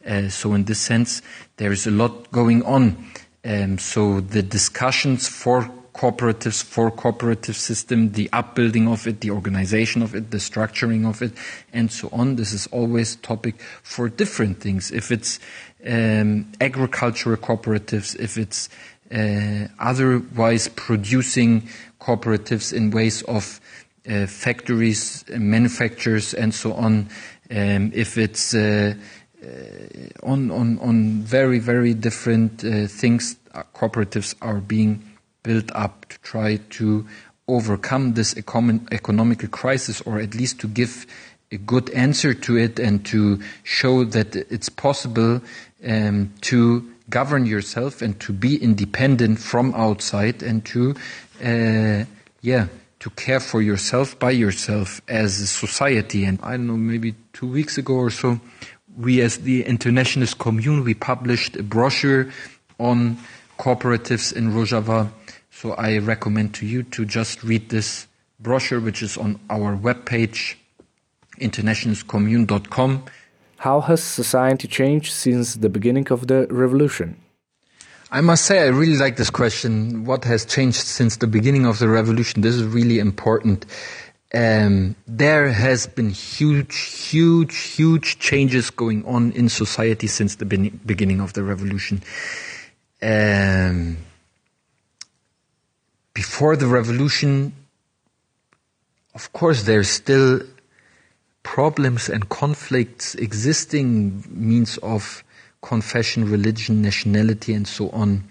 Uh, 0.05 0.27
so 0.29 0.53
in 0.53 0.63
this 0.63 0.79
sense, 0.79 1.21
there 1.57 1.71
is 1.71 1.85
a 1.85 1.91
lot 1.91 2.31
going 2.31 2.63
on. 2.63 3.05
Um, 3.43 3.77
so 3.77 4.21
the 4.21 4.41
discussions 4.41 5.27
for 5.27 5.69
cooperatives 5.95 6.61
for 6.61 6.91
cooperative 6.91 7.55
system, 7.55 8.11
the 8.11 8.29
upbuilding 8.33 8.87
of 8.87 9.07
it, 9.07 9.21
the 9.21 9.31
organization 9.31 10.01
of 10.01 10.13
it, 10.13 10.29
the 10.31 10.37
structuring 10.37 11.07
of 11.07 11.21
it, 11.21 11.31
and 11.71 11.91
so 11.91 12.09
on. 12.11 12.35
This 12.35 12.51
is 12.51 12.67
always 12.67 13.15
a 13.15 13.19
topic 13.19 13.61
for 13.81 14.09
different 14.09 14.59
things. 14.59 14.91
If 14.91 15.09
it's 15.09 15.39
um, 15.87 16.51
agricultural 16.59 17.37
cooperatives, 17.37 18.15
if 18.19 18.37
it's 18.37 18.67
uh, 19.13 19.67
otherwise 19.79 20.67
producing 20.67 21.69
cooperatives 22.01 22.73
in 22.73 22.91
ways 22.91 23.21
of 23.23 23.61
uh, 24.09 24.27
factories, 24.27 25.23
manufacturers, 25.29 26.33
and 26.33 26.53
so 26.53 26.73
on. 26.73 27.07
Um, 27.49 27.91
if 27.93 28.17
it's 28.17 28.53
uh, 28.53 28.93
uh 29.43 29.47
on, 30.23 30.51
on, 30.51 30.79
on 30.79 31.21
very, 31.21 31.59
very 31.59 31.93
different 31.93 32.63
uh, 32.63 32.87
things, 32.87 33.37
uh, 33.53 33.63
cooperatives 33.73 34.35
are 34.41 34.59
being 34.59 35.14
built 35.45 35.71
up 35.73 36.09
to 36.09 36.17
try 36.19 36.57
to 36.71 37.05
overcome 37.47 38.13
this 38.13 38.33
econ- 38.33 38.91
economical 38.91 39.47
crisis 39.49 40.01
or 40.01 40.19
at 40.19 40.33
least 40.33 40.59
to 40.59 40.67
give 40.67 41.05
a 41.51 41.57
good 41.57 41.89
answer 41.91 42.33
to 42.33 42.57
it 42.57 42.79
and 42.79 43.05
to 43.05 43.39
show 43.63 44.03
that 44.03 44.35
it's 44.35 44.69
possible 44.69 45.41
um, 45.85 46.33
to 46.41 46.91
govern 47.09 47.45
yourself 47.45 48.01
and 48.01 48.19
to 48.19 48.33
be 48.33 48.57
independent 48.57 49.39
from 49.39 49.73
outside 49.75 50.41
and 50.41 50.65
to 50.65 50.95
uh, 51.43 52.03
yeah 52.41 52.67
to 52.99 53.09
care 53.11 53.39
for 53.39 53.61
yourself 53.61 54.17
by 54.17 54.31
yourself 54.31 54.99
as 55.07 55.39
a 55.39 55.45
society. 55.45 56.25
And 56.25 56.39
i 56.41 56.51
don't 56.51 56.65
know 56.65 56.77
maybe 56.77 57.13
two 57.33 57.47
weeks 57.47 57.77
ago 57.77 57.93
or 57.93 58.09
so 58.09 58.39
we 58.97 59.21
as 59.21 59.39
the 59.39 59.63
internationalist 59.65 60.39
commune 60.39 60.83
we 60.83 60.95
published 60.95 61.55
a 61.57 61.63
brochure 61.63 62.31
on 62.79 63.17
cooperatives 63.59 64.33
in 64.33 64.51
rojava 64.51 65.11
so 65.55 65.71
I 65.73 65.97
recommend 65.99 66.53
to 66.55 66.65
you 66.65 66.83
to 66.83 67.05
just 67.05 67.43
read 67.43 67.69
this 67.69 68.07
brochure, 68.39 68.81
which 68.81 69.01
is 69.01 69.17
on 69.17 69.39
our 69.49 69.75
webpage, 69.75 70.55
internationalistcommune.com. 71.39 73.05
How 73.57 73.79
has 73.81 74.03
society 74.03 74.67
changed 74.67 75.13
since 75.13 75.55
the 75.55 75.69
beginning 75.69 76.11
of 76.11 76.27
the 76.27 76.45
revolution? 76.49 77.15
I 78.11 78.21
must 78.21 78.45
say, 78.45 78.63
I 78.63 78.67
really 78.67 78.97
like 78.97 79.15
this 79.15 79.29
question. 79.29 80.05
What 80.05 80.25
has 80.25 80.45
changed 80.45 80.77
since 80.77 81.17
the 81.17 81.27
beginning 81.27 81.65
of 81.65 81.79
the 81.79 81.87
revolution? 81.87 82.41
This 82.41 82.55
is 82.55 82.63
really 82.63 82.99
important. 82.99 83.65
um, 84.35 84.95
there 85.07 85.49
has 85.51 85.87
been 85.87 86.09
huge, 86.09 86.77
huge, 86.77 87.55
huge 87.57 88.19
changes 88.19 88.69
going 88.69 89.05
on 89.05 89.31
in 89.31 89.47
society 89.47 90.07
since 90.07 90.35
the 90.35 90.45
beginning 90.45 91.21
of 91.21 91.33
the 91.33 91.43
revolution. 91.43 92.03
Um, 93.01 93.97
before 96.15 96.55
the 96.55 96.65
revolution, 96.65 97.53
of 99.13 99.31
course, 99.33 99.63
there's 99.63 99.89
still 99.89 100.41
problems 101.43 102.09
and 102.09 102.27
conflicts 102.29 103.13
existing 103.15 104.23
means 104.29 104.77
of 104.79 105.23
confession, 105.61 106.29
religion, 106.31 106.81
nationality, 106.81 107.53
and 107.53 107.67
so 107.67 107.89
on, 107.89 108.23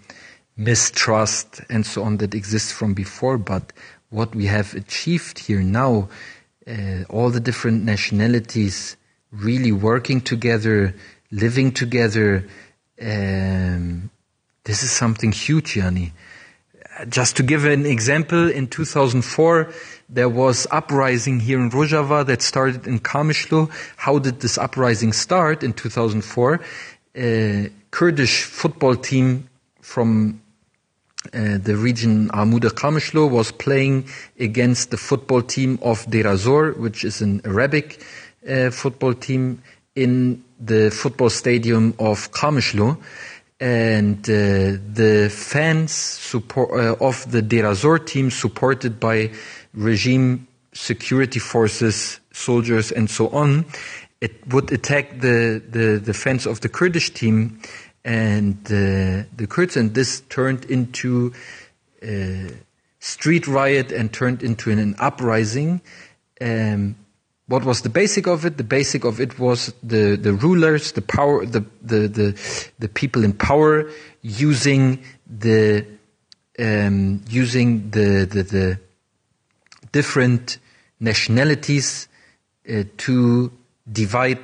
mistrust, 0.57 1.61
and 1.69 1.85
so 1.87 2.03
on 2.03 2.17
that 2.17 2.35
exists 2.35 2.73
from 2.73 2.95
before. 2.95 3.39
But 3.39 3.73
what 4.11 4.35
we 4.35 4.47
have 4.47 4.75
achieved 4.75 5.39
here 5.39 5.61
now, 5.63 6.09
uh, 6.67 7.05
all 7.11 7.31
the 7.31 7.41
different 7.41 7.85
nationalities 7.85 8.97
really 9.31 9.73
working 9.73 10.23
together, 10.23 10.95
living 11.31 11.71
together, 11.71 12.49
um, 13.01 14.11
this 14.65 14.83
is 14.83 14.91
something 14.91 15.33
huge, 15.33 15.77
Yanni. 15.77 16.13
Just 17.09 17.37
to 17.37 17.43
give 17.43 17.65
an 17.65 17.87
example, 17.87 18.49
in 18.49 18.69
2004, 18.69 19.69
there 20.09 20.29
was 20.29 20.67
uprising 20.71 21.41
here 21.41 21.59
in 21.59 21.71
Rojava 21.71 22.25
that 22.27 22.41
started 22.41 22.87
in 22.87 23.01
Kamishlo. 23.01 23.69
How 23.97 24.21
did 24.21 24.41
this 24.41 24.59
uprising 24.59 25.13
start 25.13 25.65
in 25.65 25.73
2004? 25.73 26.61
A 27.17 27.71
Kurdish 27.91 28.45
football 28.45 28.95
team 28.95 29.49
from 29.81 30.41
uh, 31.33 31.59
the 31.59 31.77
region 31.77 32.29
Amuda 32.29 32.71
Kamishlo 32.71 33.29
was 33.29 33.51
playing 33.51 34.07
against 34.39 34.91
the 34.91 34.97
football 34.97 35.43
team 35.43 35.81
of 35.83 36.09
Deir 36.09 36.29
ez-Zor, 36.29 36.73
which 36.73 37.05
is 37.05 37.21
an 37.21 37.41
Arabic 37.45 38.01
uh, 38.49 38.71
football 38.71 39.15
team 39.15 39.63
in 39.97 40.45
the 40.61 40.91
football 40.91 41.31
stadium 41.31 41.95
of 41.99 42.31
Kamishlo 42.31 42.99
and 43.65 44.29
uh, 44.29 44.77
the 44.93 45.33
fans 45.33 45.91
support, 45.91 46.71
uh, 46.73 46.97
of 47.01 47.31
the 47.31 47.41
Deir 47.41 47.65
ez-Zor 47.65 47.99
team, 47.99 48.31
supported 48.31 49.01
by 49.01 49.31
regime 49.73 50.47
security 50.75 51.39
forces, 51.39 52.21
soldiers, 52.31 52.93
and 52.93 53.09
so 53.09 53.31
on, 53.31 53.65
it 54.21 54.47
would 54.53 54.71
attack 54.71 55.19
the, 55.21 55.63
the, 55.67 55.99
the 55.99 56.13
fans 56.13 56.45
of 56.45 56.61
the 56.61 56.69
Kurdish 56.69 57.15
team 57.15 57.59
and 58.05 58.59
uh, 58.67 59.25
the 59.35 59.47
Kurds, 59.49 59.79
and 59.79 59.95
this 59.95 60.21
turned 60.29 60.67
into 60.67 61.33
a 62.03 62.51
street 62.99 63.49
riot 63.49 63.93
and 63.93 64.13
turned 64.13 64.43
into 64.43 64.71
an, 64.73 64.79
an 64.79 64.95
uprising. 64.99 65.81
Um, 66.39 66.97
what 67.47 67.65
was 67.65 67.83
the 67.83 67.91
basic 67.91 68.27
of 68.27 68.47
it? 68.47 68.57
The 68.57 68.65
basic 68.65 69.05
of 69.05 69.21
it 69.21 69.39
was 69.39 69.73
the, 69.83 70.17
the 70.17 70.33
rulers, 70.33 70.93
the 70.93 71.03
power, 71.03 71.45
the, 71.45 71.65
the, 71.83 72.09
the, 72.09 72.71
the 72.79 72.89
people 72.89 73.23
in 73.23 73.35
power 73.35 73.91
using 74.23 75.05
the, 75.27 75.87
um, 76.59 77.23
using 77.29 77.91
the, 77.91 78.25
the, 78.25 78.43
the 78.43 78.81
different 79.93 80.59
nationalities 81.01 82.09
uh, 82.69 82.85
to 82.97 83.53
divide 83.93 84.39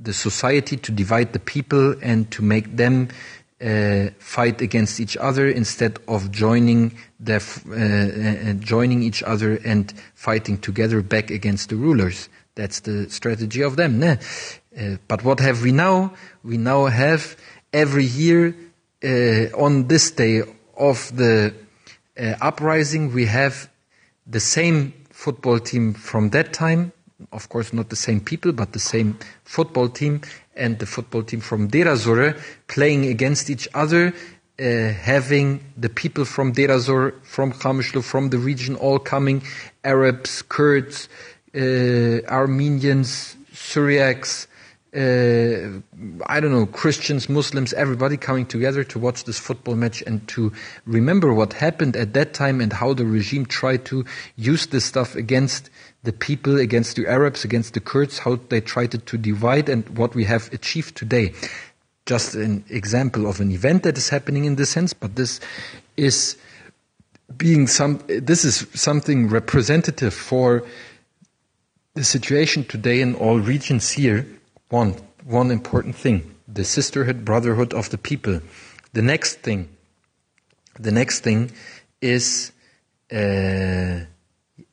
the 0.00 0.12
society, 0.12 0.76
to 0.76 0.90
divide 0.90 1.32
the 1.32 1.38
people 1.38 1.94
and 2.02 2.30
to 2.32 2.42
make 2.42 2.76
them 2.76 3.08
uh, 3.60 4.08
fight 4.18 4.60
against 4.60 4.98
each 4.98 5.16
other 5.18 5.48
instead 5.48 5.98
of 6.08 6.30
joining 6.32 6.96
their, 7.20 7.40
uh, 7.68 7.74
uh 7.74 8.52
joining 8.54 9.02
each 9.02 9.22
other 9.22 9.60
and 9.64 9.92
fighting 10.14 10.56
together 10.58 11.02
back 11.02 11.30
against 11.30 11.68
the 11.68 11.76
rulers. 11.76 12.28
That's 12.54 12.80
the 12.80 13.08
strategy 13.10 13.62
of 13.62 13.76
them. 13.76 14.02
Uh, 14.02 14.16
but 15.08 15.24
what 15.24 15.40
have 15.40 15.62
we 15.62 15.72
now? 15.72 16.14
We 16.42 16.56
now 16.56 16.86
have 16.86 17.36
every 17.72 18.04
year 18.04 18.54
uh, 19.02 19.56
on 19.56 19.88
this 19.88 20.10
day 20.10 20.42
of 20.76 21.14
the 21.16 21.54
uh, 22.18 22.34
uprising, 22.40 23.12
we 23.12 23.26
have 23.26 23.70
the 24.26 24.40
same 24.40 24.92
football 25.10 25.58
team 25.58 25.94
from 25.94 26.30
that 26.30 26.52
time. 26.52 26.92
Of 27.32 27.48
course, 27.48 27.72
not 27.72 27.90
the 27.90 27.96
same 27.96 28.20
people, 28.20 28.52
but 28.52 28.72
the 28.72 28.78
same 28.78 29.18
football 29.44 29.88
team 29.88 30.22
and 30.56 30.78
the 30.78 30.86
football 30.86 31.22
team 31.22 31.40
from 31.40 31.68
Deir 31.68 31.88
ez-Zor 31.88 32.34
playing 32.68 33.06
against 33.06 33.50
each 33.50 33.68
other, 33.74 34.14
uh, 34.58 34.62
having 34.62 35.60
the 35.76 35.88
people 35.88 36.24
from 36.24 36.52
Deir 36.52 36.70
ez-Zor, 36.70 37.14
from 37.22 37.52
Kamishlo, 37.52 38.02
from 38.02 38.30
the 38.30 38.38
region 38.38 38.76
all 38.76 38.98
coming, 38.98 39.42
Arabs, 39.84 40.42
Kurds, 40.42 41.08
Armenians, 41.54 43.36
Syriacs, 43.52 44.46
uh, 44.92 45.80
I 46.26 46.40
don't 46.40 46.50
know, 46.50 46.66
Christians, 46.66 47.28
Muslims, 47.28 47.72
everybody 47.74 48.16
coming 48.16 48.44
together 48.44 48.82
to 48.84 48.98
watch 48.98 49.22
this 49.22 49.38
football 49.38 49.76
match 49.76 50.02
and 50.04 50.26
to 50.28 50.52
remember 50.84 51.32
what 51.32 51.52
happened 51.52 51.94
at 51.94 52.12
that 52.14 52.34
time 52.34 52.60
and 52.60 52.72
how 52.72 52.92
the 52.94 53.06
regime 53.06 53.46
tried 53.46 53.84
to 53.84 54.04
use 54.34 54.66
this 54.66 54.84
stuff 54.84 55.14
against 55.14 55.70
the 56.02 56.12
people, 56.12 56.58
against 56.58 56.96
the 56.96 57.06
Arabs, 57.06 57.44
against 57.44 57.74
the 57.74 57.80
Kurds, 57.80 58.18
how 58.18 58.40
they 58.48 58.60
tried 58.60 58.90
to 59.06 59.18
divide 59.18 59.68
and 59.68 59.88
what 59.96 60.16
we 60.16 60.24
have 60.24 60.52
achieved 60.52 60.96
today. 60.96 61.34
Just 62.06 62.34
an 62.34 62.64
example 62.68 63.28
of 63.28 63.40
an 63.40 63.52
event 63.52 63.84
that 63.84 63.96
is 63.96 64.08
happening 64.08 64.44
in 64.44 64.56
this 64.56 64.70
sense, 64.70 64.92
but 64.92 65.14
this 65.14 65.38
is 65.96 66.36
being 67.36 67.68
some, 67.68 68.02
this 68.08 68.44
is 68.44 68.66
something 68.74 69.28
representative 69.28 70.12
for 70.12 70.64
the 71.94 72.04
situation 72.04 72.64
today 72.64 73.00
in 73.00 73.14
all 73.16 73.38
regions 73.38 73.90
here, 73.90 74.26
one, 74.68 74.94
one 75.24 75.50
important 75.50 75.96
thing, 75.96 76.34
the 76.46 76.64
sisterhood, 76.64 77.24
brotherhood 77.24 77.74
of 77.74 77.90
the 77.90 77.98
people. 77.98 78.40
The 78.92 79.02
next 79.02 79.36
thing, 79.36 79.68
the 80.78 80.92
next 80.92 81.20
thing 81.20 81.50
is, 82.00 82.52
uh, 83.12 84.06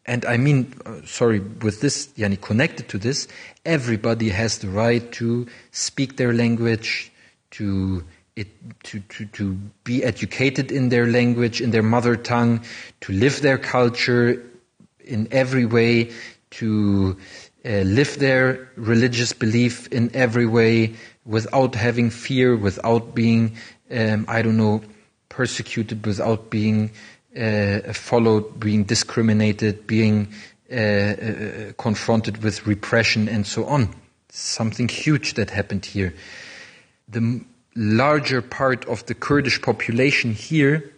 and 0.05 0.25
I 0.25 0.37
mean, 0.37 0.73
uh, 0.85 1.01
sorry, 1.05 1.39
with 1.39 1.81
this, 1.81 2.07
yani 2.17 2.39
connected 2.39 2.87
to 2.89 2.97
this, 2.97 3.27
everybody 3.65 4.29
has 4.29 4.59
the 4.59 4.69
right 4.69 5.11
to 5.13 5.47
speak 5.71 6.17
their 6.17 6.33
language, 6.33 7.11
to 7.51 8.03
it, 8.35 8.47
to, 8.83 8.99
to, 8.99 9.25
to 9.25 9.53
be 9.83 10.03
educated 10.03 10.71
in 10.71 10.89
their 10.89 11.07
language, 11.07 11.59
in 11.61 11.71
their 11.71 11.83
mother 11.83 12.15
tongue, 12.15 12.63
to 13.01 13.11
live 13.11 13.41
their 13.41 13.57
culture 13.57 14.43
in 15.03 15.27
every 15.31 15.65
way, 15.65 16.11
to 16.51 17.17
uh, 17.65 17.69
live 17.81 18.17
their 18.19 18.69
religious 18.75 19.33
belief 19.33 19.87
in 19.87 20.09
every 20.15 20.45
way 20.45 20.93
without 21.25 21.75
having 21.75 22.09
fear, 22.09 22.55
without 22.55 23.13
being, 23.13 23.57
um, 23.91 24.25
I 24.27 24.41
don't 24.41 24.57
know, 24.57 24.81
persecuted, 25.29 26.05
without 26.05 26.49
being 26.49 26.91
uh, 27.37 27.93
followed, 27.93 28.59
being 28.59 28.83
discriminated, 28.83 29.85
being 29.85 30.29
uh, 30.71 30.75
uh 30.75 31.73
confronted 31.77 32.43
with 32.43 32.65
repression, 32.65 33.29
and 33.29 33.45
so 33.45 33.65
on. 33.65 33.93
Something 34.29 34.87
huge 34.87 35.35
that 35.35 35.49
happened 35.49 35.85
here. 35.85 36.13
The 37.07 37.41
larger 37.75 38.41
part 38.41 38.85
of 38.85 39.05
the 39.05 39.13
Kurdish 39.13 39.61
population 39.61 40.33
here, 40.33 40.91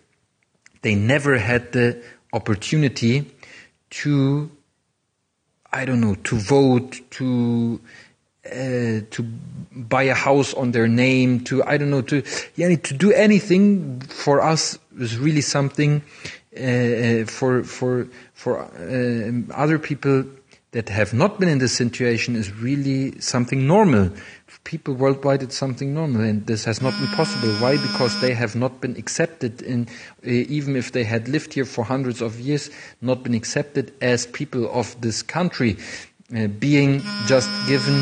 they 0.82 0.96
never 0.96 1.38
had 1.38 1.72
the 1.72 2.02
opportunity 2.32 3.30
to 3.90 4.50
I 5.72 5.86
don't 5.86 6.02
know, 6.02 6.16
to 6.16 6.36
vote, 6.36 7.00
to 7.12 7.80
uh, 8.46 9.02
to 9.12 9.24
buy 9.76 10.04
a 10.04 10.14
house 10.14 10.54
on 10.54 10.72
their 10.72 10.88
name, 10.88 11.44
to 11.46 11.64
I 11.64 11.78
don't 11.78 11.90
know, 11.90 12.02
to 12.04 12.24
yeah, 12.56 12.76
to 12.76 12.94
do 12.94 13.12
anything 13.12 14.02
for 14.02 14.42
us 14.42 14.80
is 14.98 15.18
really 15.18 15.42
something 15.42 16.02
uh, 16.58 16.62
uh 16.62 17.26
for 17.26 17.64
for 17.64 18.08
for 18.34 18.60
uh, 18.60 19.54
other 19.54 19.78
people 19.78 20.26
that 20.72 20.90
have 20.90 21.14
not 21.14 21.40
been 21.40 21.50
in 21.50 21.58
this 21.58 21.74
situation 21.74 22.36
is 22.36 22.52
really 22.54 23.20
something 23.20 23.66
normal 23.66 24.12
people 24.70 24.94
worldwide 24.94 25.42
it's 25.42 25.58
something 25.58 25.96
normal 25.96 26.22
and 26.22 26.46
this 26.46 26.64
has 26.64 26.80
not 26.80 26.94
been 27.00 27.08
possible. 27.16 27.50
Why? 27.56 27.76
Because 27.78 28.22
they 28.22 28.36
have 28.36 28.56
not 28.56 28.80
been 28.80 28.96
accepted 28.98 29.64
in 29.64 29.88
uh, 30.24 30.30
even 30.58 30.76
if 30.76 30.92
they 30.92 31.06
had 31.06 31.28
lived 31.28 31.56
here 31.56 31.66
for 31.66 31.84
hundreds 31.84 32.22
of 32.22 32.40
years 32.40 32.70
not 33.02 33.24
been 33.24 33.34
accepted 33.34 33.92
as 34.00 34.28
people 34.28 34.70
of 34.70 34.96
this 35.02 35.24
country 35.24 35.76
uh, 36.38 36.46
being 36.46 37.02
just 37.26 37.50
given 37.68 37.98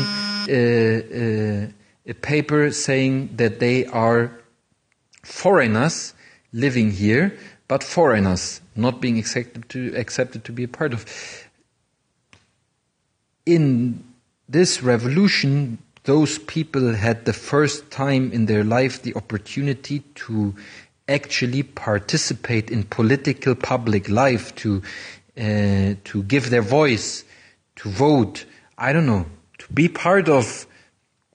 uh, 0.52 1.72
a 2.06 2.14
paper 2.20 2.70
saying 2.70 3.30
that 3.36 3.60
they 3.60 3.86
are 3.86 4.30
foreigners 5.24 6.12
living 6.52 6.90
here 6.90 7.34
but 7.66 7.82
foreigners 7.82 8.60
not 8.76 9.00
being 9.00 9.16
accepted 9.16 9.66
to 9.70 9.94
accepted 9.96 10.44
to 10.44 10.52
be 10.52 10.64
a 10.64 10.68
part 10.68 10.92
of. 10.92 11.06
In 13.46 14.04
this 14.46 14.82
revolution 14.82 15.78
those 16.08 16.38
people 16.38 16.94
had 16.94 17.26
the 17.26 17.34
first 17.34 17.90
time 17.90 18.32
in 18.32 18.46
their 18.46 18.64
life 18.64 19.02
the 19.02 19.14
opportunity 19.14 19.98
to 20.14 20.54
actually 21.06 21.62
participate 21.62 22.70
in 22.70 22.82
political 22.84 23.54
public 23.54 24.08
life, 24.08 24.54
to 24.54 24.80
uh, 25.36 25.92
to 26.04 26.22
give 26.26 26.48
their 26.48 26.62
voice, 26.62 27.24
to 27.76 27.90
vote, 27.90 28.46
I 28.78 28.94
don't 28.94 29.04
know, 29.04 29.26
to 29.58 29.70
be 29.74 29.86
part 29.86 30.30
of 30.30 30.66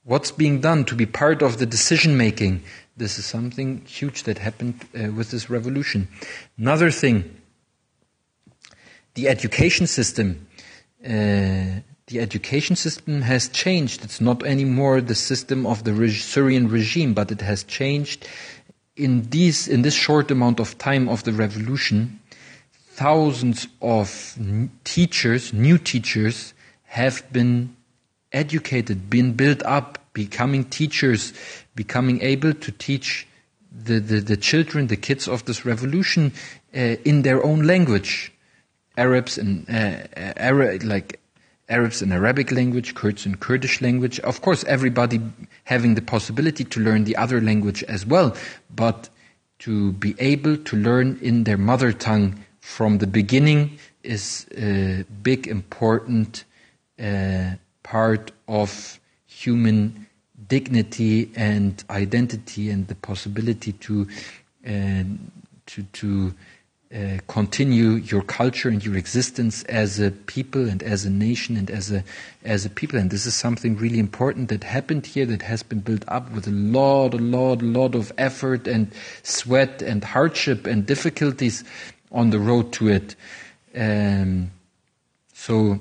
what's 0.05 0.32
being 0.32 0.59
done, 0.59 0.86
to 0.86 0.95
be 0.95 1.05
part 1.05 1.43
of 1.43 1.59
the 1.59 1.67
decision 1.67 2.17
making. 2.17 2.63
This 2.97 3.19
is 3.19 3.28
something 3.28 3.86
huge 3.86 4.24
that 4.24 4.39
happened 4.39 4.82
uh, 4.97 5.11
with 5.11 5.30
this 5.30 5.51
revolution. 5.51 6.07
Another 6.57 6.89
thing, 6.89 7.38
the 9.13 9.28
education 9.28 9.86
system. 9.86 10.47
Uh, 11.07 11.82
the 12.08 12.20
education 12.20 12.76
system 12.76 13.22
has 13.22 13.47
changed. 13.49 14.04
It's 14.04 14.20
not 14.20 14.45
anymore 14.45 15.01
the 15.01 15.16
system 15.16 15.66
of 15.66 15.84
the 15.84 16.10
Syrian 16.12 16.68
regime, 16.68 17.14
but 17.14 17.32
it 17.32 17.41
has 17.41 17.64
changed 17.64 18.28
in 18.95 19.30
these 19.30 19.68
in 19.68 19.82
this 19.82 19.93
short 19.93 20.30
amount 20.30 20.60
of 20.60 20.78
time 20.78 21.10
of 21.10 21.24
the 21.24 21.34
revolution. 21.34 22.20
Thousands 22.91 23.68
of 23.82 24.38
teachers, 24.84 25.51
new 25.51 25.78
teachers, 25.78 26.54
have 26.84 27.24
been 27.34 27.76
educated, 28.32 29.10
been 29.10 29.34
built 29.34 29.64
up, 29.64 29.97
becoming 30.14 30.66
teachers, 30.66 31.34
becoming 31.76 32.22
able 32.22 32.54
to 32.54 32.72
teach 32.72 33.28
the, 33.72 33.99
the, 33.99 34.20
the 34.20 34.38
children, 34.38 34.88
the 34.88 34.95
kids 34.95 35.28
of 35.28 35.45
this 35.45 35.66
revolution 35.66 36.32
uh, 36.76 36.80
in 37.04 37.24
their 37.24 37.43
own 37.43 37.64
language. 37.64 38.32
Arabs 38.95 39.39
and 39.39 39.68
uh, 39.68 40.06
Arab, 40.16 40.84
like 40.84 41.20
Arabs 41.70 42.01
in 42.01 42.11
Arabic 42.11 42.51
language, 42.51 42.93
Kurds 42.93 43.26
in 43.26 43.38
Kurdish 43.38 43.82
language. 43.82 44.20
Of 44.22 44.41
course, 44.41 44.64
everybody 44.66 45.22
having 45.64 45.95
the 45.95 46.01
possibility 46.01 46.64
to 46.66 46.80
learn 46.80 47.05
the 47.05 47.16
other 47.16 47.39
language 47.39 47.84
as 47.84 48.05
well, 48.05 48.36
but 48.76 49.09
to 49.59 49.93
be 49.93 50.16
able 50.20 50.57
to 50.57 50.76
learn 50.76 51.18
in 51.22 51.45
their 51.45 51.57
mother 51.57 51.93
tongue 51.93 52.43
from 52.59 52.97
the 52.97 53.07
beginning 53.07 53.80
is 54.03 54.45
a 54.57 55.05
big, 55.22 55.47
important 55.47 56.43
uh, 57.01 57.51
part 57.84 58.32
of 58.47 58.99
human 59.26 60.07
dignity 60.47 61.32
and 61.36 61.84
identity 61.89 62.70
and 62.70 62.88
the 62.88 62.95
possibility 62.95 63.72
to 63.74 64.07
uh, 64.68 65.03
to 65.66 65.84
to 65.93 66.34
uh, 66.94 67.18
continue 67.28 67.91
your 67.91 68.22
culture 68.22 68.70
and 68.70 68.86
your 68.86 68.96
existence 68.96 69.64
as 69.64 70.00
a 70.00 70.12
people 70.12 70.70
and 70.70 70.84
as 70.84 71.06
a 71.06 71.10
nation 71.10 71.58
and 71.58 71.72
as 71.72 71.91
a 71.91 72.04
as 72.44 72.66
a 72.66 72.70
people. 72.70 73.00
And 73.00 73.10
this 73.10 73.26
is 73.26 73.34
something 73.34 73.76
really 73.78 73.98
important 73.98 74.50
that 74.50 74.64
happened 74.64 75.08
here 75.08 75.26
that 75.26 75.41
has 75.41 75.64
been 75.64 75.80
built 75.80 76.04
up 76.08 76.32
with 76.32 76.46
a 76.46 76.52
lot 76.52 77.14
a 77.16 77.18
lot 77.18 77.62
a 77.62 77.66
lot 77.66 77.96
of 77.96 78.12
effort 78.18 78.68
and 78.68 78.91
sweat 79.24 79.82
and 79.82 80.04
hardship 80.04 80.68
and 80.68 80.86
difficulties 80.86 81.64
on 82.12 82.30
the 82.30 82.39
road 82.39 82.72
to 82.74 82.89
it. 82.89 83.16
Um, 83.76 84.52
so 85.34 85.80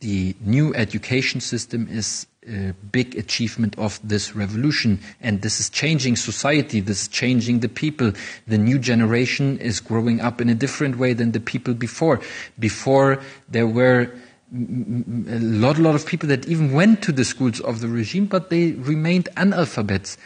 the 0.00 0.34
new 0.40 0.74
education 0.74 1.40
system 1.40 1.86
is 1.88 2.26
a 2.48 2.72
big 2.92 3.16
achievement 3.16 3.76
of 3.78 4.00
this 4.02 4.34
revolution. 4.34 5.00
And 5.20 5.42
this 5.42 5.60
is 5.60 5.68
changing 5.70 6.16
society, 6.16 6.80
this 6.80 7.02
is 7.02 7.08
changing 7.08 7.60
the 7.60 7.68
people. 7.68 8.12
The 8.46 8.58
new 8.58 8.78
generation 8.78 9.58
is 9.58 9.80
growing 9.80 10.20
up 10.20 10.40
in 10.40 10.48
a 10.48 10.54
different 10.54 10.98
way 10.98 11.12
than 11.12 11.32
the 11.32 11.40
people 11.40 11.74
before. 11.74 12.20
Before, 12.58 13.20
there 13.48 13.66
were 13.66 14.12
a 14.52 15.38
lot, 15.40 15.78
lot 15.78 15.94
of 15.94 16.06
people 16.06 16.28
that 16.28 16.46
even 16.46 16.72
went 16.72 17.02
to 17.02 17.12
the 17.12 17.24
schools 17.24 17.60
of 17.60 17.80
the 17.80 17.88
regime, 17.88 18.26
but 18.26 18.50
they 18.50 18.72
remained 18.72 19.28
analphabets. 19.36 20.16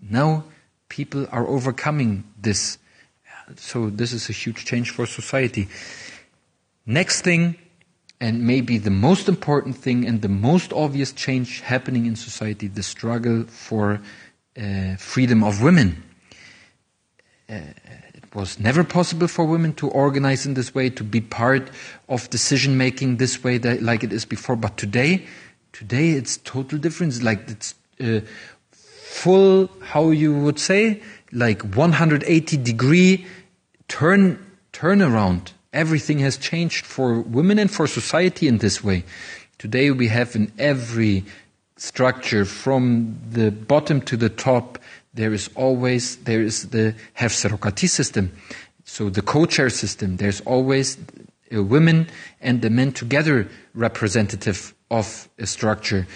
Now, 0.00 0.44
people 0.88 1.26
are 1.32 1.46
overcoming 1.46 2.24
this. 2.40 2.78
So, 3.56 3.90
this 3.90 4.12
is 4.12 4.28
a 4.28 4.32
huge 4.32 4.64
change 4.64 4.90
for 4.90 5.06
society. 5.06 5.68
Next 6.84 7.22
thing, 7.22 7.56
and 8.20 8.46
maybe 8.46 8.78
the 8.78 8.90
most 8.90 9.28
important 9.28 9.76
thing 9.76 10.06
and 10.06 10.22
the 10.22 10.28
most 10.28 10.72
obvious 10.72 11.12
change 11.12 11.60
happening 11.60 12.06
in 12.06 12.16
society 12.16 12.66
the 12.66 12.82
struggle 12.82 13.44
for 13.44 14.00
uh, 14.56 14.96
freedom 14.96 15.44
of 15.44 15.62
women. 15.62 16.02
Uh, 17.48 17.60
it 18.14 18.34
was 18.34 18.58
never 18.58 18.82
possible 18.82 19.28
for 19.28 19.44
women 19.44 19.74
to 19.74 19.88
organize 19.88 20.46
in 20.46 20.54
this 20.54 20.74
way, 20.74 20.88
to 20.90 21.04
be 21.04 21.20
part 21.20 21.70
of 22.08 22.28
decision 22.30 22.76
making 22.76 23.18
this 23.18 23.44
way, 23.44 23.58
that, 23.58 23.82
like 23.82 24.02
it 24.02 24.12
is 24.12 24.24
before. 24.24 24.56
But 24.56 24.76
today, 24.76 25.26
today 25.72 26.10
it's 26.10 26.38
total 26.38 26.78
difference. 26.78 27.22
Like 27.22 27.48
it's 27.50 27.74
uh, 28.00 28.20
full, 28.70 29.70
how 29.82 30.10
you 30.10 30.34
would 30.34 30.58
say, 30.58 31.02
like 31.32 31.62
180 31.76 32.56
degree 32.56 33.26
turn 33.88 34.44
turnaround 34.72 35.52
Everything 35.76 36.20
has 36.20 36.38
changed 36.38 36.86
for 36.86 37.20
women 37.20 37.58
and 37.58 37.70
for 37.70 37.86
society 37.86 38.48
in 38.48 38.58
this 38.58 38.82
way. 38.82 39.04
Today 39.58 39.90
we 39.90 40.08
have 40.08 40.34
in 40.34 40.50
every 40.58 41.22
structure 41.76 42.46
from 42.46 43.18
the 43.28 43.50
bottom 43.50 44.00
to 44.00 44.16
the 44.16 44.30
top, 44.30 44.78
there 45.12 45.34
is 45.34 45.50
always, 45.54 46.16
there 46.24 46.40
is 46.40 46.70
the 46.70 46.94
Hefserokati 47.18 47.90
system. 47.90 48.32
So 48.84 49.10
the 49.10 49.20
co-chair 49.20 49.68
system, 49.68 50.16
there's 50.16 50.40
always 50.46 50.96
a 51.52 51.62
women 51.62 52.08
and 52.40 52.62
the 52.62 52.70
men 52.70 52.92
together 52.92 53.46
representative 53.74 54.72
of 54.90 55.28
a 55.38 55.46
structure. 55.46 56.06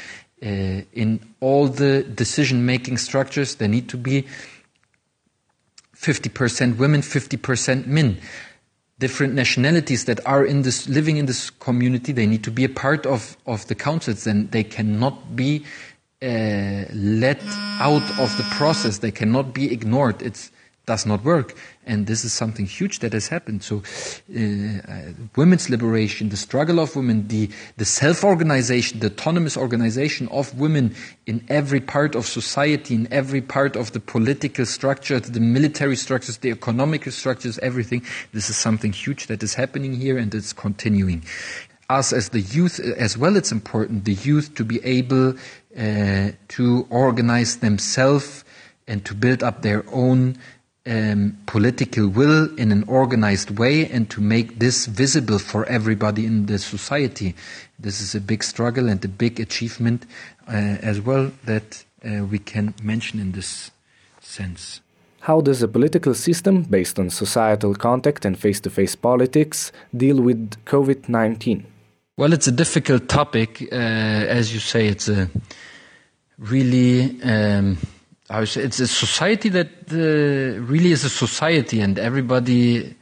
Uh, 0.42 0.88
in 0.94 1.20
all 1.40 1.68
the 1.68 2.02
decision 2.02 2.64
making 2.64 2.96
structures, 2.96 3.56
there 3.56 3.68
need 3.68 3.90
to 3.90 3.98
be 3.98 4.26
50% 5.94 6.78
women, 6.78 7.02
50% 7.02 7.86
men 7.86 8.16
different 9.00 9.34
nationalities 9.34 10.04
that 10.04 10.20
are 10.26 10.44
in 10.44 10.62
this 10.62 10.88
living 10.88 11.16
in 11.16 11.26
this 11.26 11.50
community 11.50 12.12
they 12.12 12.26
need 12.26 12.44
to 12.44 12.50
be 12.50 12.64
a 12.64 12.68
part 12.68 13.06
of 13.06 13.36
of 13.46 13.66
the 13.66 13.74
councils 13.74 14.26
and 14.26 14.52
they 14.52 14.62
cannot 14.62 15.34
be 15.34 15.64
uh, 16.22 16.84
let 16.92 17.40
out 17.80 18.02
of 18.20 18.36
the 18.36 18.46
process. 18.50 18.98
They 18.98 19.10
cannot 19.10 19.54
be 19.54 19.72
ignored. 19.72 20.20
It's 20.20 20.50
does 20.86 21.06
not 21.06 21.24
work. 21.24 21.54
And 21.86 22.06
this 22.06 22.24
is 22.24 22.32
something 22.32 22.66
huge 22.66 22.98
that 23.00 23.12
has 23.12 23.28
happened. 23.28 23.62
So, 23.62 23.82
uh, 24.36 25.12
women's 25.36 25.70
liberation, 25.70 26.28
the 26.28 26.36
struggle 26.36 26.78
of 26.78 26.94
women, 26.96 27.28
the, 27.28 27.50
the 27.76 27.84
self 27.84 28.24
organization, 28.24 29.00
the 29.00 29.06
autonomous 29.08 29.56
organization 29.56 30.28
of 30.28 30.58
women 30.58 30.94
in 31.26 31.44
every 31.48 31.80
part 31.80 32.14
of 32.14 32.26
society, 32.26 32.94
in 32.94 33.08
every 33.12 33.40
part 33.40 33.76
of 33.76 33.92
the 33.92 34.00
political 34.00 34.66
structure, 34.66 35.18
the 35.20 35.40
military 35.40 35.96
structures, 35.96 36.38
the 36.38 36.50
economic 36.50 37.10
structures, 37.10 37.58
everything. 37.60 38.02
This 38.32 38.50
is 38.50 38.56
something 38.56 38.92
huge 38.92 39.26
that 39.26 39.42
is 39.42 39.54
happening 39.54 39.94
here 39.94 40.18
and 40.18 40.34
it's 40.34 40.52
continuing. 40.52 41.24
Us 41.88 42.12
as 42.12 42.28
the 42.28 42.40
youth, 42.40 42.78
as 42.78 43.18
well, 43.18 43.36
it's 43.36 43.50
important, 43.50 44.04
the 44.04 44.14
youth 44.14 44.54
to 44.54 44.64
be 44.64 44.78
able 44.84 45.34
uh, 45.76 46.30
to 46.48 46.86
organize 46.88 47.56
themselves 47.56 48.44
and 48.86 49.04
to 49.04 49.14
build 49.14 49.42
up 49.42 49.62
their 49.62 49.84
own 49.92 50.36
um, 50.86 51.36
political 51.46 52.08
will 52.08 52.54
in 52.56 52.72
an 52.72 52.84
organized 52.84 53.58
way 53.58 53.88
and 53.88 54.08
to 54.10 54.20
make 54.20 54.58
this 54.58 54.86
visible 54.86 55.38
for 55.38 55.66
everybody 55.66 56.26
in 56.26 56.46
the 56.46 56.58
society. 56.58 57.34
This 57.78 58.00
is 58.00 58.14
a 58.14 58.20
big 58.20 58.42
struggle 58.42 58.88
and 58.88 59.04
a 59.04 59.08
big 59.08 59.40
achievement 59.40 60.06
uh, 60.48 60.78
as 60.82 61.00
well 61.00 61.32
that 61.44 61.84
uh, 62.04 62.24
we 62.24 62.38
can 62.38 62.74
mention 62.82 63.20
in 63.20 63.32
this 63.32 63.70
sense. 64.20 64.80
How 65.20 65.42
does 65.42 65.62
a 65.62 65.68
political 65.68 66.14
system 66.14 66.62
based 66.62 66.98
on 66.98 67.10
societal 67.10 67.74
contact 67.74 68.24
and 68.24 68.38
face 68.38 68.58
to 68.60 68.70
face 68.70 68.96
politics 68.96 69.70
deal 69.94 70.20
with 70.20 70.52
COVID 70.64 71.08
19? 71.10 71.66
Well, 72.16 72.32
it's 72.32 72.46
a 72.46 72.52
difficult 72.52 73.08
topic. 73.08 73.62
Uh, 73.70 73.74
as 73.74 74.52
you 74.52 74.60
say, 74.60 74.86
it's 74.86 75.08
a 75.08 75.30
really 76.38 77.20
um, 77.22 77.76
it's 78.30 78.78
a 78.78 78.86
society 78.86 79.48
that 79.48 79.68
uh, 79.92 80.60
really 80.62 80.92
is 80.92 81.04
a 81.04 81.10
society 81.10 81.80
and 81.80 81.98
everybody 81.98 82.94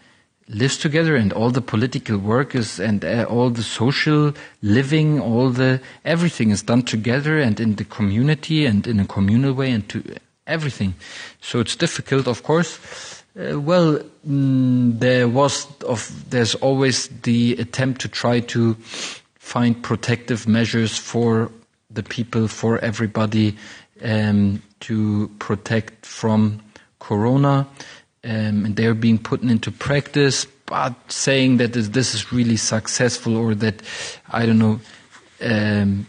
lives 0.49 0.79
together 0.79 1.14
and 1.14 1.33
all 1.33 1.51
the 1.51 1.61
political 1.61 2.16
work 2.16 2.55
is 2.55 2.81
and 2.81 3.05
uh, 3.05 3.26
all 3.29 3.51
the 3.51 3.62
social 3.62 4.33
living 4.62 5.20
all 5.20 5.51
the 5.51 5.81
everything 6.05 6.51
is 6.51 6.62
done 6.62 6.83
together 6.83 7.39
and 7.39 7.61
in 7.61 7.74
the 7.74 7.85
community 7.85 8.64
and 8.64 8.87
in 8.87 8.99
a 8.99 9.05
communal 9.05 9.53
way 9.53 9.70
and 9.70 9.87
to 9.91 10.03
everything. 10.47 10.95
So 11.43 11.61
it's 11.61 11.76
difficult 11.76 12.26
of 12.26 12.43
course. 12.43 13.22
Uh, 13.39 13.61
well 13.61 14.01
mm, 14.26 14.99
there 14.99 15.29
was 15.29 15.66
of 15.83 16.11
there's 16.31 16.55
always 16.57 17.09
the 17.22 17.53
attempt 17.59 18.01
to 18.01 18.09
try 18.09 18.41
to 18.41 18.74
find 19.35 19.83
protective 19.83 20.49
measures 20.49 20.97
for 20.97 21.53
the 21.91 22.03
people 22.03 22.49
for 22.49 22.79
everybody 22.79 23.57
um, 24.03 24.62
to 24.81 25.29
protect 25.39 26.07
from 26.07 26.61
corona, 26.99 27.66
um, 28.24 28.64
and 28.64 28.76
they're 28.76 28.95
being 28.95 29.18
put 29.18 29.43
into 29.43 29.70
practice. 29.70 30.47
But 30.66 30.95
saying 31.11 31.57
that 31.59 31.72
this 31.72 32.14
is 32.14 32.33
really 32.33 32.57
successful, 32.57 33.37
or 33.37 33.55
that 33.55 33.83
I 34.31 34.45
don't 34.45 34.59
know, 34.59 34.81
um, 35.43 36.07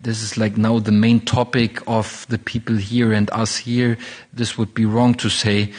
this 0.00 0.22
is 0.22 0.36
like 0.36 0.56
now 0.56 0.78
the 0.78 0.92
main 0.92 1.20
topic 1.20 1.80
of 1.86 2.26
the 2.28 2.38
people 2.38 2.76
here 2.76 3.12
and 3.12 3.30
us 3.30 3.56
here. 3.56 3.96
This 4.32 4.58
would 4.58 4.74
be 4.74 4.84
wrong 4.84 5.14
to 5.14 5.28
say. 5.28 5.72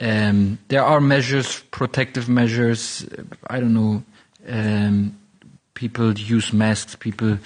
Um, 0.00 0.58
there 0.68 0.82
are 0.82 1.00
measures, 1.00 1.60
protective 1.70 2.28
measures. 2.28 3.06
I 3.48 3.60
don't 3.60 3.74
know. 3.74 4.02
Um, 4.48 5.16
People 5.80 6.12
use 6.12 6.52
masks. 6.52 6.94
People 6.94 7.38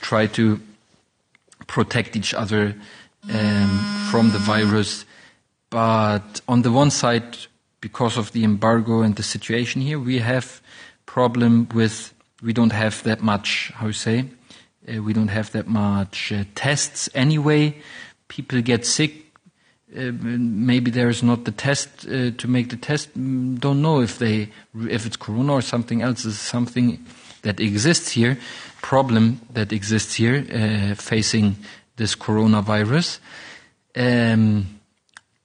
try 0.00 0.26
to 0.28 0.58
protect 1.66 2.16
each 2.16 2.32
other 2.32 2.74
um, 3.32 4.08
from 4.10 4.30
the 4.30 4.38
virus. 4.38 5.04
But 5.70 6.40
on 6.48 6.62
the 6.62 6.72
one 6.72 6.90
side, 6.90 7.36
because 7.80 8.16
of 8.16 8.32
the 8.32 8.44
embargo 8.44 9.02
and 9.02 9.16
the 9.16 9.22
situation 9.22 9.82
here, 9.82 9.98
we 9.98 10.18
have 10.18 10.60
problem 11.06 11.68
with 11.74 12.12
we 12.42 12.52
don't 12.52 12.72
have 12.72 13.02
that 13.04 13.22
much 13.22 13.72
how 13.74 13.86
you 13.86 13.92
say 13.92 14.24
uh, 14.86 15.02
we 15.02 15.12
don't 15.12 15.28
have 15.28 15.50
that 15.52 15.66
much 15.66 16.32
uh, 16.32 16.44
tests 16.54 17.08
anyway. 17.14 17.74
People 18.28 18.60
get 18.60 18.84
sick. 18.84 19.12
Uh, 19.96 20.10
maybe 20.12 20.90
there's 20.90 21.22
not 21.22 21.44
the 21.44 21.52
test 21.52 22.06
uh, 22.06 22.30
to 22.32 22.48
make 22.48 22.70
the 22.70 22.76
test. 22.76 23.16
Mm, 23.16 23.58
don't 23.60 23.80
know 23.80 24.00
if 24.00 24.18
they 24.18 24.48
if 24.88 25.06
it's 25.06 25.16
corona 25.16 25.54
or 25.54 25.62
something 25.62 26.02
else. 26.02 26.24
Is 26.24 26.38
something 26.38 27.04
that 27.42 27.60
exists 27.60 28.10
here, 28.10 28.38
problem 28.82 29.40
that 29.52 29.72
exists 29.72 30.14
here 30.14 30.44
uh, 30.52 30.94
facing 30.94 31.56
this 31.96 32.14
coronavirus. 32.14 33.18
Um, 33.96 34.80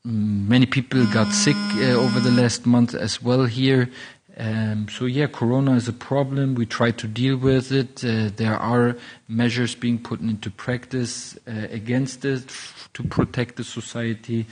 many 0.04 0.66
people 0.66 1.06
got 1.08 1.32
sick 1.32 1.56
uh, 1.76 1.92
over 1.94 2.20
the 2.20 2.32
last 2.32 2.66
month 2.66 2.96
as 2.96 3.22
well 3.22 3.46
here. 3.46 3.90
Um, 4.38 4.88
so 4.88 5.06
yeah, 5.06 5.28
Corona 5.28 5.74
is 5.74 5.88
a 5.90 5.94
problem. 5.94 6.56
We 6.56 6.66
try 6.66 6.92
to 6.92 7.08
deal 7.08 7.36
with 7.36 7.72
it. 7.72 8.04
Uh, 8.04 8.30
there 8.36 8.56
are 8.56 8.96
measures 9.28 9.76
being 9.76 10.00
put 10.00 10.22
into 10.22 10.50
practice 10.50 11.38
uh, 11.46 11.68
against 11.70 12.24
it 12.24 12.46
to 12.94 13.04
protect 13.04 13.58
the 13.58 13.66
society. 13.66 14.46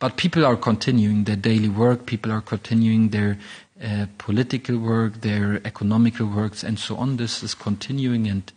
But 0.00 0.16
people 0.16 0.44
are 0.44 0.56
continuing 0.56 1.24
their 1.24 1.36
daily 1.36 1.68
work. 1.68 2.06
People 2.06 2.32
are 2.32 2.40
continuing 2.40 3.10
their 3.10 3.38
uh, 3.82 4.06
political 4.18 4.76
work, 4.78 5.20
their 5.20 5.60
economical 5.64 6.26
works, 6.26 6.64
and 6.64 6.78
so 6.78 6.96
on. 6.96 7.16
This 7.16 7.44
is 7.44 7.54
continuing, 7.54 8.26
and 8.26 8.52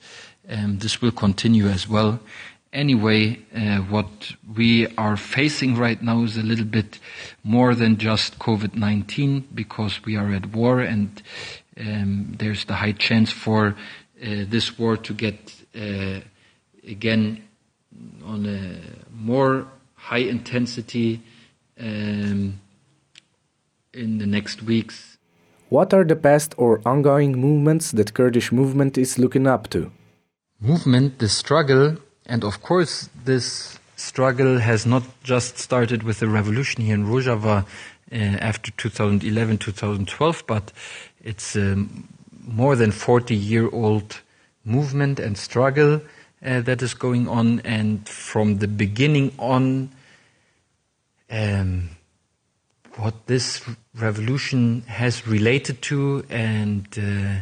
um, 0.50 0.80
this 0.80 1.00
will 1.00 1.12
continue 1.12 1.68
as 1.68 1.88
well 1.88 2.20
anyway, 2.74 3.40
uh, 3.56 3.78
what 3.80 4.34
we 4.56 4.88
are 4.98 5.18
facing 5.18 5.76
right 5.76 6.02
now 6.02 6.24
is 6.24 6.38
a 6.38 6.44
little 6.44 6.66
bit 6.66 7.00
more 7.44 7.76
than 7.76 7.98
just 7.98 8.40
COVID 8.40 8.76
19 8.76 9.48
because 9.54 10.04
we 10.06 10.16
are 10.16 10.32
at 10.34 10.48
war 10.54 10.80
and 10.80 11.22
um, 11.78 12.36
there's 12.38 12.66
the 12.66 12.76
high 12.76 12.92
chance 12.92 13.32
for 13.32 13.76
uh, 14.24 14.46
this 14.48 14.78
war 14.78 14.98
to 14.98 15.14
get 15.14 15.56
uh, 15.76 16.20
again 16.88 17.44
on 18.24 18.46
a 18.46 18.80
more 19.14 19.68
high 19.96 20.18
intensity 20.18 21.22
um, 21.80 22.60
in 23.94 24.18
the 24.18 24.26
next 24.26 24.64
weeks. 24.64 25.18
What 25.70 25.94
are 25.94 26.04
the 26.04 26.16
past 26.16 26.54
or 26.58 26.82
ongoing 26.86 27.40
movements 27.40 27.92
that 27.92 28.14
Kurdish 28.14 28.52
movement 28.52 28.98
is 28.98 29.18
looking 29.18 29.48
up 29.48 29.70
to? 29.70 29.92
Movement, 30.60 31.20
the 31.20 31.30
struggle 31.30 31.98
and 32.32 32.46
of 32.46 32.62
course, 32.62 33.10
this 33.26 33.78
struggle 33.98 34.60
has 34.60 34.86
not 34.86 35.04
just 35.22 35.58
started 35.58 36.04
with 36.04 36.20
the 36.20 36.30
revolution 36.30 36.82
here 36.82 36.96
in 36.96 37.06
Rojava 37.06 37.66
uh, 37.66 38.16
after 38.16 38.72
2011, 38.72 39.58
2012, 39.58 40.44
but 40.48 40.72
it's 41.22 41.58
a 41.58 41.86
more 42.48 42.78
than 42.78 42.92
40 42.92 43.36
year 43.36 43.70
old 43.74 44.22
movement 44.64 45.20
and 45.20 45.38
struggle 45.38 46.00
uh, 46.46 46.62
that 46.62 46.82
is 46.82 46.94
going 46.94 47.28
on. 47.28 47.60
And 47.66 48.08
from 48.08 48.60
the 48.60 48.68
beginning 48.70 49.34
on, 49.38 49.90
um, 51.30 51.90
what 52.96 53.28
this 53.28 53.62
revolution 53.94 54.84
has 54.88 55.28
related 55.28 55.82
to, 55.82 56.26
and 56.30 56.88
uh, 56.98 57.42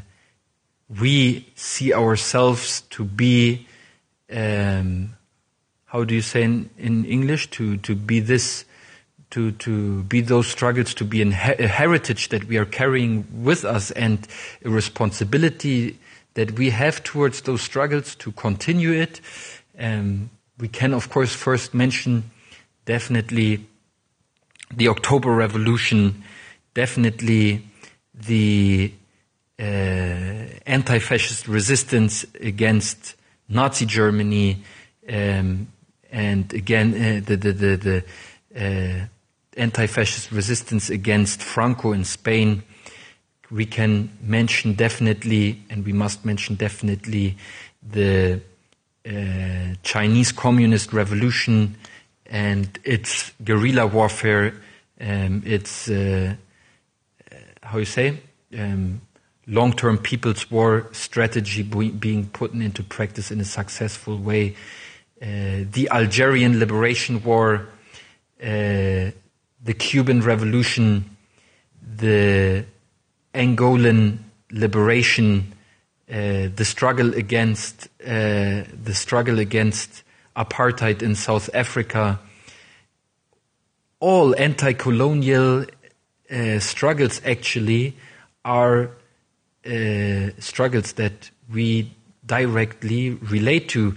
we 1.00 1.46
see 1.54 1.94
ourselves 1.94 2.82
to 2.90 3.04
be 3.04 3.68
um, 4.32 5.16
how 5.86 6.04
do 6.04 6.14
you 6.14 6.22
say 6.22 6.44
in, 6.44 6.70
in 6.78 7.06
English 7.06 7.50
to 7.52 7.78
to 7.78 7.96
be 7.96 8.20
this 8.20 8.66
to 9.32 9.52
to 9.54 10.04
be 10.04 10.22
those 10.22 10.48
struggles 10.48 10.94
to 10.96 11.06
be 11.06 11.22
a 11.22 11.32
heritage 11.32 12.30
that 12.30 12.46
we 12.46 12.58
are 12.58 12.66
carrying 12.66 13.26
with 13.44 13.66
us 13.66 13.92
and 13.92 14.28
a 14.64 14.70
responsibility 14.70 15.98
that 16.34 16.58
we 16.58 16.70
have 16.70 17.04
towards 17.04 17.42
those 17.42 17.62
struggles 17.62 18.16
to 18.16 18.32
continue 18.32 18.92
it. 18.92 19.22
Um, 19.78 20.30
we 20.60 20.68
can 20.68 20.94
of 20.94 21.10
course 21.10 21.34
first 21.34 21.74
mention 21.74 22.32
definitely 22.86 23.66
the 24.76 24.88
October 24.88 25.32
Revolution, 25.32 26.24
definitely 26.74 27.66
the 28.14 28.94
uh, 29.60 29.64
anti-fascist 30.66 31.48
resistance 31.48 32.26
against 32.40 33.16
Nazi 33.50 33.86
Germany, 33.86 34.64
um, 35.12 35.68
and 36.12 36.54
again 36.54 36.93
uh, 36.93 37.22
the 37.26 37.36
the 37.36 37.52
the, 37.52 37.76
the 37.78 38.04
uh, 38.56 39.06
anti-fascist 39.58 40.32
resistance 40.32 40.89
against 40.89 41.41
Franco 41.41 41.91
in 41.91 42.06
Spain. 42.06 42.64
We 43.52 43.66
can 43.66 44.10
mention 44.22 44.74
definitely, 44.74 45.64
and 45.70 45.84
we 45.84 45.91
must 45.91 46.24
mention 46.24 46.56
definitely, 46.56 47.36
the 47.82 48.41
uh, 49.08 49.76
Chinese 49.82 50.32
Communist 50.32 50.93
Revolution 50.93 51.76
and 52.28 52.78
its 52.84 53.32
guerrilla 53.43 53.88
warfare. 53.88 54.54
Um, 55.02 55.41
its 55.45 55.89
uh, 55.89 56.36
uh, 57.32 57.36
how 57.64 57.78
you 57.80 57.86
say 57.86 58.20
um, 58.58 59.02
long-term 59.50 59.97
people's 59.97 60.50
war 60.52 60.88
strategy 60.91 61.64
being 61.64 62.30
put 62.30 62.54
into 62.54 62.84
practice 62.84 63.32
in 63.32 63.41
a 63.41 63.45
successful 63.45 64.18
way. 64.18 64.56
Uh, 65.22 65.66
the 65.72 65.89
Algerian 65.91 66.60
Liberation 66.60 67.22
War, 67.24 67.68
uh, 68.41 68.45
the 68.45 69.74
Cuban 69.78 70.22
Revolution, 70.22 71.18
the 71.97 72.64
Angolan 73.34 74.20
liberation, 74.52 75.54
uh, 76.10 76.47
the 76.56 76.64
struggle 76.64 77.14
against 77.16 77.88
uh, 78.06 78.64
the 78.84 78.93
struggle 78.93 79.39
against 79.39 80.04
apartheid 80.36 81.02
in 81.02 81.16
South 81.16 81.50
Africa, 81.54 82.20
all 84.00 84.36
anti-colonial 84.36 85.66
uh, 86.32 86.60
struggles 86.60 87.20
actually 87.26 87.95
are 88.45 88.91
uh, 89.66 90.30
struggles 90.39 90.93
that 90.93 91.30
we 91.51 91.91
directly 92.26 93.12
relate 93.12 93.70
to. 93.70 93.95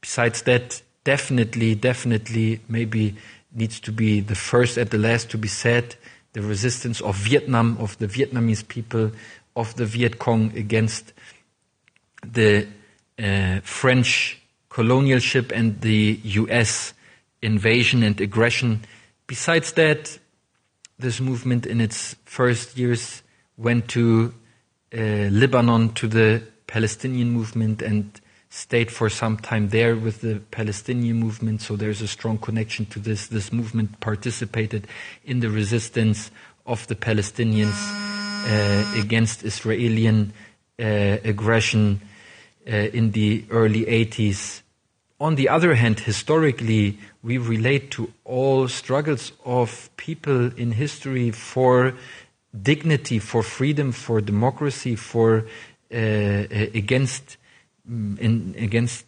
Besides 0.00 0.42
that, 0.42 0.82
definitely, 1.04 1.74
definitely, 1.74 2.60
maybe 2.68 3.14
needs 3.52 3.80
to 3.80 3.92
be 3.92 4.20
the 4.20 4.34
first 4.34 4.78
at 4.78 4.90
the 4.90 4.98
last 4.98 5.30
to 5.30 5.38
be 5.38 5.48
said 5.48 5.96
the 6.36 6.42
resistance 6.42 7.00
of 7.00 7.16
Vietnam, 7.16 7.78
of 7.80 7.96
the 7.96 8.06
Vietnamese 8.06 8.68
people, 8.68 9.10
of 9.56 9.74
the 9.76 9.86
Viet 9.86 10.18
Cong 10.18 10.52
against 10.54 11.14
the 12.22 12.66
uh, 13.18 13.60
French 13.62 14.38
colonialship 14.68 15.50
and 15.50 15.80
the 15.80 16.20
US 16.24 16.92
invasion 17.40 18.02
and 18.02 18.20
aggression. 18.20 18.82
Besides 19.26 19.72
that, 19.72 20.18
this 20.98 21.22
movement 21.22 21.64
in 21.64 21.80
its 21.80 22.16
first 22.26 22.76
years 22.76 23.22
went 23.56 23.88
to 23.88 24.34
Lebanon 24.92 25.92
to 25.94 26.06
the 26.06 26.42
Palestinian 26.66 27.30
movement 27.30 27.82
and 27.82 28.20
stayed 28.48 28.90
for 28.90 29.10
some 29.10 29.36
time 29.36 29.68
there 29.68 29.96
with 29.96 30.20
the 30.20 30.40
Palestinian 30.50 31.16
movement. 31.16 31.60
So 31.60 31.76
there's 31.76 32.00
a 32.00 32.08
strong 32.08 32.38
connection 32.38 32.86
to 32.86 32.98
this. 32.98 33.28
This 33.28 33.52
movement 33.52 34.00
participated 34.00 34.86
in 35.24 35.40
the 35.40 35.50
resistance 35.50 36.30
of 36.64 36.86
the 36.86 36.94
Palestinians 36.94 37.76
uh, 38.46 39.00
against 39.00 39.44
Israeli 39.44 40.08
uh, 40.08 40.82
aggression 41.24 42.00
uh, 42.66 42.70
in 42.70 43.12
the 43.12 43.44
early 43.50 43.84
80s. 43.84 44.62
On 45.18 45.34
the 45.34 45.48
other 45.48 45.74
hand, 45.74 46.00
historically, 46.00 46.98
we 47.22 47.38
relate 47.38 47.90
to 47.92 48.12
all 48.24 48.68
struggles 48.68 49.32
of 49.44 49.88
people 49.96 50.52
in 50.58 50.72
history 50.72 51.30
for 51.30 51.94
dignity, 52.62 53.18
for 53.18 53.42
freedom, 53.42 53.92
for 53.92 54.20
democracy, 54.20 54.96
for 54.96 55.46
uh, 55.92 55.96
against 56.74 57.36
mm, 57.88 58.18
in, 58.18 58.54
against 58.58 59.04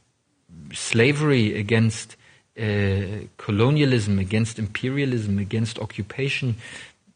slavery, 0.73 1.59
against 1.59 2.17
uh, 2.59 3.25
colonialism, 3.37 4.19
against 4.19 4.59
imperialism, 4.59 5.39
against 5.39 5.79
occupation, 5.79 6.57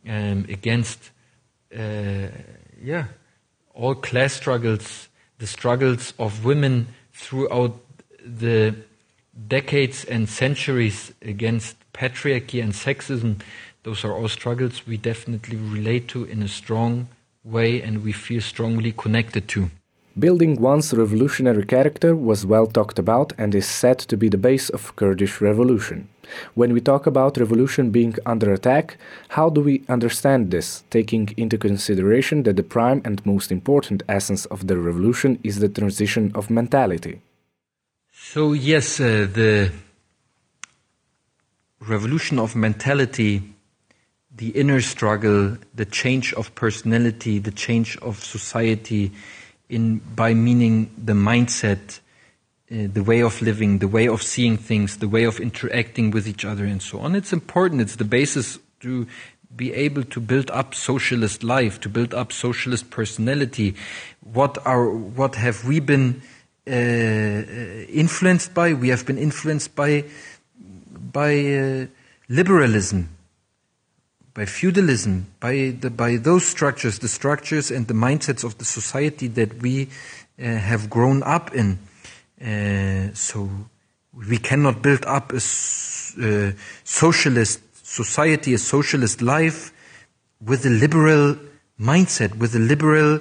um, 0.09 0.47
against 0.49 1.11
uh, 1.77 2.29
yeah 2.83 3.07
all 3.75 3.95
class 3.95 4.35
struggles, 4.35 5.09
the 5.39 5.47
struggles 5.47 6.13
of 6.19 6.45
women 6.45 6.87
throughout 7.13 7.79
the 8.25 8.75
decades 9.49 10.05
and 10.05 10.29
centuries 10.29 11.13
against 11.23 11.77
patriarchy 11.93 12.63
and 12.63 12.73
sexism 12.73 13.41
those 13.83 14.05
are 14.05 14.13
all 14.13 14.29
struggles 14.29 14.87
we 14.87 14.97
definitely 14.97 15.57
relate 15.57 16.09
to 16.09 16.25
in 16.25 16.43
a 16.43 16.49
strong 16.49 17.09
way 17.45 17.83
and 17.83 18.05
we 18.05 18.13
feel 18.13 18.41
strongly 18.41 18.93
connected 18.93 19.49
to. 19.49 19.71
Building 20.19 20.61
one's 20.61 20.93
revolutionary 20.93 21.65
character 21.65 22.15
was 22.15 22.45
well 22.45 22.67
talked 22.67 22.99
about 22.99 23.33
and 23.39 23.55
is 23.55 23.67
said 23.67 23.99
to 23.99 24.17
be 24.17 24.29
the 24.29 24.37
base 24.37 24.69
of 24.69 24.95
Kurdish 24.95 25.41
revolution. 25.41 26.09
When 26.55 26.75
we 26.75 26.83
talk 26.83 27.07
about 27.07 27.39
revolution 27.39 27.91
being 27.91 28.15
under 28.27 28.53
attack, 28.53 28.99
how 29.31 29.49
do 29.49 29.63
we 29.63 29.83
understand 29.89 30.51
this, 30.51 30.85
taking 30.91 31.33
into 31.39 31.57
consideration 31.57 32.43
that 32.43 32.57
the 32.57 32.63
prime 32.63 33.01
and 33.07 33.25
most 33.25 33.51
important 33.51 34.03
essence 34.07 34.45
of 34.47 34.67
the 34.67 34.77
revolution 34.77 35.39
is 35.43 35.61
the 35.61 35.69
transition 35.71 36.31
of 36.35 36.51
mentality? 36.51 37.23
So, 38.13 38.53
yes, 38.53 39.01
uh, 39.01 39.27
the 39.33 39.73
revolution 41.81 42.39
of 42.39 42.55
mentality, 42.55 43.52
the 44.37 44.51
inner 44.51 44.81
struggle, 44.81 45.57
the 45.75 45.85
change 45.85 46.33
of 46.35 46.55
personality, 46.55 47.39
the 47.39 47.51
change 47.51 47.97
of 47.99 48.23
society, 48.25 49.13
in 49.69 49.99
by 49.99 50.35
meaning 50.35 50.91
the 51.03 51.13
mindset, 51.13 52.01
uh, 52.71 52.89
the 52.93 53.03
way 53.03 53.23
of 53.23 53.41
living, 53.43 53.79
the 53.79 53.89
way 53.89 54.09
of 54.09 54.23
seeing 54.23 54.57
things, 54.57 54.99
the 54.99 55.09
way 55.09 55.25
of 55.25 55.41
interacting 55.41 56.11
with 56.11 56.27
each 56.27 56.45
other, 56.45 56.65
and 56.65 56.83
so 56.83 57.01
on. 57.01 57.15
It's 57.15 57.33
important. 57.33 57.81
It's 57.81 57.97
the 57.97 58.05
basis 58.05 58.59
to 58.81 59.07
be 59.55 59.73
able 59.75 60.03
to 60.05 60.21
build 60.21 60.51
up 60.51 60.75
socialist 60.75 61.43
life, 61.43 61.81
to 61.81 61.89
build 61.89 62.15
up 62.15 62.33
socialist 62.33 62.91
personality. 62.91 63.75
What 64.21 64.59
are 64.67 64.89
what 64.89 65.35
have 65.35 65.65
we 65.65 65.81
been 65.81 66.23
uh, 66.67 66.71
influenced 66.71 68.55
by? 68.55 68.73
We 68.73 68.89
have 68.89 69.05
been 69.05 69.19
influenced 69.19 69.75
by 69.75 70.05
by 71.13 71.33
uh, 71.39 71.87
liberalism, 72.29 73.09
by 74.35 74.47
feudalism, 74.47 75.27
by 75.41 75.77
the, 75.79 75.91
by 75.91 76.17
those 76.17 76.47
structures, 76.47 76.99
the 77.01 77.09
structures 77.09 77.71
and 77.71 77.87
the 77.87 77.95
mindsets 77.95 78.45
of 78.45 78.59
the 78.59 78.65
society 78.65 79.29
that 79.29 79.61
we 79.61 79.89
uh, 80.39 80.45
have 80.45 80.89
grown 80.89 81.23
up 81.23 81.55
in. 81.55 81.79
Uh, 82.41 83.13
so 83.15 83.49
we 84.13 84.39
cannot 84.39 84.83
build 84.83 85.05
up 85.05 85.33
a 85.33 85.37
uh, 85.37 86.53
socialist 86.85 87.61
society, 87.87 88.55
a 88.55 88.59
socialist 88.59 89.21
life 89.21 89.73
with 90.41 90.65
a 90.65 90.71
liberal 90.71 91.37
mindset, 91.79 92.37
with 92.37 92.55
a 92.55 92.59
liberal 92.59 93.21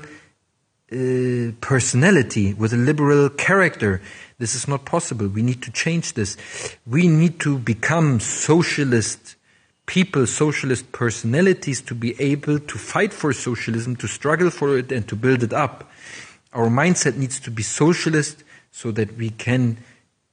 uh, 0.92 1.52
personality, 1.62 2.54
with 2.54 2.74
a 2.74 2.78
liberal 2.78 3.30
character. 3.30 4.02
This 4.40 4.56
is 4.56 4.68
not 4.68 4.86
possible. 4.86 5.28
We 5.28 5.42
need 5.42 5.62
to 5.64 5.72
change 5.72 6.14
this. 6.14 6.38
We 6.88 7.08
need 7.08 7.40
to 7.42 7.58
become 7.58 8.20
socialist 8.20 9.36
people, 9.86 10.26
socialist 10.26 10.92
personalities 10.92 11.82
to 11.82 11.96
be 11.96 12.20
able 12.20 12.60
to 12.60 12.78
fight 12.78 13.14
for 13.14 13.34
socialism, 13.34 13.96
to 13.98 14.08
struggle 14.08 14.50
for 14.50 14.78
it, 14.78 14.92
and 14.92 15.08
to 15.08 15.16
build 15.16 15.44
it 15.44 15.54
up. 15.54 15.90
Our 16.54 16.68
mindset 16.70 17.18
needs 17.18 17.40
to 17.42 17.52
be 17.52 17.64
socialist 17.64 18.44
so 18.72 18.92
that 18.92 19.18
we 19.18 19.30
can 19.32 19.78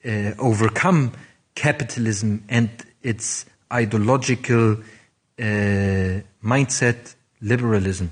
uh, 0.05 0.33
overcome 0.39 1.13
capitalism 1.55 2.45
and 2.49 2.71
its 3.03 3.47
ideological 3.73 4.73
uh, 5.39 6.21
mindset, 6.43 7.15
liberalism. 7.41 8.11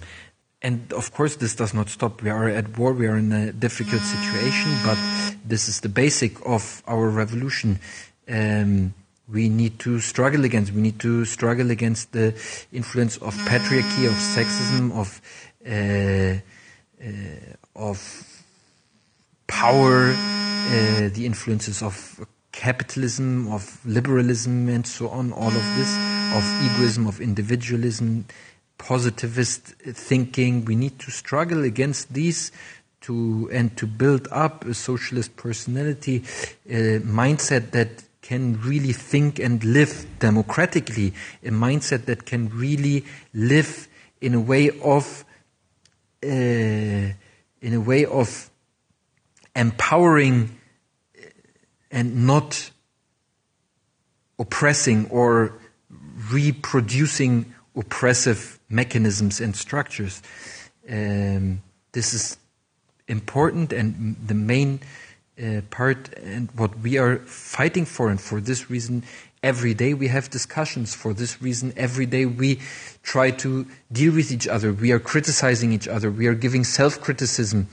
And 0.63 0.93
of 0.93 1.13
course, 1.13 1.37
this 1.37 1.55
does 1.55 1.75
not 1.75 1.89
stop. 1.89 2.23
We 2.23 2.31
are 2.31 2.49
at 2.49 2.77
war, 2.77 2.93
we 2.93 3.07
are 3.07 3.17
in 3.17 3.33
a 3.33 3.53
difficult 3.53 4.03
situation, 4.03 4.77
but 4.85 4.99
this 5.45 5.69
is 5.69 5.81
the 5.81 5.89
basic 5.89 6.45
of 6.45 6.83
our 6.89 7.09
revolution. 7.09 7.79
Um, 8.29 8.95
we 9.29 9.49
need 9.49 9.79
to 9.81 10.01
struggle 10.01 10.45
against, 10.45 10.73
we 10.73 10.81
need 10.81 11.01
to 11.01 11.25
struggle 11.25 11.71
against 11.71 12.13
the 12.13 12.35
influence 12.73 13.17
of 13.19 13.35
patriarchy, 13.35 14.07
of 14.07 14.15
sexism, 14.15 14.93
of, 14.93 15.21
uh, 15.67 16.39
uh, 17.05 17.89
of 17.91 18.45
power, 19.47 20.13
uh, 20.13 21.09
the 21.13 21.27
influences 21.27 21.83
of 21.83 22.25
capitalism, 22.53 23.53
of 23.53 23.85
liberalism, 23.85 24.69
and 24.69 24.87
so 24.87 25.09
on, 25.09 25.33
all 25.33 25.49
of 25.49 25.77
this, 25.77 25.97
of 26.35 26.45
egoism, 26.65 27.07
of 27.07 27.21
individualism, 27.21 28.27
positivist 28.79 29.75
thinking. 29.83 30.65
We 30.65 30.77
need 30.77 30.99
to 31.01 31.11
struggle 31.11 31.65
against 31.65 32.13
these 32.13 32.53
to 33.03 33.49
and 33.53 33.77
to 33.77 33.87
build 33.87 34.27
up 34.31 34.65
a 34.65 34.75
socialist 34.75 35.37
personality 35.37 36.23
uh, 36.69 37.03
mindset 37.05 37.73
that 37.73 38.03
can 38.27 38.61
really 38.61 38.93
think 38.93 39.39
and 39.39 39.63
live 39.63 40.05
democratically, 40.19 41.15
a 41.45 41.51
mindset 41.51 42.07
that 42.07 42.27
can 42.27 42.49
really 42.49 43.05
live 43.33 43.87
in 44.21 44.35
a 44.35 44.41
way 44.41 44.69
of 44.81 45.25
uh, 46.25 46.27
in 46.27 47.73
a 47.73 47.81
way 47.81 48.05
of 48.05 48.51
empowering 49.55 50.59
and 51.93 52.27
not 52.27 52.71
oppressing 54.41 55.09
or 55.11 55.53
reproducing 56.33 57.55
oppressive 57.77 58.59
mechanisms 58.69 59.41
and 59.41 59.55
structures. 59.55 60.21
Um, 60.91 61.63
this 61.93 62.13
is 62.13 62.39
important 63.07 63.73
and 63.73 64.17
the 64.27 64.35
main 64.35 64.81
uh, 65.43 65.61
part 65.71 66.17
and 66.19 66.51
what 66.53 66.79
we 66.79 66.99
are 66.99 67.19
fighting 67.19 67.85
for 67.85 68.09
and 68.09 68.21
for 68.21 68.41
this 68.41 68.71
reason 68.71 69.03
every 69.43 69.75
day 69.75 69.95
we 69.95 70.09
have 70.09 70.31
discussions. 70.31 70.95
For 70.95 71.13
this 71.13 71.43
reason 71.43 71.73
every 71.77 72.07
day 72.07 72.27
we 72.27 72.61
try 73.03 73.31
to 73.33 73.67
deal 73.93 74.15
with 74.15 74.33
each 74.33 74.49
other. 74.49 74.73
We 74.73 74.93
are 74.93 74.99
criticizing 74.99 75.73
each 75.73 75.89
other. 75.89 76.11
We 76.11 76.27
are 76.27 76.35
giving 76.35 76.65
self-criticism. 76.65 77.69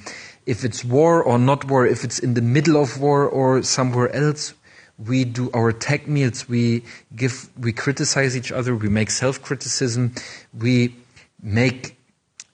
If 0.46 0.66
it's 0.66 0.84
war 0.84 1.24
or 1.24 1.40
not 1.40 1.70
war 1.70 1.88
if 1.88 2.04
it's 2.04 2.20
in 2.20 2.34
the 2.34 2.42
middle 2.42 2.82
of 2.82 3.00
war 3.00 3.28
or 3.28 3.64
somewhere 3.64 4.14
else 4.14 4.54
we 4.98 5.26
do 5.26 5.50
our 5.54 5.74
tekmîls. 5.74 6.48
We 6.48 6.84
give 7.16 7.50
we 7.58 7.74
criticize 7.74 8.38
each 8.38 8.52
other. 8.52 8.76
We 8.76 8.90
make 8.90 9.10
self-criticism. 9.10 10.14
We 10.54 10.96
make 11.42 11.98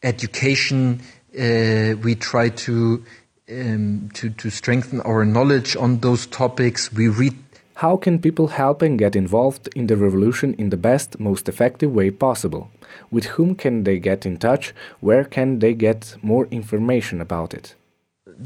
education 0.01 1.01
uh, 1.37 1.95
we 2.01 2.15
try 2.15 2.49
to, 2.49 3.03
um, 3.51 4.09
to 4.13 4.29
to 4.29 4.49
strengthen 4.49 5.01
our 5.01 5.25
knowledge 5.25 5.75
on 5.75 5.99
those 5.99 6.27
topics. 6.27 6.91
We 6.93 7.07
read. 7.07 7.35
How 7.75 7.95
can 7.95 8.19
people 8.19 8.47
help 8.47 8.81
and 8.81 8.99
get 8.99 9.15
involved 9.15 9.69
in 9.73 9.87
the 9.87 9.95
revolution 9.95 10.53
in 10.55 10.69
the 10.69 10.75
best, 10.75 11.17
most 11.17 11.47
effective 11.47 11.93
way 11.93 12.11
possible? 12.11 12.69
With 13.09 13.25
whom 13.37 13.55
can 13.55 13.85
they 13.85 13.99
get 13.99 14.25
in 14.25 14.35
touch? 14.37 14.73
Where 14.99 15.23
can 15.23 15.59
they 15.59 15.73
get 15.73 16.17
more 16.21 16.45
information 16.51 17.21
about 17.21 17.53
it? 17.53 17.75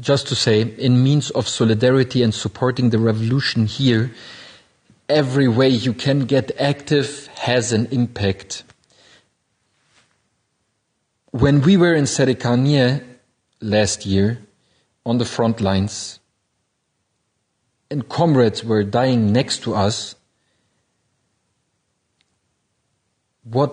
Just 0.00 0.28
to 0.28 0.36
say, 0.36 0.62
in 0.62 1.02
means 1.02 1.30
of 1.30 1.48
solidarity 1.48 2.22
and 2.22 2.32
supporting 2.32 2.90
the 2.90 3.00
revolution 3.00 3.66
here, 3.66 4.12
every 5.08 5.48
way 5.48 5.68
you 5.68 5.94
can 5.94 6.26
get 6.26 6.52
active 6.60 7.26
has 7.34 7.72
an 7.72 7.86
impact 7.90 8.62
when 11.34 11.62
we 11.62 11.76
were 11.76 11.94
in 11.94 12.04
Serêkaniyê 12.04 13.02
last 13.60 14.06
year 14.06 14.38
on 15.06 15.18
the 15.18 15.24
front 15.24 15.60
lines 15.60 16.20
and 17.94 18.08
comrades 18.08 18.64
were 18.64 18.82
dying 18.82 19.32
next 19.32 19.62
to 19.62 19.74
us, 19.74 20.16
what 23.44 23.72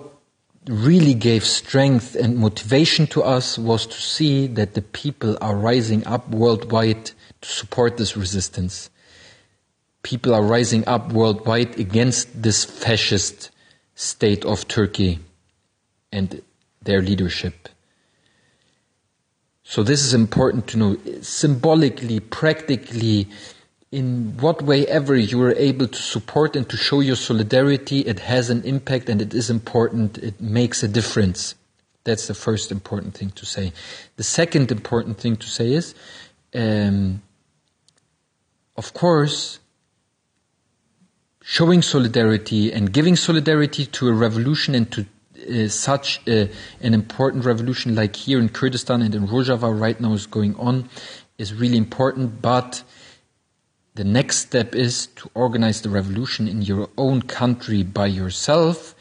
really 0.68 1.16
gave 1.16 1.44
strength 1.44 2.16
and 2.16 2.38
motivation 2.38 3.08
to 3.08 3.24
us 3.24 3.58
was 3.58 3.88
to 3.88 4.00
see 4.00 4.46
that 4.46 4.76
the 4.76 4.82
people 4.82 5.36
are 5.42 5.56
rising 5.56 6.06
up 6.06 6.30
worldwide 6.30 7.06
to 7.42 7.50
support 7.50 7.98
this 7.98 8.16
resistance. 8.16 8.92
People 10.04 10.36
are 10.36 10.44
rising 10.44 10.88
up 10.88 11.12
worldwide 11.12 11.80
against 11.80 12.44
this 12.44 12.64
fascist 12.64 13.50
state 13.96 14.46
of 14.46 14.68
Turkey 14.68 15.20
and 16.12 16.44
their 16.84 17.02
leadership. 17.02 17.70
So 19.72 19.84
this 19.84 20.04
is 20.04 20.14
important 20.14 20.68
to 20.68 20.78
know 20.78 20.98
symbolically, 21.22 22.20
practically, 22.20 23.30
in 23.90 24.36
what 24.36 24.62
way 24.62 24.86
ever 24.86 25.16
you 25.16 25.42
are 25.44 25.54
able 25.54 25.88
to 25.88 26.02
support 26.02 26.58
and 26.58 26.68
to 26.68 26.76
show 26.76 27.00
your 27.00 27.16
solidarity, 27.16 28.02
it 28.02 28.20
has 28.20 28.50
an 28.50 28.64
impact 28.64 29.08
and 29.08 29.22
it 29.22 29.34
is 29.34 29.50
important. 29.50 30.18
It 30.18 30.42
makes 30.42 30.84
a 30.84 30.90
difference. 30.90 31.56
That's 32.04 32.28
the 32.28 32.34
first 32.34 32.70
important 32.70 33.14
thing 33.14 33.30
to 33.30 33.46
say. 33.46 33.72
The 34.18 34.24
second 34.24 34.74
important 34.74 35.20
thing 35.20 35.38
to 35.38 35.48
say 35.48 35.72
is, 35.72 35.96
um, 36.54 37.22
of 38.76 38.94
course, 38.94 39.60
showing 41.42 41.82
solidarity 41.82 42.74
and 42.74 42.92
giving 42.92 43.16
solidarity 43.16 43.86
to 43.86 44.10
a 44.10 44.12
revolution 44.12 44.76
and 44.76 44.92
to 44.92 45.06
uh, 45.50 45.68
such 45.68 46.22
a, 46.28 46.50
an 46.82 46.94
important 46.94 47.46
revolution 47.46 47.96
like 47.96 48.16
here 48.16 48.40
in 48.40 48.50
Kurdistan 48.50 49.02
and 49.02 49.16
in 49.16 49.28
Rojava 49.28 49.78
right 49.78 50.00
now 50.00 50.14
is 50.14 50.26
going 50.28 50.56
on 50.56 50.90
is 51.38 51.54
really 51.54 51.78
important. 51.78 52.42
But 52.42 52.84
the 53.96 54.04
next 54.04 54.38
step 54.38 54.76
is 54.76 55.08
to 55.18 55.30
organize 55.34 55.82
the 55.82 55.90
revolution 55.90 56.48
in 56.48 56.62
your 56.62 56.90
own 56.98 57.22
country 57.22 57.84
by 57.84 58.08
yourself 58.08 58.96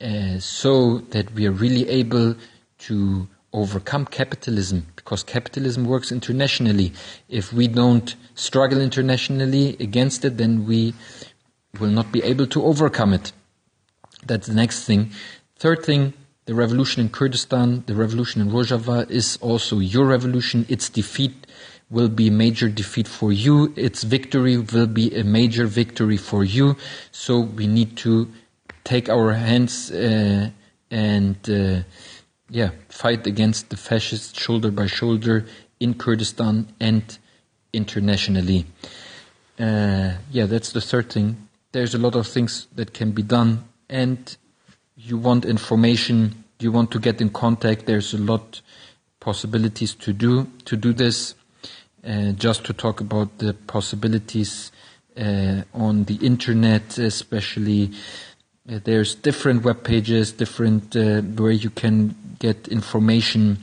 uh, 0.00 0.38
so 0.38 0.98
that 1.10 1.32
we 1.32 1.46
are 1.46 1.52
really 1.52 1.88
able 1.88 2.36
to 2.78 3.28
overcome 3.52 4.04
capitalism 4.04 4.86
because 4.96 5.22
capitalism 5.22 5.84
works 5.84 6.10
internationally. 6.10 6.92
If 7.28 7.52
we 7.52 7.68
don't 7.68 8.14
struggle 8.34 8.80
internationally 8.80 9.76
against 9.78 10.24
it, 10.24 10.36
then 10.36 10.66
we 10.66 10.92
will 11.78 11.90
not 11.90 12.12
be 12.12 12.22
able 12.22 12.46
to 12.48 12.64
overcome 12.64 13.14
it. 13.14 13.32
That's 14.26 14.48
the 14.48 14.54
next 14.54 14.84
thing. 14.84 15.12
Third 15.64 15.82
thing, 15.82 16.12
the 16.44 16.54
revolution 16.54 17.00
in 17.00 17.08
Kurdistan, 17.08 17.84
the 17.86 17.94
revolution 17.94 18.42
in 18.42 18.50
Rojava 18.50 19.10
is 19.10 19.38
also 19.40 19.78
your 19.78 20.04
revolution. 20.04 20.66
Its 20.68 20.90
defeat 20.90 21.46
will 21.88 22.10
be 22.10 22.28
a 22.28 22.30
major 22.30 22.68
defeat 22.68 23.08
for 23.08 23.32
you. 23.32 23.72
Its 23.74 24.02
victory 24.02 24.58
will 24.58 24.86
be 24.86 25.16
a 25.16 25.24
major 25.24 25.64
victory 25.64 26.18
for 26.18 26.44
you. 26.44 26.76
So 27.12 27.40
we 27.40 27.66
need 27.66 27.96
to 28.04 28.30
take 28.84 29.08
our 29.08 29.32
hands 29.32 29.90
uh, 29.90 30.50
and 30.90 31.38
uh, 31.48 31.84
yeah, 32.50 32.72
fight 32.90 33.26
against 33.26 33.70
the 33.70 33.78
fascists 33.78 34.38
shoulder 34.38 34.70
by 34.70 34.84
shoulder 34.84 35.46
in 35.80 35.94
Kurdistan 35.94 36.74
and 36.78 37.16
internationally. 37.72 38.66
Uh, 39.58 40.16
yeah, 40.30 40.44
that's 40.44 40.72
the 40.72 40.82
third 40.82 41.10
thing. 41.10 41.48
There's 41.72 41.94
a 41.94 41.98
lot 41.98 42.16
of 42.16 42.26
things 42.26 42.66
that 42.74 42.92
can 42.92 43.12
be 43.12 43.22
done, 43.22 43.64
and 43.88 44.36
you 45.04 45.18
want 45.18 45.44
information, 45.44 46.44
you 46.60 46.72
want 46.72 46.90
to 46.92 46.98
get 46.98 47.20
in 47.20 47.28
contact. 47.28 47.86
There's 47.86 48.14
a 48.14 48.18
lot 48.18 48.62
possibilities 49.20 49.94
to 49.94 50.12
do 50.12 50.46
to 50.64 50.76
do 50.76 50.92
this. 50.92 51.34
Uh, 52.06 52.32
just 52.32 52.64
to 52.64 52.74
talk 52.74 53.00
about 53.00 53.38
the 53.38 53.54
possibilities 53.66 54.70
uh, 55.16 55.62
on 55.72 56.04
the 56.04 56.16
internet, 56.16 56.98
especially 56.98 57.90
uh, 58.70 58.78
there's 58.84 59.14
different 59.14 59.64
web 59.64 59.82
pages, 59.84 60.32
different 60.32 60.94
uh, 60.94 61.22
where 61.22 61.52
you 61.52 61.70
can 61.70 62.14
get 62.38 62.68
information. 62.68 63.58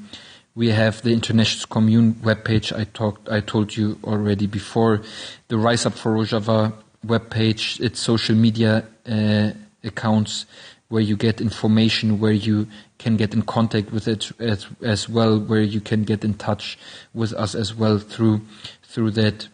We 0.55 0.69
have 0.69 1.03
the 1.03 1.11
International 1.11 1.67
Commune 1.69 2.19
web 2.23 2.43
page. 2.43 2.73
I 2.73 2.85
talked, 2.85 3.29
I 3.29 3.41
told 3.41 3.77
you 3.77 3.99
already 4.03 4.47
before. 4.47 5.01
The 5.49 5.57
Rise 5.59 5.85
Up 5.85 5.93
for 5.93 6.15
Rojava 6.15 6.73
web 7.05 7.29
page. 7.29 7.79
It's 7.79 7.99
social 7.99 8.35
media 8.35 8.85
uh, 9.07 9.51
accounts 9.83 10.47
where 10.91 11.01
you 11.01 11.15
get 11.15 11.39
information, 11.41 12.19
where 12.19 12.31
you 12.31 12.67
can 12.99 13.17
get 13.17 13.33
in 13.33 13.41
contact 13.43 13.91
with 13.91 14.07
it 14.07 14.31
as, 14.39 14.67
as 14.81 15.07
well, 15.07 15.39
where 15.39 15.61
you 15.61 15.81
can 15.81 16.03
get 16.03 16.23
in 16.23 16.33
touch 16.33 16.77
with 17.13 17.33
us 17.33 17.55
as 17.55 17.73
well 17.73 17.97
through 17.97 18.41
through 18.83 19.11
that. 19.11 19.47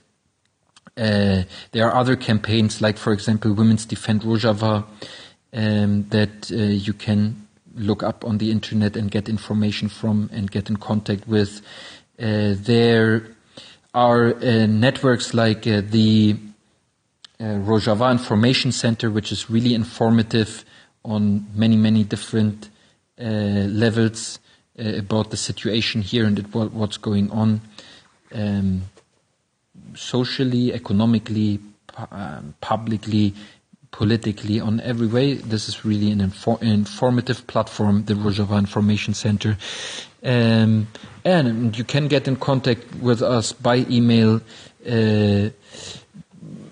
Uh, 0.98 1.44
there 1.74 1.86
are 1.88 1.96
other 1.96 2.16
campaigns, 2.16 2.82
like 2.82 2.98
for 2.98 3.14
example, 3.14 3.54
Women's 3.54 3.86
Defend 3.86 4.24
Rojava 4.24 4.84
um, 5.54 6.04
that 6.10 6.52
uh, 6.52 6.56
you 6.56 6.94
can 6.94 7.48
look 7.76 8.02
up 8.02 8.26
on 8.26 8.40
the 8.40 8.50
internet 8.50 8.98
and 8.98 9.12
get 9.12 9.30
information 9.30 9.90
from 9.90 10.30
and 10.34 10.50
get 10.50 10.70
in 10.70 10.78
contact 10.78 11.28
with. 11.28 11.62
Uh, 12.20 12.56
there 12.58 13.28
are 13.94 14.34
uh, 14.36 14.66
networks 14.66 15.36
like 15.36 15.68
uh, 15.68 15.82
the 15.88 16.36
uh, 17.40 17.44
Rojava 17.44 18.12
Information 18.12 18.72
Center, 18.72 19.12
which 19.12 19.32
is 19.32 19.50
really 19.50 19.76
informative 19.76 20.66
on 21.08 21.48
many, 21.56 21.76
many 21.76 22.04
different 22.04 22.70
uh, 23.20 23.24
levels 23.24 24.40
about 24.78 25.32
the 25.32 25.38
situation 25.38 26.04
here 26.04 26.26
and 26.26 26.38
what, 26.54 26.72
what's 26.72 26.98
going 26.98 27.32
on 27.32 27.62
um, 28.36 28.84
socially, 29.96 30.74
economically, 30.74 31.60
pu- 31.88 32.54
publicly, 32.62 33.34
politically 33.92 34.60
on 34.60 34.80
every 34.82 35.08
way. 35.08 35.34
This 35.36 35.68
is 35.68 35.84
really 35.84 36.12
an 36.12 36.20
infor- 36.20 36.62
informative 36.62 37.48
platform, 37.48 38.06
the 38.06 38.14
Rojava 38.14 38.60
Information 38.60 39.14
Center. 39.14 39.58
Um, 40.24 40.88
and 41.26 41.78
you 41.78 41.84
can 41.84 42.08
get 42.08 42.28
in 42.28 42.36
contact 42.36 42.96
with 42.96 43.22
us 43.22 43.54
by 43.54 43.78
email. 43.90 44.42
Uh, 44.86 45.50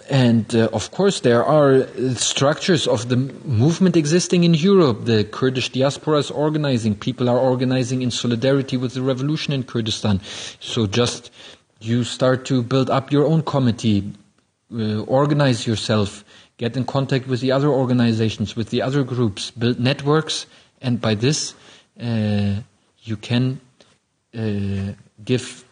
and 0.09 0.53
uh, 0.55 0.69
of 0.71 0.91
course, 0.91 1.21
there 1.21 1.43
are 1.43 1.87
structures 2.15 2.87
of 2.87 3.09
the 3.09 3.15
movement 3.17 3.97
existing 3.97 4.43
in 4.43 4.53
Europe. 4.53 5.05
The 5.05 5.23
Kurdish 5.23 5.69
diaspora 5.69 6.19
is 6.19 6.29
organizing. 6.29 6.95
People 6.95 7.29
are 7.29 7.39
organizing 7.39 8.01
in 8.01 8.11
solidarity 8.11 8.77
with 8.77 8.93
the 8.93 9.01
revolution 9.01 9.53
in 9.53 9.63
Kurdistan. 9.63 10.21
So 10.59 10.85
just 10.85 11.31
you 11.81 12.03
start 12.03 12.45
to 12.45 12.61
build 12.61 12.89
up 12.89 13.11
your 13.11 13.25
own 13.25 13.41
committee, 13.43 14.13
uh, 14.73 15.01
organize 15.01 15.65
yourself, 15.65 16.23
get 16.57 16.77
in 16.77 16.85
contact 16.85 17.27
with 17.27 17.41
the 17.41 17.51
other 17.51 17.69
organizations, 17.69 18.55
with 18.55 18.69
the 18.69 18.81
other 18.81 19.03
groups, 19.03 19.51
build 19.51 19.79
networks, 19.79 20.45
and 20.81 21.01
by 21.01 21.15
this, 21.15 21.55
uh, 21.99 22.55
you 23.03 23.17
can 23.17 23.59
uh, 24.37 24.93
give, 25.23 25.65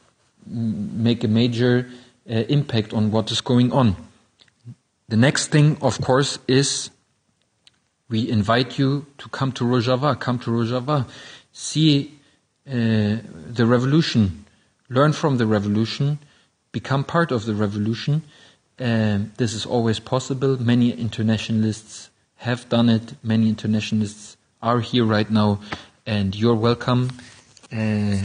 make 0.47 1.23
a 1.23 1.27
major 1.27 1.88
uh, 2.30 2.34
impact 2.49 2.93
on 2.93 3.11
what 3.11 3.31
is 3.31 3.41
going 3.41 3.72
on. 3.72 3.95
The 5.10 5.18
next 5.18 5.48
thing, 5.48 5.78
of 5.82 6.00
course, 6.02 6.40
is 6.48 6.90
we 8.10 8.30
invite 8.30 8.78
you 8.80 9.06
to 9.18 9.30
come 9.30 9.52
to 9.54 9.64
Rojava, 9.64 10.20
come 10.20 10.40
to 10.40 10.52
Rojava, 10.52 11.08
see 11.52 12.20
uh, 12.68 13.18
the 13.50 13.66
revolution, 13.66 14.46
learn 14.90 15.14
from 15.14 15.38
the 15.38 15.46
revolution, 15.46 16.20
become 16.72 17.04
part 17.04 17.32
of 17.32 17.46
the 17.46 17.54
revolution, 17.54 18.24
um, 18.80 19.32
this 19.38 19.54
is 19.54 19.66
always 19.66 20.00
possible. 20.00 20.62
Many 20.62 20.92
internationalists 20.92 22.10
have 22.38 22.68
done 22.70 22.90
it. 22.90 23.14
Many 23.24 23.48
internationalists 23.48 24.36
are 24.62 24.80
here 24.80 25.06
right 25.06 25.30
now, 25.30 25.60
and 26.06 26.36
you're 26.36 26.56
welcome 26.56 27.12
uh, 27.72 28.18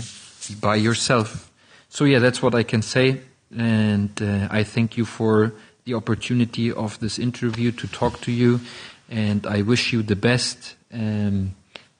by 0.60 0.76
yourself. 0.76 1.50
So, 1.90 2.04
yeah, 2.04 2.18
that's 2.18 2.42
what 2.42 2.54
I 2.54 2.62
can 2.62 2.82
say. 2.82 3.20
And 3.56 4.10
uh, 4.20 4.48
I 4.50 4.64
thank 4.64 4.96
you 4.96 5.04
for 5.04 5.52
the 5.88 5.94
opportunity 5.94 6.70
of 6.70 7.00
this 7.00 7.18
interview 7.18 7.72
to 7.72 7.86
talk 7.88 8.20
to 8.20 8.30
you. 8.30 8.60
And 9.08 9.46
I 9.46 9.62
wish 9.62 9.92
you 9.92 10.02
the 10.02 10.16
best. 10.16 10.76
Um, 10.92 11.54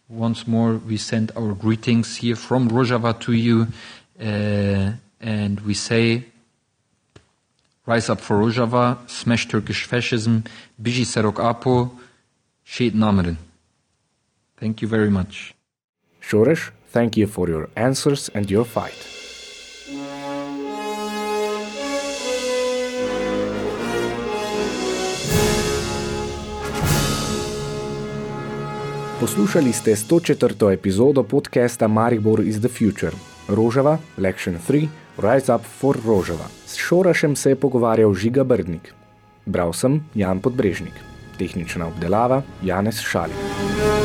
once 0.09 0.47
more, 0.47 0.75
we 0.75 0.99
send 0.99 1.33
our 1.35 1.55
greetings 1.55 2.17
here 2.17 2.37
from 2.37 2.69
Rojava 2.69 3.19
to 3.21 3.33
you. 3.33 3.69
Uh, 4.21 4.93
and 5.21 5.61
we 5.61 5.75
say, 5.75 6.25
Rise 7.87 8.11
Up 8.11 8.21
for 8.21 8.39
Rojava, 8.41 9.09
Smash 9.09 9.49
Turkish 9.49 9.85
Fascism, 9.85 10.45
Biji 10.81 11.05
Serok 11.07 11.43
Apo, 11.43 11.91
Şehîd 12.67 12.95
Namirin. 12.95 13.37
Thank 14.59 14.83
you 14.83 14.89
very 14.89 15.09
much. 15.09 15.55
Shoresh, 16.21 16.71
thank 16.93 17.17
you 17.17 17.27
for 17.27 17.49
your 17.49 17.71
answers 17.75 18.29
and 18.35 18.51
your 18.51 18.65
fight. 18.67 19.18
Poslušali 29.21 29.73
ste 29.73 29.97
104. 29.99 30.73
epizodo 30.73 31.23
podcasta 31.23 31.89
Maribor 31.89 32.41
is 32.41 32.61
the 32.63 32.69
Future. 32.69 33.17
Rožava, 33.49 33.99
Lection 34.19 34.55
3, 34.67 34.89
Rise 35.19 35.55
Up 35.55 35.63
for 35.81 35.99
Rožava. 36.07 36.47
S 36.67 36.77
Šorašem 36.77 37.37
se 37.37 37.51
je 37.51 37.57
pogovarjal 37.57 38.15
Žiga 38.15 38.45
Brdnik. 38.45 38.95
Bral 39.47 39.73
sem 39.73 40.05
Jan 40.15 40.41
Podbrežnik. 40.41 40.95
Tehnična 41.39 41.87
obdelava 41.87 42.43
Janez 42.63 43.01
Šalik. 43.03 43.98